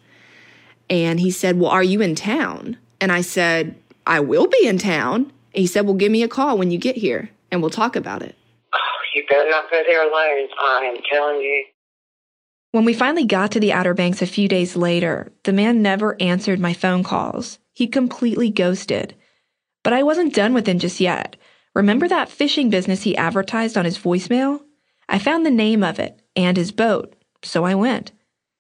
And 0.89 1.19
he 1.19 1.31
said, 1.31 1.59
Well, 1.59 1.71
are 1.71 1.83
you 1.83 2.01
in 2.01 2.15
town? 2.15 2.77
And 3.01 3.11
I 3.11 3.21
said, 3.21 3.75
I 4.05 4.21
will 4.21 4.47
be 4.47 4.67
in 4.67 4.77
town. 4.77 5.31
And 5.53 5.61
he 5.61 5.67
said, 5.67 5.85
Well, 5.85 5.95
give 5.95 6.11
me 6.11 6.23
a 6.23 6.27
call 6.27 6.57
when 6.57 6.71
you 6.71 6.77
get 6.77 6.95
here 6.95 7.29
and 7.51 7.61
we'll 7.61 7.69
talk 7.69 7.95
about 7.95 8.21
it. 8.21 8.35
Oh, 8.73 8.99
you 9.15 9.25
better 9.29 9.49
not 9.49 9.69
go 9.69 9.81
there 9.85 10.07
alone. 10.07 10.47
I 10.61 10.91
am 10.93 11.01
telling 11.11 11.41
you. 11.41 11.65
When 12.71 12.83
we 12.83 12.93
finally 12.93 13.25
got 13.25 13.51
to 13.51 13.61
the 13.61 13.71
Outer 13.71 13.93
Banks 13.93 14.21
a 14.21 14.27
few 14.27 14.49
days 14.49 14.75
later, 14.75 15.31
the 15.43 15.53
man 15.53 15.81
never 15.81 16.21
answered 16.21 16.59
my 16.59 16.73
phone 16.73 17.01
calls. 17.01 17.59
He 17.71 17.87
completely 17.87 18.49
ghosted. 18.49 19.15
But 19.83 19.93
I 19.93 20.03
wasn't 20.03 20.35
done 20.35 20.53
with 20.53 20.67
him 20.67 20.77
just 20.77 20.99
yet. 20.99 21.37
Remember 21.73 22.09
that 22.09 22.29
fishing 22.29 22.69
business 22.69 23.03
he 23.03 23.15
advertised 23.15 23.77
on 23.77 23.85
his 23.85 23.97
voicemail? 23.97 24.59
I 25.07 25.17
found 25.17 25.45
the 25.45 25.51
name 25.51 25.81
of 25.81 25.97
it 25.97 26.21
and 26.35 26.57
his 26.57 26.73
boat, 26.73 27.15
so 27.41 27.63
I 27.63 27.73
went. 27.73 28.11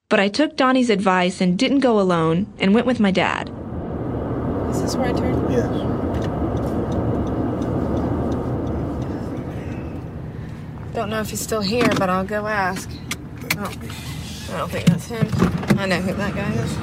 But 0.07 0.21
I 0.21 0.29
took 0.29 0.55
Donnie's 0.55 0.89
advice 0.89 1.41
and 1.41 1.59
didn't 1.59 1.79
go 1.79 1.99
alone 1.99 2.53
and 2.59 2.73
went 2.73 2.87
with 2.87 3.01
my 3.01 3.11
dad. 3.11 3.49
Is 4.69 4.81
this 4.81 4.95
where 4.95 5.09
I 5.09 5.13
turn? 5.13 5.51
Yes. 5.51 5.67
Don't 10.95 11.09
know 11.09 11.19
if 11.19 11.29
he's 11.29 11.41
still 11.41 11.61
here, 11.61 11.89
but 11.97 12.09
I'll 12.09 12.23
go 12.23 12.47
ask. 12.47 12.89
Oh, 13.59 13.63
I 13.63 14.57
don't 14.57 14.71
think 14.71 14.85
that's 14.85 15.07
him. 15.07 15.27
I 15.79 15.85
know 15.87 15.99
who 16.01 16.13
that 16.13 16.35
guy 16.35 16.51
is. 16.53 16.77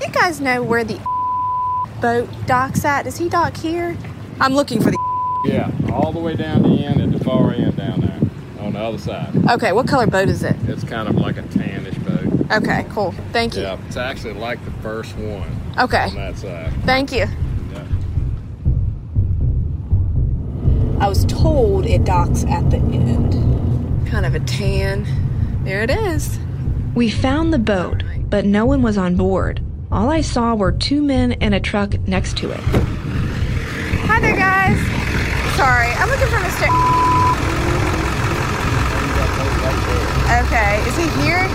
You 0.00 0.12
guys 0.12 0.40
know 0.40 0.62
where 0.62 0.82
the 0.84 0.98
boat 2.00 2.28
docks 2.46 2.84
at? 2.84 3.02
Does 3.04 3.18
he 3.18 3.28
dock 3.28 3.56
here? 3.56 3.96
I'm 4.40 4.54
looking 4.54 4.80
for 4.80 4.90
the. 4.90 4.98
Yeah, 5.44 5.70
all 5.92 6.10
the 6.12 6.18
way 6.20 6.36
down 6.36 6.62
the 6.62 6.84
end 6.84 7.00
at 7.02 7.12
the 7.12 7.22
far 7.22 7.52
end 7.52 7.76
down 7.76 8.00
there 8.00 8.20
on 8.64 8.72
the 8.72 8.78
other 8.78 8.96
side. 8.98 9.34
Okay, 9.50 9.72
what 9.72 9.86
color 9.86 10.06
boat 10.06 10.28
is 10.28 10.42
it? 10.42 10.56
It's 10.66 10.84
kind 10.84 11.06
of 11.08 11.16
like 11.16 11.36
a 11.36 11.42
tannish 11.42 11.98
boat. 12.02 12.50
Okay, 12.62 12.86
cool. 12.90 13.12
Thank 13.32 13.54
you. 13.54 13.62
Yeah, 13.62 13.78
it's 13.86 13.96
actually 13.98 14.34
like 14.34 14.64
the 14.64 14.70
first 14.82 15.14
one 15.16 15.50
Okay. 15.78 16.04
on 16.04 16.14
that 16.14 16.38
side. 16.38 16.72
Thank 16.84 17.12
you. 17.12 17.26
I 21.00 21.08
was 21.08 21.26
told 21.26 21.84
it 21.84 22.04
docks 22.04 22.44
at 22.44 22.70
the 22.70 22.78
end. 22.78 24.06
Kind 24.08 24.24
of 24.24 24.34
a 24.34 24.40
tan. 24.40 25.04
There 25.64 25.82
it 25.82 25.90
is. 25.90 26.38
We 26.94 27.08
found 27.10 27.50
the 27.52 27.58
boat, 27.58 28.02
but 28.28 28.44
no 28.44 28.66
one 28.66 28.82
was 28.82 28.98
on 28.98 29.16
board. 29.16 29.62
All 29.90 30.10
I 30.10 30.20
saw 30.20 30.54
were 30.54 30.72
two 30.72 31.02
men 31.02 31.32
and 31.32 31.54
a 31.54 31.60
truck 31.60 31.98
next 32.06 32.36
to 32.38 32.50
it. 32.50 32.60
Hi 32.60 34.20
there, 34.20 34.36
guys. 34.36 34.76
Sorry, 35.56 35.88
I'm 35.96 36.10
looking 36.10 36.26
for 36.28 36.36
Mr. 36.44 36.68
Okay, 40.44 40.80
is 40.86 40.96
he 40.96 41.08
here? 41.22 41.46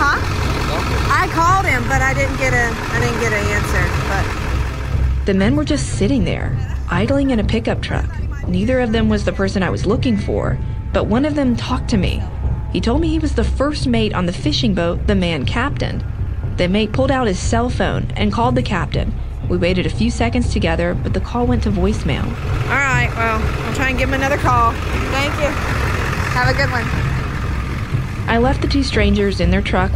Huh? 0.00 0.18
I 1.12 1.28
called 1.34 1.66
him, 1.66 1.82
but 1.88 2.00
I 2.00 2.14
didn't 2.14 2.38
get 2.38 2.54
a 2.54 2.72
I 2.72 3.00
didn't 3.00 3.20
get 3.20 3.32
an 3.34 3.44
answer. 3.52 3.84
But 4.08 5.26
The 5.26 5.34
men 5.34 5.56
were 5.56 5.64
just 5.64 5.98
sitting 5.98 6.24
there, 6.24 6.56
idling 6.88 7.30
in 7.30 7.38
a 7.40 7.44
pickup 7.44 7.82
truck. 7.82 8.08
Neither 8.48 8.80
of 8.80 8.92
them 8.92 9.08
was 9.10 9.24
the 9.26 9.32
person 9.32 9.62
I 9.62 9.70
was 9.70 9.84
looking 9.86 10.16
for, 10.16 10.58
but 10.92 11.06
one 11.06 11.24
of 11.24 11.34
them 11.34 11.56
talked 11.56 11.88
to 11.90 11.96
me. 11.96 12.22
He 12.72 12.80
told 12.80 13.00
me 13.00 13.08
he 13.08 13.18
was 13.18 13.34
the 13.34 13.44
first 13.44 13.86
mate 13.86 14.14
on 14.14 14.26
the 14.26 14.32
fishing 14.32 14.74
boat 14.74 15.06
the 15.06 15.14
man 15.14 15.44
captained. 15.44 16.04
The 16.56 16.68
mate 16.68 16.92
pulled 16.92 17.10
out 17.10 17.26
his 17.26 17.38
cell 17.38 17.70
phone 17.70 18.10
and 18.16 18.32
called 18.32 18.54
the 18.54 18.62
captain. 18.62 19.14
We 19.48 19.56
waited 19.58 19.86
a 19.86 19.90
few 19.90 20.10
seconds 20.10 20.52
together, 20.52 20.94
but 20.94 21.12
the 21.14 21.20
call 21.20 21.46
went 21.46 21.62
to 21.64 21.70
voicemail. 21.70 22.24
all 22.24 22.68
right, 22.68 23.10
well, 23.16 23.40
I'll 23.66 23.74
try 23.74 23.90
and 23.90 23.98
give 23.98 24.08
him 24.08 24.14
another 24.14 24.38
call. 24.38 24.72
Thank 24.72 25.34
you. 25.34 25.48
Have 26.32 26.48
a 26.48 26.56
good 26.56 26.70
one. 26.70 26.84
I 28.28 28.38
left 28.38 28.62
the 28.62 28.68
two 28.68 28.82
strangers 28.82 29.40
in 29.40 29.50
their 29.50 29.60
truck 29.60 29.92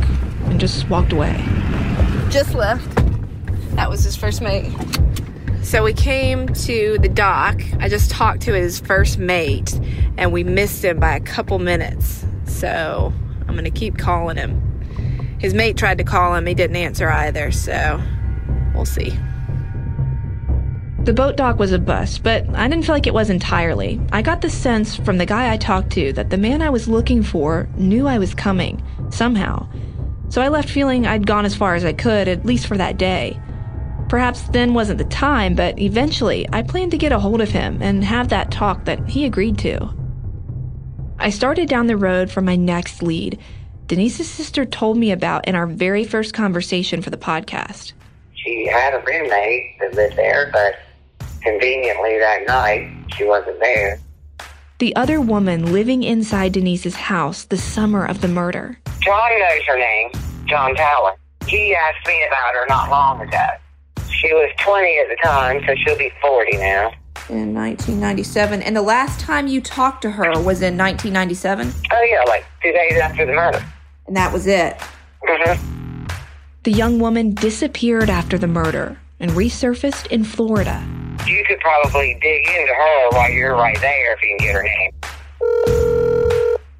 and 0.46 0.60
just 0.60 0.88
walked 0.90 1.12
away. 1.12 1.42
Just 2.28 2.54
left. 2.54 2.94
That 3.76 3.88
was 3.88 4.02
his 4.04 4.16
first 4.16 4.42
mate. 4.42 4.72
So 5.66 5.82
we 5.82 5.94
came 5.94 6.46
to 6.46 6.96
the 7.00 7.08
dock. 7.08 7.60
I 7.80 7.88
just 7.88 8.08
talked 8.08 8.42
to 8.42 8.52
his 8.52 8.78
first 8.78 9.18
mate, 9.18 9.76
and 10.16 10.32
we 10.32 10.44
missed 10.44 10.84
him 10.84 11.00
by 11.00 11.16
a 11.16 11.20
couple 11.20 11.58
minutes. 11.58 12.24
So 12.44 13.12
I'm 13.48 13.56
gonna 13.56 13.72
keep 13.72 13.98
calling 13.98 14.36
him. 14.36 14.62
His 15.40 15.54
mate 15.54 15.76
tried 15.76 15.98
to 15.98 16.04
call 16.04 16.36
him, 16.36 16.46
he 16.46 16.54
didn't 16.54 16.76
answer 16.76 17.08
either, 17.08 17.50
so 17.50 18.00
we'll 18.76 18.84
see. 18.84 19.18
The 21.02 21.12
boat 21.12 21.36
dock 21.36 21.58
was 21.58 21.72
a 21.72 21.80
bust, 21.80 22.22
but 22.22 22.48
I 22.54 22.68
didn't 22.68 22.84
feel 22.84 22.94
like 22.94 23.08
it 23.08 23.12
was 23.14 23.28
entirely. 23.28 24.00
I 24.12 24.22
got 24.22 24.42
the 24.42 24.50
sense 24.50 24.94
from 24.94 25.18
the 25.18 25.26
guy 25.26 25.52
I 25.52 25.56
talked 25.56 25.90
to 25.94 26.12
that 26.12 26.30
the 26.30 26.38
man 26.38 26.62
I 26.62 26.70
was 26.70 26.86
looking 26.86 27.24
for 27.24 27.68
knew 27.76 28.06
I 28.06 28.18
was 28.18 28.36
coming, 28.36 28.80
somehow. 29.10 29.68
So 30.28 30.40
I 30.40 30.46
left 30.46 30.70
feeling 30.70 31.08
I'd 31.08 31.26
gone 31.26 31.44
as 31.44 31.56
far 31.56 31.74
as 31.74 31.84
I 31.84 31.92
could, 31.92 32.28
at 32.28 32.46
least 32.46 32.68
for 32.68 32.76
that 32.76 32.98
day. 32.98 33.40
Perhaps 34.08 34.42
then 34.48 34.72
wasn't 34.72 34.98
the 34.98 35.04
time, 35.04 35.54
but 35.54 35.78
eventually 35.80 36.46
I 36.52 36.62
planned 36.62 36.92
to 36.92 36.98
get 36.98 37.12
a 37.12 37.18
hold 37.18 37.40
of 37.40 37.50
him 37.50 37.82
and 37.82 38.04
have 38.04 38.28
that 38.28 38.50
talk 38.50 38.84
that 38.84 39.08
he 39.08 39.24
agreed 39.24 39.58
to. 39.58 39.92
I 41.18 41.30
started 41.30 41.68
down 41.68 41.86
the 41.86 41.96
road 41.96 42.30
for 42.30 42.40
my 42.40 42.56
next 42.56 43.02
lead. 43.02 43.38
Denise's 43.86 44.30
sister 44.30 44.64
told 44.64 44.96
me 44.96 45.10
about 45.10 45.48
in 45.48 45.54
our 45.54 45.66
very 45.66 46.04
first 46.04 46.34
conversation 46.34 47.02
for 47.02 47.10
the 47.10 47.16
podcast. 47.16 47.92
She 48.34 48.66
had 48.66 48.94
a 48.94 48.98
roommate 48.98 49.78
that 49.80 49.94
lived 49.94 50.16
there, 50.16 50.50
but 50.52 50.78
conveniently 51.42 52.18
that 52.18 52.46
night 52.46 52.92
she 53.16 53.24
wasn't 53.24 53.58
there. 53.60 53.98
The 54.78 54.94
other 54.94 55.20
woman 55.20 55.72
living 55.72 56.02
inside 56.02 56.52
Denise's 56.52 56.94
house 56.94 57.44
the 57.44 57.56
summer 57.56 58.04
of 58.04 58.20
the 58.20 58.28
murder. 58.28 58.78
John 59.00 59.30
knows 59.38 59.62
her 59.66 59.78
name, 59.78 60.10
John 60.46 60.74
Talon. 60.76 61.14
He 61.46 61.74
asked 61.74 62.06
me 62.06 62.24
about 62.28 62.54
her 62.54 62.66
not 62.68 62.90
long 62.90 63.20
ago. 63.22 63.46
She 64.16 64.32
was 64.32 64.50
20 64.60 64.98
at 64.98 65.08
the 65.08 65.16
time, 65.22 65.62
so 65.66 65.74
she'll 65.74 65.98
be 65.98 66.10
40 66.22 66.56
now. 66.56 66.92
In 67.28 67.52
1997. 67.54 68.62
And 68.62 68.74
the 68.74 68.82
last 68.82 69.20
time 69.20 69.46
you 69.46 69.60
talked 69.60 70.00
to 70.02 70.10
her 70.10 70.30
was 70.30 70.62
in 70.62 70.78
1997? 70.78 71.72
Oh, 71.92 72.02
yeah, 72.02 72.22
like 72.26 72.46
two 72.62 72.72
days 72.72 72.98
after 72.98 73.26
the 73.26 73.32
murder. 73.32 73.62
And 74.06 74.16
that 74.16 74.32
was 74.32 74.46
it? 74.46 74.78
Mm-hmm. 75.22 76.06
The 76.62 76.72
young 76.72 76.98
woman 76.98 77.34
disappeared 77.34 78.08
after 78.08 78.38
the 78.38 78.46
murder 78.46 78.98
and 79.20 79.32
resurfaced 79.32 80.06
in 80.08 80.24
Florida. 80.24 80.82
You 81.26 81.44
could 81.46 81.60
probably 81.60 82.18
dig 82.22 82.46
into 82.46 82.72
her 82.72 83.08
while 83.10 83.30
you're 83.30 83.54
right 83.54 83.80
there 83.80 84.14
if 84.14 84.22
you 84.22 84.36
can 84.38 84.46
get 84.46 84.54
her 84.54 84.62
name. 84.62 84.92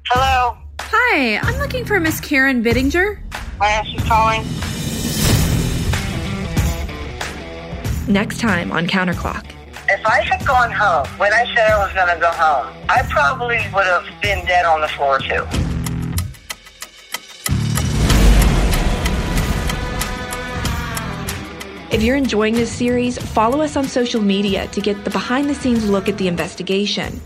Hello? 0.09 0.57
Hi, 0.81 1.37
I'm 1.37 1.59
looking 1.59 1.85
for 1.85 1.99
Miss 1.99 2.19
Karen 2.19 2.63
Bittinger. 2.63 3.19
Why 3.57 3.83
she's 3.83 4.03
calling? 4.03 4.43
Next 8.07 8.39
time 8.39 8.71
on 8.71 8.87
Counterclock. 8.87 9.45
If 9.89 10.05
I 10.05 10.21
had 10.21 10.45
gone 10.47 10.71
home 10.71 11.07
when 11.19 11.33
I 11.33 11.43
said 11.53 11.69
I 11.69 11.85
was 11.85 11.93
going 11.93 12.07
to 12.07 12.19
go 12.21 12.31
home, 12.31 12.73
I 12.87 13.03
probably 13.09 13.57
would 13.73 13.85
have 13.85 14.05
been 14.21 14.45
dead 14.45 14.65
on 14.65 14.79
the 14.79 14.87
floor 14.87 15.19
too. 15.19 15.45
If 21.93 22.01
you're 22.01 22.15
enjoying 22.15 22.53
this 22.53 22.71
series, 22.71 23.17
follow 23.17 23.59
us 23.59 23.75
on 23.75 23.85
social 23.85 24.21
media 24.21 24.67
to 24.67 24.79
get 24.79 25.03
the 25.03 25.09
behind 25.09 25.49
the 25.49 25.55
scenes 25.55 25.89
look 25.89 26.07
at 26.07 26.17
the 26.17 26.29
investigation. 26.29 27.19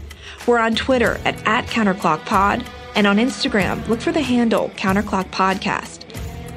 We're 0.48 0.58
on 0.58 0.74
Twitter 0.74 1.20
at, 1.26 1.36
at 1.46 1.68
CounterclockPod 1.68 2.66
and 2.96 3.06
on 3.06 3.18
Instagram, 3.18 3.88
look 3.88 4.02
for 4.02 4.12
the 4.12 4.22
handle 4.22 4.70
Counterclock 4.78 5.30
Podcast. 5.30 6.06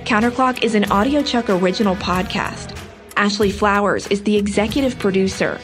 Counterclock 0.07 0.62
is 0.62 0.75
an 0.75 0.85
AudioChuck 0.85 1.61
original 1.61 1.97
podcast. 1.97 2.84
Ashley 3.17 3.51
Flowers 3.51 4.07
is 4.09 4.23
the 4.25 4.37
executive 4.37 4.99
producer, 4.99 5.61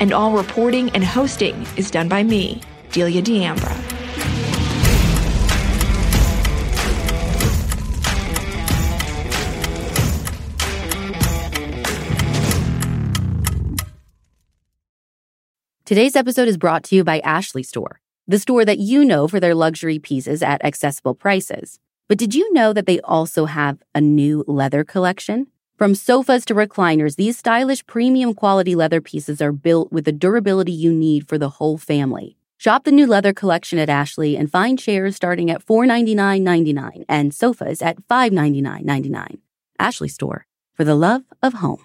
and 0.00 0.12
all 0.12 0.32
reporting 0.32 0.90
and 0.90 1.04
hosting 1.04 1.66
is 1.76 1.90
done 1.90 2.08
by 2.08 2.22
me, 2.22 2.60
Delia 2.90 3.22
D'Ambra. 3.22 3.74
Today's 15.84 16.16
episode 16.16 16.48
is 16.48 16.56
brought 16.56 16.84
to 16.84 16.96
you 16.96 17.04
by 17.04 17.20
Ashley 17.20 17.62
Store, 17.62 18.00
the 18.26 18.38
store 18.38 18.64
that 18.64 18.78
you 18.78 19.04
know 19.04 19.28
for 19.28 19.40
their 19.40 19.54
luxury 19.54 19.98
pieces 19.98 20.42
at 20.42 20.64
accessible 20.64 21.14
prices. 21.14 21.78
But 22.08 22.18
did 22.18 22.34
you 22.34 22.52
know 22.52 22.72
that 22.72 22.86
they 22.86 23.00
also 23.00 23.46
have 23.46 23.82
a 23.94 24.00
new 24.00 24.44
leather 24.46 24.84
collection? 24.84 25.48
From 25.76 25.94
sofas 25.94 26.44
to 26.44 26.54
recliners, 26.54 27.16
these 27.16 27.38
stylish 27.38 27.84
premium 27.86 28.34
quality 28.34 28.74
leather 28.74 29.00
pieces 29.00 29.40
are 29.40 29.52
built 29.52 29.90
with 29.90 30.04
the 30.04 30.12
durability 30.12 30.72
you 30.72 30.92
need 30.92 31.28
for 31.28 31.38
the 31.38 31.48
whole 31.48 31.78
family. 31.78 32.36
Shop 32.58 32.84
the 32.84 32.92
new 32.92 33.06
leather 33.06 33.32
collection 33.32 33.78
at 33.78 33.88
Ashley 33.88 34.36
and 34.36 34.52
find 34.52 34.78
chairs 34.78 35.16
starting 35.16 35.50
at 35.50 35.66
$499.99 35.66 37.04
and 37.08 37.34
sofas 37.34 37.82
at 37.82 37.96
$599.99. 38.08 39.38
Ashley 39.78 40.08
Store, 40.08 40.46
for 40.74 40.84
the 40.84 40.94
love 40.94 41.22
of 41.42 41.54
home. 41.54 41.84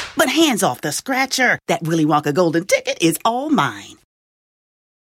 But 0.17 0.29
hands 0.29 0.63
off 0.63 0.81
the 0.81 0.91
scratcher. 0.91 1.59
That 1.67 1.83
Willy 1.83 2.05
Wonka 2.05 2.33
golden 2.33 2.65
ticket 2.65 2.97
is 3.01 3.19
all 3.23 3.49
mine. 3.49 4.00